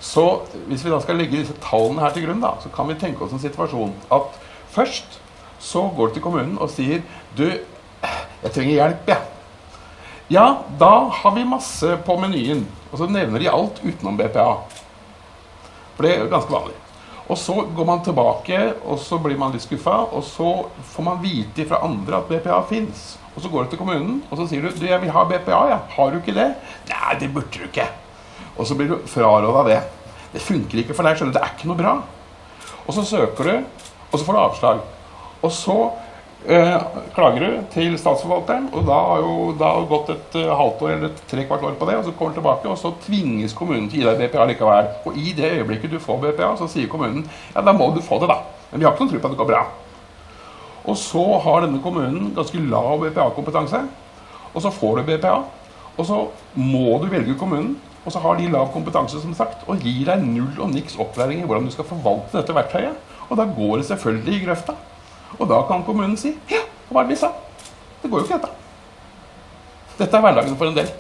Så 0.04 0.26
hvis 0.68 0.84
vi 0.84 0.92
da 0.92 1.00
skal 1.02 1.18
legge 1.22 1.40
disse 1.40 1.56
tallene 1.64 2.04
her 2.04 2.16
til 2.16 2.28
grunn, 2.28 2.44
da, 2.44 2.58
så 2.62 2.72
kan 2.74 2.90
vi 2.92 2.98
tenke 3.00 3.24
oss 3.24 3.36
en 3.36 3.44
situasjon 3.44 3.96
at 4.14 4.36
først 4.76 5.22
så 5.60 5.88
går 5.96 6.08
du 6.08 6.18
til 6.18 6.26
kommunen 6.26 6.58
og 6.62 6.72
sier 6.74 7.04
Du, 7.36 7.46
jeg 7.46 8.54
trenger 8.54 8.74
hjelp. 8.74 9.10
Ja. 9.10 9.18
ja, 10.32 10.46
da 10.80 10.94
har 11.12 11.36
vi 11.36 11.46
masse 11.48 11.98
på 12.06 12.18
menyen. 12.22 12.66
Og 12.92 13.02
så 13.02 13.10
nevner 13.12 13.42
de 13.42 13.52
alt 13.52 13.82
utenom 13.84 14.18
BPA. 14.20 14.50
For 15.96 16.06
det 16.06 16.14
er 16.16 16.32
ganske 16.32 16.54
vanlig. 16.54 16.78
Og 17.26 17.38
så 17.42 17.56
går 17.76 17.88
man 17.90 18.04
tilbake, 18.06 18.60
og 18.86 19.00
så 19.02 19.18
blir 19.18 19.40
man 19.42 19.56
litt 19.56 19.66
skuffa, 19.66 19.98
og 20.14 20.22
så 20.28 20.50
får 20.94 21.06
man 21.08 21.22
vite 21.24 21.66
fra 21.66 21.82
andre 21.88 22.20
at 22.20 22.30
BPA 22.30 22.60
fins. 22.70 23.16
Og 23.36 23.42
så 23.44 23.50
går 23.52 23.66
du 23.66 23.74
til 23.74 23.82
kommunen 23.82 24.22
og 24.30 24.38
så 24.40 24.46
sier 24.48 24.64
du, 24.64 24.70
du 24.72 24.86
jeg 24.88 25.02
vil 25.02 25.12
ha 25.12 25.26
BPA. 25.28 25.62
Ja. 25.74 25.80
Har 25.98 26.12
du 26.12 26.22
ikke 26.22 26.36
det? 26.38 26.52
Nei, 26.92 27.16
det 27.20 27.34
burde 27.34 27.52
du 27.52 27.66
ikke. 27.68 27.90
Og 28.56 28.68
så 28.68 28.78
blir 28.78 28.94
du 28.94 29.10
fraråda 29.12 29.66
det. 29.68 29.80
Det 30.32 30.44
funker 30.44 30.80
ikke 30.82 30.96
for 30.96 31.08
deg. 31.08 31.18
skjønner 31.18 31.34
du, 31.34 31.40
Det 31.40 31.44
er 31.44 31.56
ikke 31.58 31.72
noe 31.72 31.80
bra. 31.80 31.96
Og 32.86 32.96
så 32.96 33.04
søker 33.08 33.50
du, 33.50 33.56
og 34.12 34.16
så 34.16 34.24
får 34.24 34.38
du 34.38 34.40
avslag. 34.40 34.84
Og 35.46 35.52
så 35.54 35.76
eh, 36.50 36.76
klager 37.14 37.44
du 37.44 37.58
til 37.74 37.96
statsforvalteren, 38.02 38.68
og 38.74 38.88
da 38.88 38.98
har 39.10 39.24
jo 39.24 39.36
da 39.60 39.72
har 39.76 39.88
gått 39.90 40.12
et 40.16 40.38
uh, 40.42 40.54
halvt 40.58 40.84
år 40.88 40.94
eller 40.96 41.24
tre 41.30 41.46
kvart 41.46 41.66
år 41.70 41.78
på 41.80 41.90
det, 41.90 41.98
og 42.00 42.08
så 42.08 42.14
kommer 42.18 42.34
du 42.34 42.40
tilbake, 42.40 42.72
og 42.72 42.80
så 42.82 42.94
tvinges 43.06 43.54
kommunen 43.58 43.90
til 43.92 44.02
å 44.02 44.14
gi 44.14 44.20
deg 44.20 44.34
BPA 44.34 44.48
likevel. 44.50 44.92
Og 45.06 45.20
i 45.22 45.36
det 45.38 45.54
øyeblikket 45.60 45.94
du 45.94 46.00
får 46.02 46.22
BPA, 46.24 46.56
så 46.60 46.70
sier 46.72 46.90
kommunen 46.92 47.26
ja, 47.54 47.62
da 47.62 47.76
må 47.76 47.92
du 47.94 48.02
få 48.06 48.20
det, 48.24 48.32
da. 48.34 48.42
Men 48.72 48.82
vi 48.82 48.88
har 48.88 48.96
ikke 48.96 49.06
noen 49.06 49.14
tro 49.14 49.22
på 49.22 49.30
at 49.30 49.36
det 49.36 49.42
går 49.44 49.52
bra. 49.54 49.66
Og 50.86 50.98
så 51.02 51.26
har 51.46 51.66
denne 51.66 51.82
kommunen 51.82 52.34
ganske 52.36 52.62
lav 52.70 53.06
BPA-kompetanse, 53.06 53.84
og 54.54 54.64
så 54.64 54.74
får 54.74 55.02
du 55.02 55.12
BPA. 55.12 55.36
Og 55.96 56.08
så 56.10 56.18
må 56.58 56.98
du 57.02 57.08
velge 57.12 57.38
kommunen, 57.40 57.78
og 58.06 58.14
så 58.14 58.22
har 58.22 58.38
de 58.38 58.50
lav 58.54 58.68
kompetanse 58.74 59.22
som 59.22 59.34
sagt, 59.38 59.64
og 59.70 59.82
gir 59.82 60.10
deg 60.10 60.26
null 60.26 60.60
og 60.62 60.74
niks 60.74 60.98
opplæring 61.02 61.42
i 61.42 61.48
hvordan 61.48 61.70
du 61.70 61.74
skal 61.74 61.88
forvalte 61.90 62.38
dette 62.38 62.54
verktøyet. 62.54 63.00
Og 63.30 63.40
da 63.40 63.48
går 63.50 63.80
det 63.80 63.88
selvfølgelig 63.90 64.36
i 64.36 64.44
grøfta. 64.46 64.76
Og 65.40 65.50
da 65.50 65.62
kan 65.68 65.84
kommunen 65.88 66.16
si 66.20 66.36
ja, 66.52 66.62
hva 66.90 67.02
er 67.02 67.10
det 67.10 67.16
vi 67.16 67.22
sa? 67.24 67.32
Det 68.02 68.12
går 68.12 68.22
jo 68.22 68.28
ikke, 68.28 68.40
dette. 68.40 68.52
Dette 69.98 70.18
er 70.18 70.24
hverdagen 70.24 70.58
for 70.60 70.70
en 70.70 70.78
del. 70.78 70.92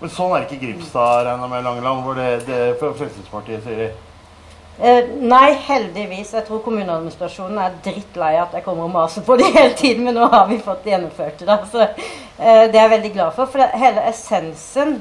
Men 0.00 0.12
sånn 0.12 0.34
er 0.36 0.44
ikke 0.44 0.60
Grimstad, 0.60 1.24
regner 1.26 1.50
med, 1.50 1.64
Langeland, 1.64 2.04
hvor 2.04 2.18
det, 2.18 2.28
det 2.46 2.60
Fremskrittspartiet 2.80 3.64
sier 3.64 3.86
eh, 3.88 5.08
nei, 5.24 5.56
heldigvis. 5.66 6.34
Jeg 6.36 6.44
tror 6.46 6.60
kommuneadministrasjonen 6.66 7.58
er 7.64 7.78
drittlei 7.84 8.34
at 8.42 8.54
jeg 8.56 8.64
kommer 8.66 8.86
og 8.86 8.94
maser 8.94 9.24
på 9.24 9.38
det 9.40 9.48
hele 9.54 9.72
tiden, 9.78 10.04
men 10.04 10.18
nå 10.20 10.28
har 10.32 10.46
vi 10.50 10.60
fått 10.62 10.86
gjennomført 10.88 11.44
det. 11.48 11.58
Så 11.72 11.82
eh, 11.86 12.64
det 12.68 12.76
er 12.76 12.82
jeg 12.82 12.94
veldig 12.98 13.12
glad 13.16 13.36
for. 13.38 13.52
For 13.52 13.64
det, 13.64 13.70
hele 13.80 14.04
essensen 14.12 14.98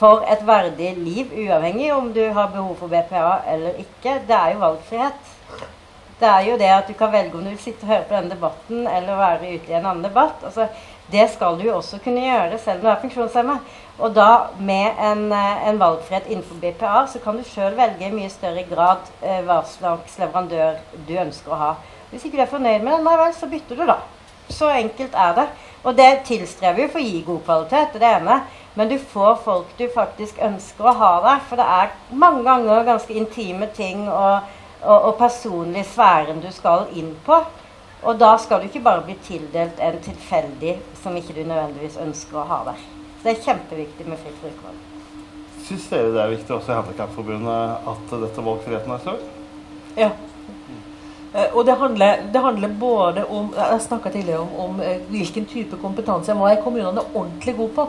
for 0.00 0.24
et 0.32 0.42
verdig 0.46 0.94
liv, 0.98 1.30
uavhengig 1.46 1.92
om 1.94 2.10
du 2.16 2.24
har 2.34 2.50
behov 2.54 2.74
for 2.80 2.90
BPA 2.90 3.42
eller 3.52 3.78
ikke, 3.82 4.18
det 4.26 4.36
er 4.36 4.54
jo 4.54 4.64
valgfrihet 4.64 5.36
det 6.20 6.28
er 6.28 6.46
jo 6.50 6.56
det 6.60 6.70
at 6.74 6.88
du 6.88 6.94
kan 6.96 7.12
velge 7.12 7.36
om 7.36 7.44
du 7.44 7.50
vil 7.50 7.60
sitte 7.60 7.86
og 7.86 7.92
høre 7.94 8.06
på 8.08 8.16
denne 8.16 8.34
debatten 8.34 8.86
eller 8.86 9.20
være 9.20 9.54
ute 9.54 9.72
i 9.72 9.76
en 9.78 9.86
annen 9.86 10.04
debatt. 10.04 10.42
Altså, 10.44 10.66
det 11.10 11.26
skal 11.32 11.56
du 11.58 11.64
jo 11.66 11.76
også 11.78 11.98
kunne 12.04 12.22
gjøre 12.22 12.58
selv 12.58 12.80
om 12.80 12.84
du 12.84 12.90
er 12.92 13.00
funksjonshemmet. 13.02 13.70
Og 14.00 14.14
da 14.16 14.28
med 14.58 15.00
en, 15.00 15.32
eh, 15.32 15.68
en, 15.68 15.80
valgfrihet 15.80 16.28
innenfor 16.28 16.60
BPA, 16.60 17.06
så 17.06 17.18
kan 17.24 17.36
du 17.36 17.44
sjøl 17.44 17.76
velge 17.76 18.06
i 18.06 18.12
mye 18.12 18.30
større 18.32 18.62
grad 18.68 19.10
eh, 19.22 19.40
hva 19.44 19.62
slags 19.68 20.18
leverandør 20.20 20.78
du 21.08 21.16
ønsker 21.20 21.52
å 21.52 21.60
ha. 21.64 21.72
Hvis 22.10 22.24
ikke 22.24 22.38
du 22.38 22.44
er 22.46 22.54
fornøyd 22.54 22.84
med 22.84 22.92
den, 22.94 23.04
nei 23.04 23.16
vel, 23.20 23.34
så 23.34 23.48
bytter 23.50 23.76
du, 23.76 23.84
da. 23.90 23.98
Så 24.50 24.70
enkelt 24.72 25.14
er 25.14 25.34
det. 25.36 25.48
Og 25.84 25.96
det 25.96 26.08
tilstreber 26.28 26.84
jo 26.84 26.92
for 26.94 27.00
å 27.00 27.08
gi 27.08 27.20
god 27.26 27.44
kvalitet, 27.44 28.00
det 28.00 28.08
ene. 28.08 28.40
Men 28.74 28.88
du 28.88 28.96
får 28.98 29.36
folk 29.44 29.76
du 29.78 29.86
faktisk 29.94 30.38
ønsker 30.42 30.86
å 30.86 30.96
ha 30.96 31.12
der. 31.26 31.44
For 31.48 31.60
det 31.60 31.66
er 31.66 31.92
mange 32.12 32.44
ganger 32.46 32.88
ganske 32.88 33.14
intime 33.14 33.68
ting. 33.76 34.08
og 34.08 34.40
og, 34.82 34.98
og 35.10 35.16
personlig 35.18 35.84
sfæren 35.88 36.40
du 36.42 36.50
skal 36.52 36.88
inn 36.96 37.12
på. 37.26 37.40
Og 38.00 38.16
da 38.20 38.30
skal 38.40 38.60
du 38.60 38.68
ikke 38.68 38.84
bare 38.84 39.04
bli 39.04 39.16
tildelt 39.26 39.80
en 39.84 39.98
tilfeldig 40.00 40.78
som 41.02 41.16
ikke 41.16 41.36
du 41.36 41.42
nødvendigvis 41.44 41.98
ønsker 42.00 42.40
å 42.40 42.46
ha 42.48 42.62
der. 42.70 42.86
Så 43.18 43.26
det 43.26 43.34
er 43.34 43.42
kjempeviktig 43.44 44.06
med 44.08 44.20
fritt 44.22 44.38
brukervalg. 44.40 44.86
Syns 45.66 45.90
dere 45.92 46.14
det 46.14 46.22
er 46.22 46.32
viktig 46.32 46.54
også 46.56 46.72
i 46.72 46.78
Handikapforbundet 46.78 47.90
at 47.92 48.14
dette 48.22 48.44
valgfriheten 48.46 48.94
er 48.94 49.02
større? 49.02 49.34
Ja. 49.98 50.08
Eh, 51.34 51.52
og 51.52 51.66
det 51.68 51.76
handler, 51.78 52.22
det 52.32 52.40
handler, 52.42 52.72
både 52.80 53.24
om 53.26 53.52
Jeg 53.56 53.82
snakka 53.84 54.10
tidligere 54.10 54.40
om, 54.40 54.54
om, 54.64 54.80
eh, 54.80 55.02
hvilken 55.10 55.46
type 55.46 55.76
kompetanse. 55.82 56.34
Hva 56.34 56.50
er 56.50 56.62
kommunene 56.62 57.04
ordentlig 57.14 57.56
gode 57.56 57.74
på? 57.76 57.86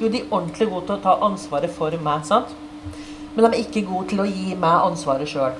Jo, 0.00 0.08
de 0.08 0.20
er 0.20 0.32
ordentlig 0.32 0.68
gode 0.68 0.86
til 0.86 0.96
å 0.96 1.04
ta 1.06 1.14
ansvaret 1.22 1.70
for 1.70 1.94
meg. 2.02 2.26
sant? 2.26 2.50
Men 3.34 3.44
de 3.44 3.50
er 3.52 3.62
ikke 3.62 3.86
gode 3.86 4.08
til 4.08 4.20
å 4.20 4.26
gi 4.26 4.54
meg 4.54 4.90
ansvaret 4.90 5.30
sjøl. 5.30 5.54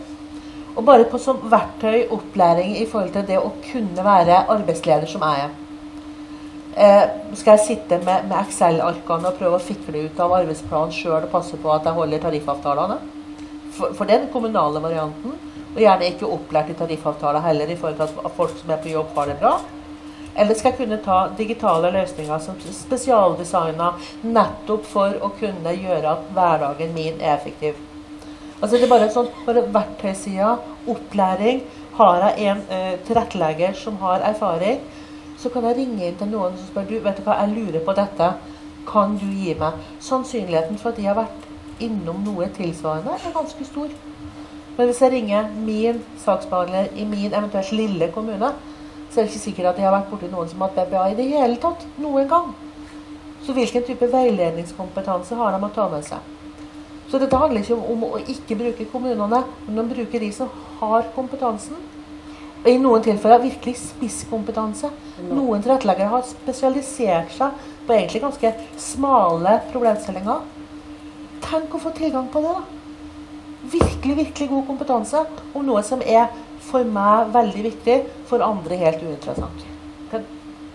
Og 0.75 0.83
bare 0.83 1.07
på 1.07 1.19
som 1.23 1.39
verktøy, 1.51 2.09
opplæring 2.15 2.75
i 2.81 2.87
forhold 2.91 3.13
til 3.15 3.27
det 3.29 3.39
å 3.39 3.53
kunne 3.69 4.05
være 4.05 4.45
arbeidsleder 4.51 5.07
som 5.11 5.23
jeg 5.23 5.45
er. 5.45 5.53
Eh, 6.75 7.05
skal 7.39 7.55
jeg 7.55 7.67
sitte 7.69 8.01
med, 8.03 8.27
med 8.27 8.41
Excel-arkene 8.41 9.31
og 9.31 9.39
prøve 9.39 9.61
å 9.61 9.63
fikle 9.63 10.09
ut 10.09 10.19
av 10.19 10.35
arbeidsplanen 10.41 10.95
sjøl 10.95 11.21
og 11.21 11.31
passe 11.31 11.59
på 11.63 11.71
at 11.71 11.87
jeg 11.87 11.95
holder 11.95 12.25
tariffavtalene? 12.25 12.99
For, 13.77 13.95
for 13.95 14.11
den 14.11 14.27
kommunale 14.33 14.83
varianten. 14.83 15.39
Og 15.75 15.81
gjerne 15.83 16.11
ikke 16.11 16.31
opplært 16.31 16.75
i 16.75 16.77
tariffavtaler 16.79 17.43
heller, 17.47 17.71
i 17.71 17.79
forhold 17.79 18.03
til 18.03 18.27
at 18.27 18.37
folk 18.37 18.59
som 18.59 18.75
er 18.75 18.83
på 18.83 18.91
jobb, 18.91 19.15
har 19.15 19.31
det 19.31 19.39
bra. 19.39 19.55
Eller 20.35 20.59
skal 20.59 20.73
jeg 20.73 20.81
kunne 20.81 20.99
ta 21.03 21.21
digitale 21.39 21.91
løsninger 21.95 22.43
som 22.43 22.59
spesialdesigna 22.59 23.93
nettopp 24.27 24.87
for 24.91 25.19
å 25.23 25.31
kunne 25.39 25.75
gjøre 25.79 26.17
at 26.17 26.31
hverdagen 26.35 26.95
min 26.95 27.21
er 27.23 27.37
effektiv. 27.37 27.79
Altså 28.61 28.77
det 28.77 28.87
er 28.87 28.93
bare 28.93 29.11
sånn 29.13 29.31
bare 29.47 29.65
verktøysida, 29.75 30.57
opplæring. 30.91 31.63
Har 31.99 32.23
jeg 32.27 32.51
en 32.51 32.63
uh, 32.71 32.93
tilrettelegger 33.07 33.75
som 33.79 33.99
har 34.03 34.25
erfaring, 34.27 34.81
så 35.39 35.51
kan 35.53 35.67
jeg 35.69 35.79
ringe 35.79 36.09
inn 36.09 36.19
til 36.19 36.31
noen 36.31 36.57
som 36.59 36.71
spør 36.71 36.89
du, 36.89 36.99
vet 37.05 37.19
du 37.19 37.27
hva, 37.27 37.39
jeg 37.43 37.55
lurer 37.55 37.85
på 37.85 37.95
dette. 37.99 38.31
Kan 38.89 39.19
du 39.21 39.27
gi 39.31 39.55
meg? 39.59 39.79
Sannsynligheten 40.03 40.79
for 40.81 40.93
at 40.93 41.01
de 41.01 41.07
har 41.09 41.19
vært 41.19 41.83
innom 41.83 42.23
noe 42.25 42.49
tilsvarende, 42.55 43.17
er 43.19 43.35
ganske 43.35 43.67
stor. 43.67 43.93
Men 44.77 44.91
hvis 44.91 45.01
jeg 45.03 45.13
ringer 45.13 45.51
min 45.55 46.01
saksbehandler 46.25 46.91
i 46.99 47.07
min 47.07 47.31
eventuelt 47.31 47.73
lille 47.73 48.11
kommune, 48.15 48.51
så 49.11 49.21
er 49.21 49.27
det 49.27 49.31
ikke 49.31 49.45
sikkert 49.45 49.71
at 49.71 49.79
jeg 49.79 49.87
har 49.87 49.95
vært 49.95 50.11
borti 50.11 50.31
noen 50.31 50.49
som 50.51 50.63
har 50.65 50.73
hatt 50.75 50.89
BBA 50.91 51.05
i 51.13 51.19
det 51.19 51.29
hele 51.31 51.59
tatt. 51.63 51.87
Noen 52.03 52.27
gang. 52.31 52.55
Så 53.47 53.55
hvilken 53.55 53.85
type 53.87 54.09
veiledningskompetanse 54.11 55.39
har 55.39 55.55
de 55.55 55.67
å 55.67 55.75
ta 55.75 55.87
med 55.93 56.07
seg? 56.07 56.34
Så 57.15 57.19
dette 57.23 57.39
handler 57.39 57.63
ikke 57.63 57.77
om, 57.79 58.01
å 58.09 58.19
ikke 58.19 58.57
bruke 58.59 58.85
kommunene, 58.91 59.39
men 59.69 59.77
å 59.79 59.87
bruke 59.87 60.19
de 60.19 60.33
som 60.35 60.49
har 60.81 61.05
kompetansen. 61.15 61.77
Og 62.65 62.67
I 62.73 62.81
noen 62.83 63.05
tilfeller 63.07 63.45
virkelig 63.45 63.77
spisskompetanse. 63.79 64.91
Noen 65.29 65.63
tilretteleggere 65.63 66.11
har 66.11 66.25
spesialisert 66.27 67.31
seg 67.37 67.61
på 67.87 67.95
egentlig 67.95 68.25
ganske 68.25 68.51
smale 68.83 69.61
problemstillinger. 69.71 70.43
Tenk 71.45 71.79
å 71.79 71.83
få 71.85 71.95
tilgang 71.95 72.27
på 72.35 72.43
det, 72.43 72.57
da 72.57 72.83
virkelig, 73.71 74.17
virkelig 74.25 74.51
god 74.51 74.67
kompetanse 74.73 75.23
om 75.55 75.63
noe 75.71 75.87
som 75.87 76.03
er 76.03 76.35
for 76.67 76.83
meg 76.83 77.31
veldig 77.39 77.65
viktig, 77.71 78.01
for 78.27 78.43
andre 78.43 78.83
helt 78.83 79.07
uinteressant. 79.07 79.74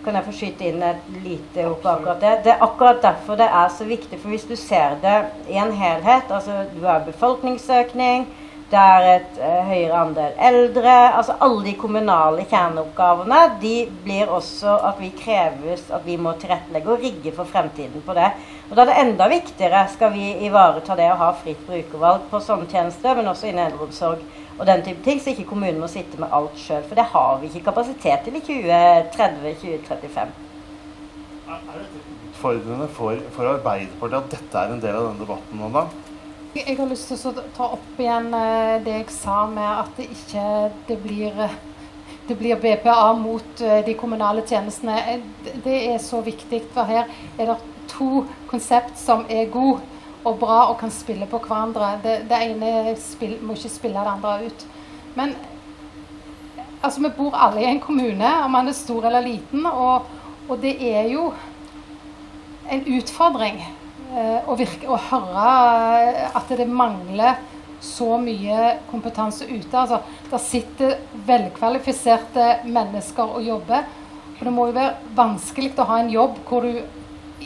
Kan, 0.03 0.15
jeg 0.15 0.25
få 0.25 0.33
skyte 0.35 0.67
inn 0.69 0.83
et 0.85 1.07
lite 1.23 1.65
ord 1.67 1.81
på 1.83 1.89
akkurat 1.91 2.21
det? 2.23 2.35
Det 2.45 2.51
er 2.53 2.63
akkurat 2.63 3.01
derfor 3.03 3.39
det 3.39 3.49
er 3.61 3.71
så 3.75 3.87
viktig. 3.87 4.19
For 4.19 4.31
hvis 4.31 4.47
du 4.47 4.55
ser 4.55 4.95
det 5.01 5.17
i 5.51 5.57
en 5.59 5.73
helhet, 5.75 6.31
altså 6.31 6.63
du 6.73 6.85
har 6.85 7.03
befolkningsøkning, 7.07 8.27
det 8.69 8.77
er 8.77 9.05
et 9.15 9.37
uh, 9.41 9.65
høyere 9.65 9.97
andel 9.97 10.35
eldre. 10.49 10.95
altså 11.17 11.35
Alle 11.41 11.63
de 11.65 11.73
kommunale 11.77 12.45
kjerneoppgavene 12.49 13.39
de 13.61 13.75
blir 14.03 14.29
også 14.29 14.75
at 14.91 14.99
vi 15.01 15.09
kreves 15.17 15.87
at 15.89 16.05
vi 16.05 16.19
må 16.21 16.35
tilrettelegge 16.37 16.93
og 16.93 17.05
rigge 17.05 17.33
for 17.35 17.49
fremtiden 17.49 18.05
på 18.05 18.13
det. 18.17 18.29
Og 18.69 18.75
Da 18.77 18.83
er 18.83 18.91
det 18.91 18.99
enda 19.01 19.27
viktigere 19.27 19.87
skal 19.89 20.13
vi 20.13 20.35
ivareta 20.45 20.95
det 20.95 21.09
å 21.11 21.17
ha 21.17 21.31
fritt 21.41 21.65
brukervalg 21.67 22.29
på 22.29 22.43
sånne 22.45 22.69
tjenester, 22.69 23.17
men 23.17 23.31
også 23.31 23.49
innen 23.49 23.65
eldreomsorg 23.71 24.21
og 24.59 24.67
den 24.67 24.83
type 24.83 25.03
ting, 25.03 25.21
så 25.23 25.31
ikke 25.31 25.47
kommunen 25.47 25.79
må 25.79 25.87
sitte 25.87 26.19
med 26.19 26.33
alt 26.35 26.59
sjøl. 26.59 26.83
For 26.87 26.99
det 26.99 27.07
har 27.13 27.39
vi 27.39 27.47
ikke 27.47 27.65
kapasitet 27.69 28.25
til 28.25 28.35
i 28.35 28.43
2030-2035. 28.43 30.37
Er 31.49 31.61
dette 31.79 32.01
utfordrende 32.29 32.87
for, 32.93 33.15
for 33.35 33.53
Arbeiderpartiet 33.55 34.19
at 34.19 34.31
dette 34.35 34.61
er 34.61 34.73
en 34.75 34.83
del 34.83 34.95
av 34.95 35.07
denne 35.07 35.23
debatten 35.23 35.59
nå, 35.59 35.71
da? 35.73 35.87
Jeg 36.55 36.77
har 36.79 36.89
lyst 36.89 37.11
til 37.11 37.29
å 37.29 37.43
ta 37.55 37.71
opp 37.75 37.99
igjen 38.01 38.31
eh, 38.33 38.79
det 38.85 38.93
jeg 38.95 39.11
sa 39.13 39.43
med 39.49 39.67
at 39.69 39.91
det 39.99 40.07
ikke 40.09 40.45
det 40.87 40.97
blir, 41.03 41.43
det 42.27 42.37
blir 42.39 42.59
BPA 42.61 43.11
mot 43.19 43.61
eh, 43.61 43.83
de 43.85 43.93
kommunale 43.97 44.41
tjenestene. 44.49 44.97
Eh, 45.13 45.53
det 45.65 45.77
er 45.91 45.99
så 46.03 46.23
viktig, 46.25 46.63
for 46.73 46.89
her 46.89 47.05
er 47.37 47.51
det 47.51 47.59
to 47.91 48.23
konsept 48.49 48.97
som 48.99 49.27
er 49.29 49.51
gode 49.53 49.85
og 50.23 50.39
bra 50.39 50.59
og 50.69 50.77
kan 50.81 50.91
spille 50.91 51.27
på 51.29 51.39
hverandre. 51.45 51.93
Det, 52.03 52.15
det 52.29 52.41
ene 52.49 52.95
spill, 52.99 53.37
må 53.41 53.55
ikke 53.55 53.71
spille 53.71 54.03
det 54.03 54.13
andre 54.17 54.35
ut. 54.45 54.67
Men 55.15 55.35
altså, 56.81 57.01
vi 57.01 57.13
bor 57.17 57.37
alle 57.37 57.63
i 57.63 57.69
en 57.69 57.83
kommune, 57.83 58.33
om 58.43 58.51
man 58.51 58.67
er 58.67 58.77
stor 58.77 59.07
eller 59.07 59.25
liten, 59.25 59.65
og, 59.65 60.07
og 60.49 60.61
det 60.61 60.75
er 60.91 61.11
jo 61.13 61.29
en 62.69 62.83
utfordring 62.99 63.61
Eh, 64.09 64.47
å, 64.49 64.55
virke, 64.57 64.87
å 64.89 64.97
høre 64.97 65.49
eh, 66.01 66.23
at 66.33 66.49
det 66.57 66.65
mangler 66.65 67.35
så 67.83 68.15
mye 68.17 68.79
kompetanse 68.89 69.45
ute. 69.45 69.69
Altså, 69.77 69.99
der 70.31 70.41
sitter 70.41 70.95
velkvalifiserte 71.27 72.47
mennesker 72.65 73.35
og 73.37 73.45
jobber. 73.45 73.85
Og 74.39 74.41
det 74.47 74.53
må 74.55 74.65
jo 74.69 74.77
være 74.79 75.13
vanskelig 75.17 75.75
å 75.77 75.85
ha 75.91 75.99
en 76.01 76.09
jobb 76.09 76.41
hvor 76.49 76.65
du 76.65 76.81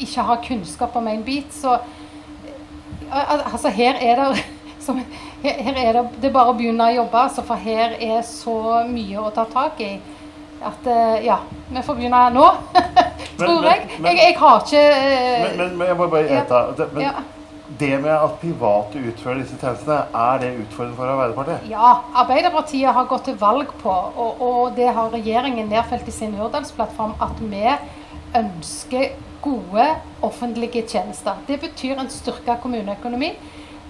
ikke 0.06 0.24
har 0.30 0.40
kunnskap 0.46 0.96
om 0.96 1.10
en 1.12 1.26
bit. 1.26 1.52
Så 1.52 1.76
altså, 3.12 3.70
her 3.74 4.00
er 4.02 4.22
det 4.22 4.44
som, 4.86 5.00
her 5.44 5.78
er 5.78 5.94
det, 6.00 6.08
det 6.22 6.30
er 6.30 6.36
bare 6.36 6.52
å 6.52 6.58
begynne 6.58 6.90
å 6.90 6.98
jobbe, 7.02 7.28
altså, 7.28 7.46
for 7.48 7.56
her 7.60 7.98
er 8.00 8.22
så 8.28 8.84
mye 8.90 9.22
å 9.22 9.32
ta 9.36 9.48
tak 9.52 9.82
i 9.84 9.96
at 10.64 10.86
ja, 11.26 11.42
vi 11.76 11.82
får 11.84 11.98
begynne 11.98 12.20
nå. 12.32 12.46
tror 13.38 13.68
jeg. 13.68 13.86
Men, 14.00 14.12
jeg. 14.12 14.26
jeg. 14.28 14.36
har 14.40 14.60
ikke 14.66 14.84
uh, 14.90 15.58
men, 15.58 15.78
men, 15.78 15.88
jeg 15.88 15.98
må 16.00 16.10
bare 16.12 16.28
gjenta. 16.30 16.62
Ja, 16.68 16.76
det, 16.78 17.04
ja. 17.04 17.12
det 17.82 17.92
med 18.04 18.14
at 18.14 18.38
private 18.42 19.04
utfører 19.10 19.42
disse 19.42 19.60
tjenestene, 19.60 20.00
er 20.28 20.42
det 20.44 20.54
utfordrende 20.64 21.00
for 21.00 21.14
Arbeiderpartiet? 21.16 21.68
Ja, 21.72 21.92
Arbeiderpartiet 22.24 22.98
har 22.98 23.10
gått 23.10 23.28
til 23.30 23.38
valg 23.42 23.76
på, 23.82 23.94
og, 23.94 24.42
og 24.48 24.80
det 24.80 24.90
har 24.96 25.14
regjeringen 25.14 25.70
nedfelt 25.72 26.10
i 26.10 26.16
sin 26.16 26.36
Hurdalsplattform, 26.40 27.16
at 27.24 27.44
vi 27.44 27.66
ønsker 28.38 29.14
gode 29.44 29.86
offentlige 30.24 30.86
tjenester. 30.88 31.38
Det 31.48 31.60
betyr 31.62 32.00
en 32.00 32.10
styrka 32.10 32.56
kommuneøkonomi. 32.64 33.34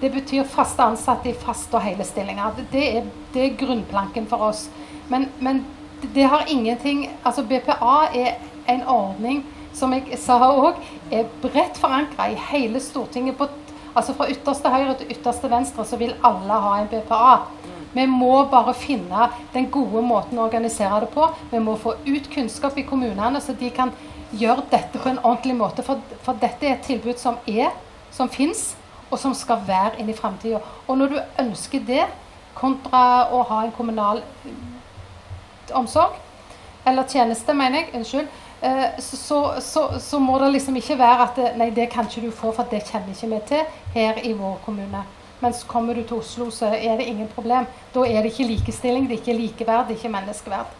Det 0.01 0.11
betyr 0.11 0.43
faste 0.49 0.83
ansatte 0.83 1.29
i 1.29 1.37
faste 1.37 1.77
og 1.77 1.85
hele 1.85 2.03
stillinger. 2.03 2.57
Det 2.71 2.83
er, 2.97 3.09
det 3.33 3.45
er 3.45 3.57
grunnplanken 3.59 4.27
for 4.27 4.49
oss. 4.49 4.65
Men, 5.09 5.29
men 5.39 5.63
det 6.15 6.25
har 6.27 6.45
ingenting 6.51 7.09
Altså 7.25 7.43
BPA 7.43 8.07
er 8.13 8.33
en 8.69 8.83
ordning 8.87 9.43
som 9.73 9.93
jeg 9.93 10.17
sa 10.21 10.37
òg, 10.37 10.77
er 11.11 11.29
bredt 11.41 11.79
forankra 11.81 12.27
i 12.29 12.37
hele 12.51 12.79
Stortinget. 12.83 13.37
På, 13.37 13.47
altså 13.95 14.13
Fra 14.13 14.29
ytterste 14.29 14.69
høyre 14.69 14.93
til 14.99 15.15
ytterste 15.15 15.49
venstre 15.49 15.85
så 15.85 15.97
vil 15.97 16.13
alle 16.23 16.59
ha 16.65 16.75
en 16.81 16.89
BPA. 16.91 17.35
Vi 17.93 18.05
må 18.09 18.45
bare 18.49 18.73
finne 18.73 19.29
den 19.53 19.67
gode 19.71 20.01
måten 20.05 20.39
å 20.39 20.47
organisere 20.47 21.03
det 21.03 21.09
på. 21.13 21.27
Vi 21.51 21.61
må 21.61 21.75
få 21.77 21.95
ut 22.05 22.29
kunnskap 22.33 22.77
i 22.77 22.85
kommunene, 22.89 23.41
så 23.41 23.53
de 23.57 23.69
kan 23.69 23.93
gjøre 24.39 24.65
dette 24.71 24.99
på 24.99 25.09
en 25.09 25.21
ordentlig 25.23 25.55
måte. 25.57 25.85
For, 25.85 26.01
for 26.25 26.39
dette 26.41 26.67
er 26.67 26.77
et 26.77 26.87
tilbud 26.87 27.19
som 27.21 27.39
er, 27.47 27.71
som 28.13 28.29
fins, 28.31 28.73
og 29.09 29.19
som 29.21 29.33
skal 29.37 29.61
være 29.67 29.99
inn 30.01 30.09
i 30.09 30.17
framtida. 30.17 30.61
Og 30.87 30.97
når 30.97 31.13
du 31.13 31.19
ønsker 31.43 31.83
det, 31.87 32.05
kontra 32.53 33.29
å 33.33 33.41
ha 33.49 33.63
en 33.65 33.73
kommunal 33.73 34.21
omsorg, 35.73 36.17
eller 36.85 37.07
tjeneste, 37.09 37.53
mener 37.55 37.81
jeg, 37.81 37.93
unnskyld, 37.97 38.27
så, 38.99 39.17
så, 39.17 39.39
så, 39.61 39.81
så, 39.99 40.19
må 40.19 40.37
det 40.39 40.51
liksom 40.53 40.77
ikke 40.79 40.97
være 40.99 41.25
at 41.27 41.39
nei, 41.59 41.69
det 41.75 41.89
kan 41.91 42.07
ikke 42.07 42.27
du 42.27 42.31
få, 42.31 42.53
for 42.55 42.67
det 42.71 42.83
kjenner 42.87 43.11
ikke 43.11 43.31
vi 43.33 43.39
til 43.49 43.79
her 43.95 44.21
i 44.23 44.33
vår 44.37 44.59
kommune. 44.65 45.03
Mens 45.43 45.63
kommer 45.67 45.97
du 45.97 46.05
til 46.07 46.21
Oslo, 46.21 46.47
så 46.51 46.69
er 46.71 46.95
det 46.99 47.09
ingen 47.11 47.27
problem. 47.27 47.67
Da 47.95 48.05
er 48.07 48.23
det 48.23 48.31
ikke 48.31 48.47
likestilling, 48.53 49.09
det 49.09 49.17
er 49.17 49.23
ikke 49.23 49.39
likeverd, 49.41 49.89
det 49.89 49.97
er 49.97 49.99
ikke 49.99 50.13
menneskeverd. 50.13 50.79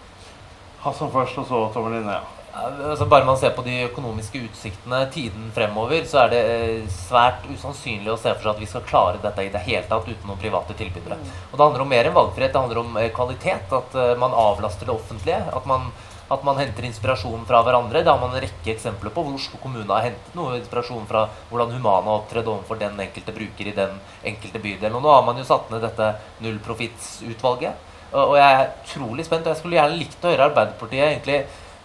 Hassan 0.85 1.11
først, 1.11 1.37
og 1.37 1.47
så 1.47 1.65
Tommy 1.73 1.99
Ja. 1.99 2.21
Altså 2.53 3.07
bare 3.09 3.25
man 3.25 3.37
ser 3.41 3.49
på 3.57 3.63
de 3.65 3.79
økonomiske 3.87 4.43
utsiktene 4.45 4.99
tiden 5.13 5.47
fremover, 5.55 6.03
så 6.05 6.19
er 6.21 6.33
det 6.33 6.41
eh, 6.51 6.91
svært 6.93 7.47
usannsynlig 7.49 8.11
å 8.13 8.17
se 8.19 8.29
for 8.35 8.45
seg 8.45 8.51
at 8.51 8.61
vi 8.61 8.69
skal 8.69 8.85
klare 8.85 9.21
dette 9.23 9.47
i 9.47 9.49
det 9.49 9.63
hele 9.65 9.87
tatt 9.89 10.05
uten 10.05 10.29
noen 10.29 10.41
private 10.41 10.75
tilbydere. 10.77 11.17
Og 11.49 11.57
Det 11.57 11.63
handler 11.65 11.85
om 11.85 11.89
mer 11.95 12.09
enn 12.09 12.17
valgfrihet, 12.17 12.53
det 12.53 12.61
handler 12.61 12.81
om 12.83 12.99
eh, 13.01 13.09
kvalitet. 13.15 13.73
At 13.73 13.97
man 14.21 14.37
avlaster 14.37 14.85
det 14.85 14.93
offentlige. 14.93 15.41
At 15.49 15.65
man 15.69 15.89
at 16.31 16.43
man 16.45 16.57
henter 16.57 16.85
inspirasjon 16.87 17.43
fra 17.45 17.61
hverandre. 17.65 18.01
Det 18.03 18.09
har 18.09 18.19
man 18.21 18.33
en 18.33 18.41
rekke 18.41 18.71
eksempler 18.73 19.11
på 19.13 19.23
hvor 19.25 19.35
Oslo 19.37 19.59
kommune 19.61 19.89
har 19.91 20.07
hentet 20.07 20.37
noe 20.37 20.55
inspirasjon 20.57 21.07
fra 21.09 21.25
hvordan 21.49 21.73
Humana 21.75 22.07
har 22.09 22.21
opptredd 22.21 22.47
overfor 22.49 22.79
den 22.79 22.99
enkelte 23.03 23.35
bruker 23.35 23.69
i 23.69 23.75
den 23.75 23.97
enkelte 24.23 24.61
bydelen. 24.63 24.95
Og 24.97 25.03
nå 25.03 25.11
har 25.13 25.25
man 25.27 25.37
jo 25.37 25.47
satt 25.47 25.69
ned 25.73 25.83
dette 25.83 26.13
nullprofittsutvalget. 26.45 27.89
Og 28.13 28.35
jeg 28.37 28.55
er 28.55 28.71
utrolig 28.85 29.25
spent, 29.25 29.45
og 29.45 29.53
jeg 29.53 29.59
skulle 29.59 29.77
gjerne 29.79 29.97
likt 29.97 30.25
å 30.25 30.29
høre 30.29 30.47
Arbeiderpartiet 30.51 31.05
egentlig 31.07 31.39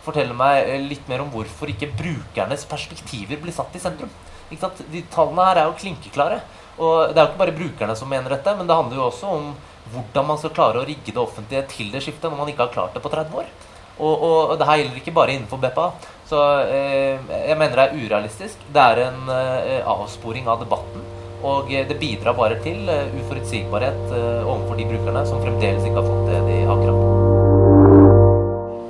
fortelle 0.09 0.37
meg 0.37 0.69
litt 0.89 1.07
mer 1.11 1.23
om 1.25 1.31
hvorfor 1.33 1.71
ikke 1.73 1.93
brukernes 1.99 2.67
perspektiver 2.69 3.41
blir 3.43 3.55
satt 3.55 3.77
i 3.77 3.83
sentrum. 3.83 4.11
De 4.49 5.03
tallene 5.13 5.49
her 5.51 5.63
er 5.63 5.69
jo 5.69 5.79
klinkeklare. 5.79 6.41
Og 6.79 7.11
det 7.11 7.19
er 7.19 7.25
jo 7.25 7.31
ikke 7.33 7.43
bare 7.43 7.57
brukerne 7.57 7.97
som 7.99 8.11
mener 8.11 8.33
dette, 8.33 8.55
men 8.57 8.69
det 8.69 8.77
handler 8.77 9.01
jo 9.01 9.09
også 9.09 9.33
om 9.35 9.49
hvordan 9.93 10.29
man 10.29 10.39
skal 10.39 10.55
klare 10.55 10.81
å 10.81 10.87
rigge 10.87 11.15
det 11.15 11.21
offentlige 11.21 11.65
til 11.73 11.91
det 11.93 12.03
skiftet 12.05 12.29
når 12.29 12.39
man 12.43 12.53
ikke 12.53 12.67
har 12.67 12.75
klart 12.75 12.95
det 12.95 13.03
på 13.03 13.13
30 13.13 13.41
år. 13.41 13.51
Og, 13.99 14.15
og, 14.15 14.55
det 14.61 14.67
her 14.69 14.79
gjelder 14.79 15.01
ikke 15.01 15.15
bare 15.17 15.35
innenfor 15.35 15.59
BPA. 15.63 15.89
Så 16.29 16.39
eh, 16.71 17.19
jeg 17.49 17.59
mener 17.59 17.75
det 17.75 17.87
er 17.89 18.03
urealistisk. 18.05 18.67
Det 18.75 18.85
er 18.85 19.05
en 19.09 19.33
eh, 19.35 19.81
avsporing 19.83 20.47
av 20.47 20.63
debatten. 20.63 21.07
Og 21.43 21.71
det 21.71 21.99
bidrar 22.01 22.35
bare 22.35 22.57
til 22.65 22.89
uh, 22.91 23.07
uforutsigbarhet 23.21 24.01
uh, 24.11 24.43
overfor 24.43 24.75
de 24.75 24.89
brukerne 24.91 25.23
som 25.29 25.39
fremdeles 25.45 25.87
ikke 25.87 26.03
har 26.03 26.11
fått 26.11 26.27
det 26.33 26.43
de 26.51 26.61
har 26.67 26.83
krav 26.83 26.99
på. 26.99 27.18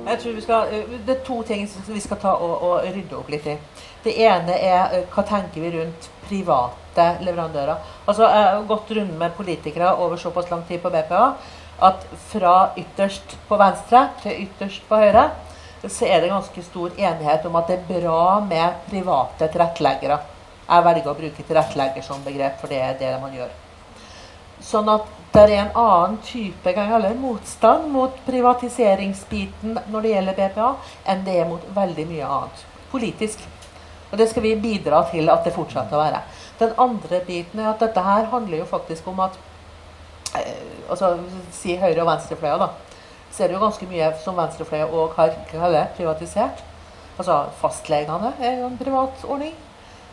Jeg 0.09 0.21
tror 0.21 0.35
vi 0.35 0.41
skal, 0.41 0.73
uh, 0.73 0.93
Det 1.05 1.15
er 1.15 1.25
to 1.25 1.41
ting 1.45 1.67
som 1.69 1.93
vi 1.93 2.01
skal 2.01 2.17
ta 2.21 2.33
og, 2.33 2.55
og 2.65 2.87
rydde 2.89 3.17
opp 3.17 3.29
litt 3.29 3.47
i. 3.47 3.55
Det 4.03 4.15
ene 4.25 4.55
er 4.57 5.03
hva 5.11 5.25
tenker 5.27 5.61
vi 5.61 5.73
rundt 5.75 6.09
private 6.27 7.07
leverandører. 7.25 7.77
Altså, 8.07 8.23
Jeg 8.23 8.45
har 8.47 8.63
gått 8.67 8.91
rundt 8.97 9.17
med 9.19 9.35
politikere 9.37 9.95
over 9.95 10.17
såpass 10.17 10.49
lang 10.51 10.63
tid 10.67 10.81
på 10.81 10.89
BPA 10.93 11.33
at 11.81 12.07
fra 12.31 12.55
ytterst 12.77 13.37
på 13.47 13.59
venstre 13.59 14.09
til 14.23 14.43
ytterst 14.47 14.83
på 14.89 14.99
høyre 14.99 15.29
så 15.87 16.05
er 16.05 16.19
det 16.21 16.31
ganske 16.31 16.63
stor 16.63 16.91
enighet 16.97 17.45
om 17.47 17.55
at 17.55 17.69
det 17.69 17.77
er 17.77 18.01
bra 18.01 18.39
med 18.43 18.81
private 18.89 19.47
tilretteleggere. 19.47 20.17
Jeg 20.69 20.85
velger 20.85 21.07
å 21.07 21.17
bruke 21.17 21.45
tilrettelegger 21.47 22.03
som 22.03 22.25
begrep, 22.25 22.59
for 22.59 22.67
det 22.67 22.81
er 22.83 22.97
det 22.99 23.13
man 23.21 23.31
gjør. 23.33 23.53
Sånn 24.59 24.91
at 24.91 25.07
det 25.29 25.41
er 25.43 25.51
en 25.61 25.75
annen 25.77 26.17
type 26.25 26.71
eller, 26.73 27.13
motstand 27.13 27.91
mot 27.93 28.15
privatiseringsbiten 28.25 29.77
når 29.91 30.01
det 30.01 30.13
gjelder 30.15 30.37
BPA, 30.39 30.69
enn 31.05 31.23
det 31.25 31.35
er 31.37 31.49
mot 31.49 31.65
veldig 31.75 32.05
mye 32.09 32.29
annet 32.37 32.63
politisk. 32.89 33.43
Og 34.09 34.17
Det 34.17 34.29
skal 34.29 34.41
vi 34.41 34.55
bidra 34.55 35.03
til 35.11 35.29
at 35.29 35.43
det 35.45 35.53
fortsetter 35.53 35.93
å 35.93 36.01
være. 36.01 36.23
Den 36.59 36.73
andre 36.81 37.19
biten 37.27 37.59
er 37.59 37.69
at 37.69 37.83
dette 37.83 38.01
her 38.01 38.25
handler 38.31 38.63
jo 38.63 38.65
faktisk 38.65 39.07
om 39.07 39.19
at 39.19 39.37
eh, 40.35 40.89
altså 40.89 41.19
Si 41.53 41.75
høyre- 41.77 42.01
og 42.01 42.09
venstrefløya, 42.09 42.57
da. 42.57 42.69
Så 43.31 43.43
er 43.43 43.47
det 43.47 43.59
jo 43.59 43.61
ganske 43.61 43.85
mye 43.85 44.09
som 44.23 44.37
venstrefløya 44.37 44.87
òg 44.89 45.13
har 45.15 45.35
kaller 45.51 45.91
privatisert. 45.97 46.63
Altså 47.19 47.43
Fastlegene 47.61 48.33
er 48.39 48.63
jo 48.63 48.65
en 48.71 48.79
privat 48.81 49.23
ordning. 49.27 49.53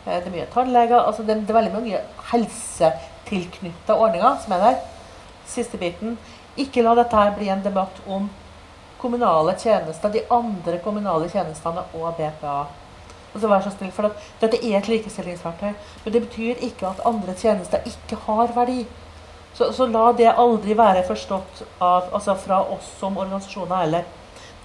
Eh, 0.05 0.19
det 0.19 0.27
er 0.29 0.35
mye 0.35 0.51
tannleger. 0.53 0.99
altså 0.99 1.23
det, 1.23 1.37
er 1.49 1.57
veldig 1.57 1.73
mange 1.73 2.03
helsetilknytta 2.29 3.97
ordninger 3.97 4.37
som 4.45 4.53
er 4.53 4.63
der. 4.67 4.77
Siste 5.47 5.77
biten. 5.77 6.17
Ikke 6.57 6.83
la 6.83 6.95
dette 6.97 7.15
her 7.15 7.33
bli 7.37 7.49
en 7.53 7.63
debatt 7.63 8.01
om 8.07 8.29
kommunale 8.97 9.53
tjenester, 9.59 10.09
de 10.09 10.23
andre 10.33 10.79
kommunale 10.83 11.29
tjenestene 11.29 11.83
og 11.93 12.15
BPA. 12.17 12.59
Altså 13.33 13.49
vær 13.51 13.61
så 13.61 13.71
snill, 13.75 13.91
for 13.93 14.09
Dette 14.41 14.57
er 14.57 14.79
et 14.79 14.87
likestillingsverktøy, 14.89 15.73
men 16.03 16.13
det 16.13 16.23
betyr 16.23 16.63
ikke 16.69 16.87
at 16.89 17.03
andre 17.05 17.35
tjenester 17.37 17.85
ikke 17.85 18.17
har 18.25 18.53
verdi. 18.55 18.87
Så, 19.53 19.71
så 19.73 19.85
la 19.89 20.11
det 20.17 20.33
aldri 20.33 20.77
være 20.77 21.05
forstått 21.05 21.63
av, 21.81 22.09
altså 22.13 22.35
fra 22.37 22.61
oss 22.73 22.89
som 22.99 23.17
organisasjoner 23.17 23.83
heller. 23.83 24.09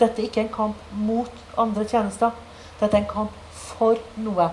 Dette 0.01 0.21
er 0.21 0.29
ikke 0.29 0.47
en 0.47 0.53
kamp 0.53 0.91
mot 0.97 1.45
andre 1.59 1.85
tjenester. 1.89 2.33
Dette 2.81 2.97
er 2.97 3.05
en 3.05 3.09
kamp 3.13 3.37
for 3.53 4.01
noe. 4.21 4.51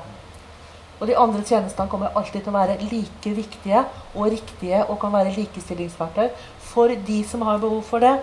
Og 1.00 1.08
de 1.08 1.16
andre 1.18 1.44
tjenestene 1.48 1.90
kommer 1.90 2.16
alltid 2.16 2.44
til 2.44 2.52
å 2.52 2.58
være 2.58 2.78
like 2.92 3.34
viktige 3.36 3.84
og 4.14 4.32
riktige 4.34 4.84
og 4.86 5.00
kan 5.00 5.14
være 5.16 5.36
likestillingsverktøy 5.38 6.30
for 6.70 6.92
de 7.08 7.20
som 7.28 7.46
har 7.48 7.62
behov 7.62 7.84
for 7.88 8.04
det, 8.04 8.18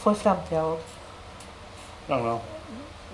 for 0.00 0.18
fremtida 0.18 0.62
òg. 0.62 0.90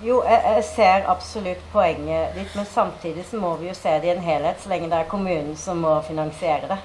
Jo, 0.01 0.21
jeg, 0.25 0.41
jeg, 0.45 0.63
ser 0.65 1.09
absolutt 1.09 1.61
poenget 1.73 2.33
ditt, 2.33 2.53
men 2.57 2.65
samtidig 2.65 3.25
så 3.29 3.37
må 3.37 3.51
vi 3.59 3.67
jo 3.69 3.75
se 3.77 3.91
det 4.01 4.09
i 4.09 4.13
en 4.15 4.23
helhet, 4.25 4.57
så 4.61 4.71
lenge 4.71 4.89
det 4.89 4.97
er 4.97 5.09
kommunen 5.11 5.53
som 5.57 5.81
må 5.81 5.93
finansiere 6.07 6.69
det. 6.71 6.79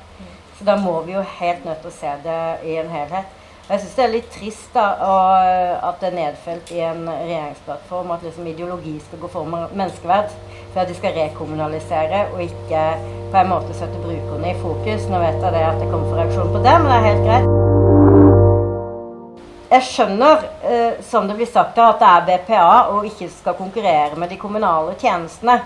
Så 0.59 0.67
da 0.69 0.77
må 0.81 0.99
vi 1.05 1.15
jo 1.15 1.23
helt 1.39 1.65
nødt 1.65 1.81
til 1.85 1.93
å 1.93 1.97
se 1.97 2.13
det 2.25 2.43
i 2.69 2.77
en 2.81 2.93
helhet. 2.93 3.33
Jeg 3.67 3.81
syns 3.83 3.95
det 3.99 4.03
er 4.05 4.11
litt 4.13 4.29
trist 4.31 4.77
da, 4.77 4.83
at 5.89 5.97
det 5.99 6.13
er 6.13 6.15
nedfelt 6.15 6.69
i 6.71 6.85
en 6.87 7.01
regjeringsplattform 7.09 8.13
at 8.15 8.23
liksom 8.23 8.47
ideologi 8.47 8.93
skal 9.03 9.19
gå 9.25 9.31
for 9.33 9.43
menneskeverd. 9.51 10.31
For 10.71 10.85
at 10.85 10.91
de 10.93 10.95
skal 10.95 11.17
rekommunalisere 11.17 12.21
og 12.29 12.45
ikke 12.45 12.83
på 13.33 13.41
en 13.41 13.51
måte 13.51 13.75
sette 13.75 13.99
brukerne 14.05 14.53
i 14.53 14.61
fokus. 14.61 15.09
Nå 15.11 15.19
vet 15.19 15.43
jeg 15.43 15.57
det 15.57 15.65
at 15.67 15.83
det 15.83 15.89
kommer 15.91 16.07
for 16.13 16.21
reaksjon 16.21 16.53
på 16.55 16.61
det, 16.63 16.77
men 16.85 16.87
det 16.93 16.99
er 17.01 17.09
helt 17.09 17.27
greit. 17.27 17.47
Jeg 19.73 19.83
skjønner, 19.89 20.47
eh, 20.63 21.03
som 21.11 21.27
det 21.27 21.35
blir 21.41 21.51
sagt, 21.51 21.75
at 21.83 21.99
det 21.99 22.13
er 22.13 22.27
BPA 22.31 22.77
og 22.95 23.11
ikke 23.11 23.27
skal 23.35 23.59
konkurrere 23.59 24.15
med 24.15 24.31
de 24.31 24.39
kommunale 24.39 24.95
tjenestene. 24.95 25.59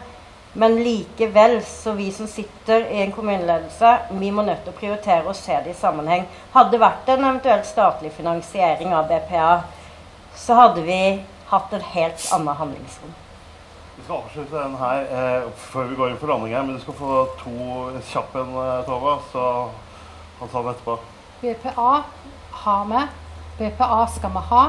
Men 0.53 0.82
likevel, 0.82 1.62
så 1.64 1.92
vi 1.92 2.12
som 2.12 2.26
sitter 2.26 2.80
i 2.80 3.03
en 3.03 3.12
kommuneledelse, 3.12 3.98
vi 4.11 4.30
må 4.34 4.42
nødt 4.42 4.64
til 4.64 4.72
å 4.72 4.78
prioritere 4.80 5.28
og 5.30 5.36
se 5.38 5.55
det 5.62 5.70
i 5.70 5.78
sammenheng. 5.78 6.24
Hadde 6.51 6.74
det 6.74 6.80
vært 6.82 7.11
en 7.12 7.22
eventuell 7.22 7.62
statlig 7.68 8.11
finansiering 8.16 8.90
av 8.94 9.07
BPA, 9.07 9.51
så 10.34 10.57
hadde 10.59 10.82
vi 10.82 11.03
hatt 11.53 11.74
en 11.74 11.84
helt 11.92 12.24
annen 12.34 12.59
handlingsrom. 12.59 13.12
Vi 13.96 14.05
skal 14.05 14.16
avslutte 14.16 14.57
den 14.57 14.74
her 14.80 15.07
eh, 15.20 15.46
før 15.70 15.86
vi 15.86 15.98
går 16.01 16.11
inn 16.11 16.18
for 16.18 16.32
landing 16.32 16.55
her, 16.57 16.66
men 16.66 16.78
du 16.78 16.82
skal 16.82 16.98
få 16.98 17.20
to 17.44 17.55
kjappe 18.11 18.42
en, 18.42 18.59
Tova. 18.88 19.18
Så 19.30 19.46
han 20.40 20.48
ta 20.51 20.62
den 20.64 20.72
etterpå. 20.72 20.96
BPA 21.42 21.92
har 22.64 22.84
vi. 22.90 23.05
BPA 23.61 24.01
skal 24.16 24.34
vi 24.34 24.44
ha. 24.51 24.64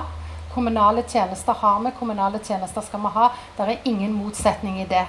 Kommunale 0.54 1.04
tjenester 1.08 1.58
har 1.58 1.80
vi, 1.80 1.96
kommunale 2.00 2.40
tjenester 2.44 2.86
skal 2.86 3.02
vi 3.02 3.14
ha. 3.18 3.32
Det 3.58 3.66
er 3.66 3.90
ingen 3.90 4.14
motsetning 4.14 4.82
i 4.84 4.86
det. 4.86 5.06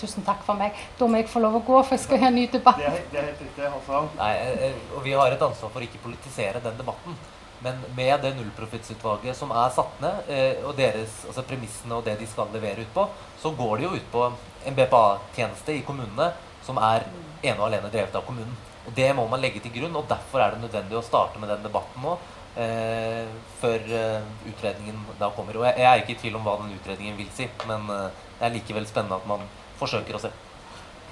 Tusen 0.00 0.26
takk 0.26 0.42
for 0.44 0.58
meg. 0.60 0.76
Da 0.98 1.08
må 1.08 1.20
jeg 1.20 1.30
få 1.32 1.40
lov 1.40 1.56
å 1.58 1.64
gå, 1.64 1.78
for 1.80 1.96
jeg 1.96 2.04
skal 2.04 2.20
ha 2.24 2.28
en 2.28 2.36
ny 2.36 2.46
debatt. 2.52 2.80
Det 2.80 2.90
er, 2.90 3.00
det 3.12 3.20
er 3.20 3.28
helt 3.30 3.42
riktig, 3.46 3.70
Hassan. 3.72 4.10
Nei, 4.18 4.32
eh, 4.42 4.68
eh, 4.68 4.84
og 4.92 5.02
vi 5.06 5.16
har 5.16 5.32
et 5.32 5.48
ansvar 5.48 5.72
for 5.72 5.80
å 5.80 5.88
ikke 5.88 6.02
politisere 6.04 6.62
den 6.64 6.78
debatten. 6.78 7.16
Men 7.64 7.80
med 7.96 8.20
det 8.20 8.34
nullprofittsutvalget 8.36 9.36
som 9.38 9.52
er 9.56 9.72
satt 9.72 10.00
ned, 10.04 10.28
eh, 10.28 10.60
og 10.68 10.76
deres, 10.76 11.22
altså 11.26 11.44
premissene 11.48 11.96
og 11.96 12.04
det 12.04 12.18
de 12.20 12.28
skal 12.28 12.52
levere 12.52 12.84
ut 12.84 12.92
på, 12.94 13.06
så 13.40 13.52
går 13.56 13.76
det 13.76 13.88
jo 13.88 13.94
ut 13.96 14.08
på 14.12 14.24
en 14.68 14.76
BPA-tjeneste 14.76 15.78
i 15.78 15.84
kommunene 15.86 16.32
som 16.66 16.78
er 16.82 17.06
ene 17.42 17.58
og 17.60 17.68
alene 17.70 17.92
drevet 17.92 18.16
av 18.18 18.26
kommunen. 18.26 18.56
Og 18.86 18.94
Det 18.94 19.08
må 19.16 19.26
man 19.26 19.40
legge 19.40 19.60
til 19.64 19.72
grunn, 19.74 19.96
og 19.96 20.06
derfor 20.08 20.42
er 20.42 20.54
det 20.54 20.62
nødvendig 20.62 20.98
å 20.98 21.02
starte 21.02 21.40
med 21.42 21.50
den 21.50 21.64
debatten 21.64 22.04
nå. 22.04 22.18
Eh, 22.56 23.26
før 23.60 23.82
eh, 23.92 24.22
utredningen 24.48 25.02
da 25.20 25.28
kommer. 25.36 25.58
Og 25.58 25.66
jeg, 25.66 25.74
jeg, 25.76 25.88
er 25.90 26.00
ikke 26.00 26.14
i 26.14 26.20
tvil 26.22 26.38
om 26.38 26.46
hva 26.46 26.54
den 26.62 26.72
utredningen 26.72 27.18
vil 27.18 27.28
si, 27.36 27.48
men 27.68 27.84
eh, 27.92 28.22
det 28.38 28.46
er 28.46 28.54
likevel 28.54 28.86
spennende 28.88 29.18
at 29.18 29.26
man 29.28 29.44
forsøker 29.80 30.16
å 30.16 30.22
se. 30.26 30.32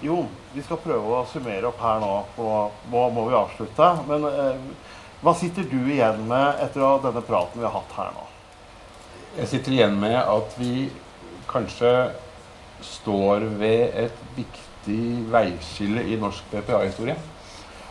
Jo, 0.05 0.25
vi 0.53 0.63
skal 0.65 0.81
prøve 0.83 1.21
å 1.21 1.25
summere 1.31 1.69
opp 1.71 1.81
her 1.81 2.01
nå. 2.03 2.13
Og 2.43 2.91
nå 2.93 3.05
må 3.15 3.29
vi 3.29 3.39
avslutte. 3.39 3.91
Men 4.09 4.27
eh, 4.29 4.91
hva 5.25 5.35
sitter 5.39 5.67
du 5.71 5.79
igjen 5.87 6.25
med 6.29 6.61
etter 6.65 6.99
denne 7.05 7.23
praten 7.25 7.63
vi 7.63 7.67
har 7.69 7.77
hatt 7.79 7.97
her 7.97 8.13
nå? 8.17 8.27
Jeg 9.39 9.51
sitter 9.51 9.75
igjen 9.75 9.97
med 9.99 10.19
at 10.21 10.59
vi 10.59 10.89
kanskje 11.51 11.95
står 12.85 13.47
ved 13.59 13.97
et 14.05 14.21
viktig 14.37 15.01
veiskille 15.33 16.05
i 16.11 16.19
norsk 16.21 16.53
BPA-historie. 16.53 17.17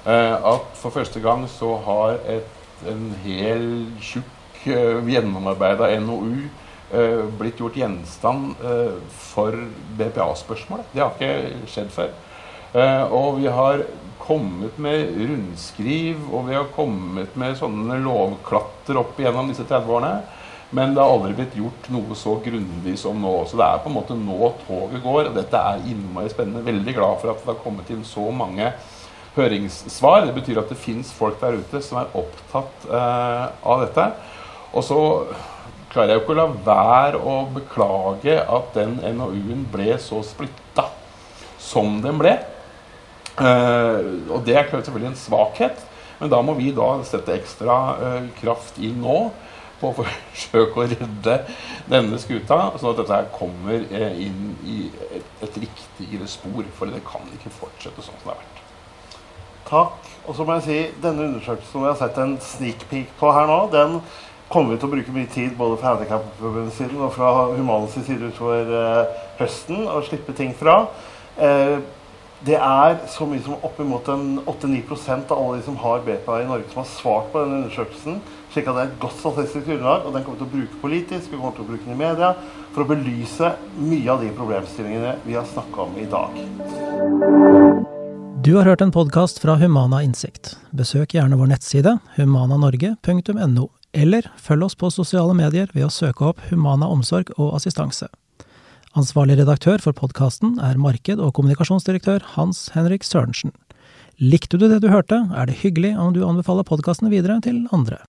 Eh, 0.05 0.35
at 0.35 0.77
for 0.77 0.93
første 0.93 1.19
gang 1.23 1.47
så 1.49 1.77
har 1.87 2.19
et, 2.29 2.61
en 2.91 3.09
hel 3.23 3.65
tjukk, 4.03 4.67
eh, 4.67 4.99
gjennomarbeida 5.07 5.89
NOU 6.03 6.49
blitt 7.39 7.59
gjort 7.61 7.77
gjenstand 7.77 8.61
uh, 8.61 8.93
for 9.31 9.55
BPA-spørsmålet. 9.97 10.91
Det 10.93 11.01
har 11.01 11.15
ikke 11.15 11.69
skjedd 11.71 11.91
før. 11.93 12.13
Uh, 12.73 13.13
og 13.13 13.39
vi 13.39 13.49
har 13.49 13.83
kommet 14.23 14.77
med 14.81 15.09
rundskriv, 15.17 16.21
og 16.31 16.47
vi 16.47 16.55
har 16.55 16.69
kommet 16.75 17.33
med 17.39 17.57
sånne 17.59 17.97
lovklatter 18.03 18.99
opp 19.01 19.19
igjennom 19.19 19.49
disse 19.51 19.65
30 19.67 19.93
årene. 19.97 20.13
Men 20.73 20.93
det 20.95 21.03
har 21.03 21.11
aldri 21.13 21.35
blitt 21.37 21.57
gjort 21.57 21.89
noe 21.93 22.15
så 22.17 22.37
grundig 22.41 22.95
som 22.97 23.19
nå. 23.21 23.33
Så 23.45 23.59
det 23.59 23.65
er 23.67 23.81
på 23.83 23.91
en 23.91 23.97
måte 23.97 24.17
nå 24.17 24.53
toget 24.63 25.03
går. 25.03 25.29
Og 25.29 25.35
dette 25.37 25.59
er 25.59 25.83
innmari 25.89 26.31
spennende. 26.33 26.65
Veldig 26.65 26.95
glad 26.97 27.19
for 27.21 27.33
at 27.33 27.43
det 27.43 27.51
har 27.51 27.59
kommet 27.61 27.91
inn 27.93 28.01
så 28.07 28.25
mange 28.33 28.71
høringssvar. 29.35 30.23
Det 30.25 30.33
betyr 30.39 30.63
at 30.63 30.73
det 30.73 30.79
fins 30.81 31.11
folk 31.13 31.37
der 31.43 31.59
ute 31.61 31.81
som 31.85 32.01
er 32.01 32.17
opptatt 32.17 32.87
av 32.89 33.83
dette. 33.85 34.07
Og 34.73 34.87
så 34.87 34.97
klarer 35.93 36.13
jeg 36.13 36.19
jo 36.19 36.23
ikke 36.23 36.33
å 36.33 36.39
la 36.39 36.47
være 36.65 37.21
å 37.21 37.35
beklage 37.53 38.35
at 38.41 38.73
den 38.77 38.97
NOU-en 39.19 39.63
ble 39.71 39.93
så 40.01 40.23
splitta 40.25 40.87
som 41.61 41.99
den 42.03 42.19
ble. 42.21 42.33
Uh, 43.33 44.29
og 44.29 44.43
det 44.45 44.57
er 44.57 44.69
selvfølgelig 44.69 45.09
en 45.11 45.17
svakhet, 45.17 45.85
men 46.19 46.29
da 46.33 46.41
må 46.45 46.53
vi 46.57 46.69
da 46.75 46.95
sette 47.07 47.33
ekstra 47.33 47.77
uh, 47.97 48.19
kraft 48.37 48.77
inn 48.81 48.99
nå 49.01 49.17
på 49.81 49.89
å 49.89 49.95
forsøke 49.99 50.81
å 50.81 50.87
redde 50.91 51.37
denne 51.89 52.19
skuta, 52.21 52.59
sånn 52.77 52.93
at 52.93 53.01
dette 53.01 53.17
her 53.17 53.31
kommer 53.33 53.85
uh, 53.89 54.09
inn 54.21 54.53
i 54.65 54.79
et, 55.09 55.31
et 55.45 55.61
riktigere 55.65 56.29
spor. 56.29 56.65
For 56.77 56.93
det 56.93 57.01
kan 57.07 57.25
ikke 57.37 57.53
fortsette 57.53 58.05
sånn 58.05 58.17
som 58.21 58.29
det 58.29 58.35
har 58.35 58.43
vært. 58.43 58.61
Takk. 59.69 60.11
Og 60.23 60.37
så 60.37 60.45
må 60.45 60.55
jeg 60.59 60.65
si, 60.67 60.77
denne 61.03 61.25
undersøkelsen 61.27 61.83
vi 61.83 61.89
har 61.89 61.97
sett 61.99 62.19
en 62.21 62.37
sneak 62.43 62.85
peek 62.91 63.09
på 63.19 63.31
her 63.35 63.49
nå, 63.49 63.57
den 63.73 63.97
kommer 64.53 64.75
vi 64.75 64.81
til 64.81 64.89
å 64.89 64.93
bruke 64.93 65.15
mye 65.15 65.29
tid 65.33 65.57
både 65.57 65.79
fra 65.81 65.95
Handikapforbundets 65.95 66.77
side 66.77 66.99
og 66.99 67.11
fra 67.15 67.33
Humanens 67.55 67.97
side 67.97 68.29
utover 68.29 68.69
eh, 68.77 69.19
høsten 69.41 69.87
og 69.87 70.05
slippe 70.05 70.35
ting 70.37 70.53
fra. 70.57 70.83
Eh, 71.41 71.77
det 72.43 72.57
er 72.59 72.97
så 73.07 73.25
mye 73.25 73.39
som 73.41 73.61
oppimot 73.63 74.09
8-9% 74.51 75.29
av 75.31 75.37
alle 75.39 75.59
de 75.61 75.65
som 75.65 75.77
har 75.79 76.01
BPA 76.03 76.41
i 76.41 76.47
Norge, 76.49 76.67
som 76.73 76.81
har 76.81 76.89
svart 76.91 77.29
på 77.31 77.39
denne 77.39 77.61
undersøkelsen. 77.61 78.17
slik 78.51 78.67
at 78.67 78.75
det 78.75 78.81
er 78.81 78.89
et 78.91 78.99
godt 79.01 79.15
statistisk 79.17 79.65
grunnlag, 79.65 80.03
og 80.05 80.13
den 80.13 80.25
kommer 80.25 80.37
vi 80.37 80.43
til 80.43 80.49
å 80.49 80.55
bruke 80.57 80.81
politisk, 80.81 81.31
vi 81.31 81.39
kommer 81.39 81.55
til 81.55 81.63
å 81.63 81.69
bruke 81.71 81.87
den 81.87 81.95
i 81.95 82.01
media, 82.03 82.33
for 82.75 82.83
å 82.83 82.89
belyse 82.91 83.53
mye 83.79 84.11
av 84.11 84.21
de 84.21 84.29
problemstillingene 84.35 85.15
vi 85.23 85.37
har 85.39 85.47
snakka 85.49 85.87
om 85.87 85.95
i 85.97 86.09
dag. 86.11 86.35
Du 88.43 88.51
har 88.57 88.67
hørt 88.67 88.83
en 88.83 88.91
podkast 88.91 89.39
fra 89.39 89.55
Humana 89.55 90.03
Innsikt. 90.03 90.57
Besøk 90.75 91.15
gjerne 91.15 91.39
vår 91.39 91.55
nettside 91.55 91.95
humananorge.no 92.17 93.69
eller 93.93 94.27
følg 94.41 94.67
oss 94.67 94.75
på 94.77 94.91
sosiale 94.93 95.33
medier 95.37 95.71
ved 95.73 95.87
å 95.87 95.93
søke 95.93 96.27
opp 96.31 96.43
Humana 96.49 96.89
omsorg 96.91 97.31
og 97.37 97.55
assistanse. 97.57 98.09
Ansvarlig 98.93 99.39
redaktør 99.39 99.81
for 99.81 99.95
podkasten 99.97 100.59
er 100.61 100.77
marked- 100.77 101.21
og 101.21 101.33
kommunikasjonsdirektør 101.39 102.21
Hans 102.35 102.67
Henrik 102.75 103.05
Sørensen. 103.07 103.55
Likte 104.21 104.59
du 104.61 104.67
det 104.69 104.83
du 104.83 104.91
hørte, 104.93 105.23
er 105.33 105.49
det 105.49 105.61
hyggelig 105.63 105.95
om 105.97 106.13
du 106.13 106.21
anbefaler 106.27 106.67
podkasten 106.67 107.09
videre 107.09 107.39
til 107.41 107.63
andre. 107.73 108.03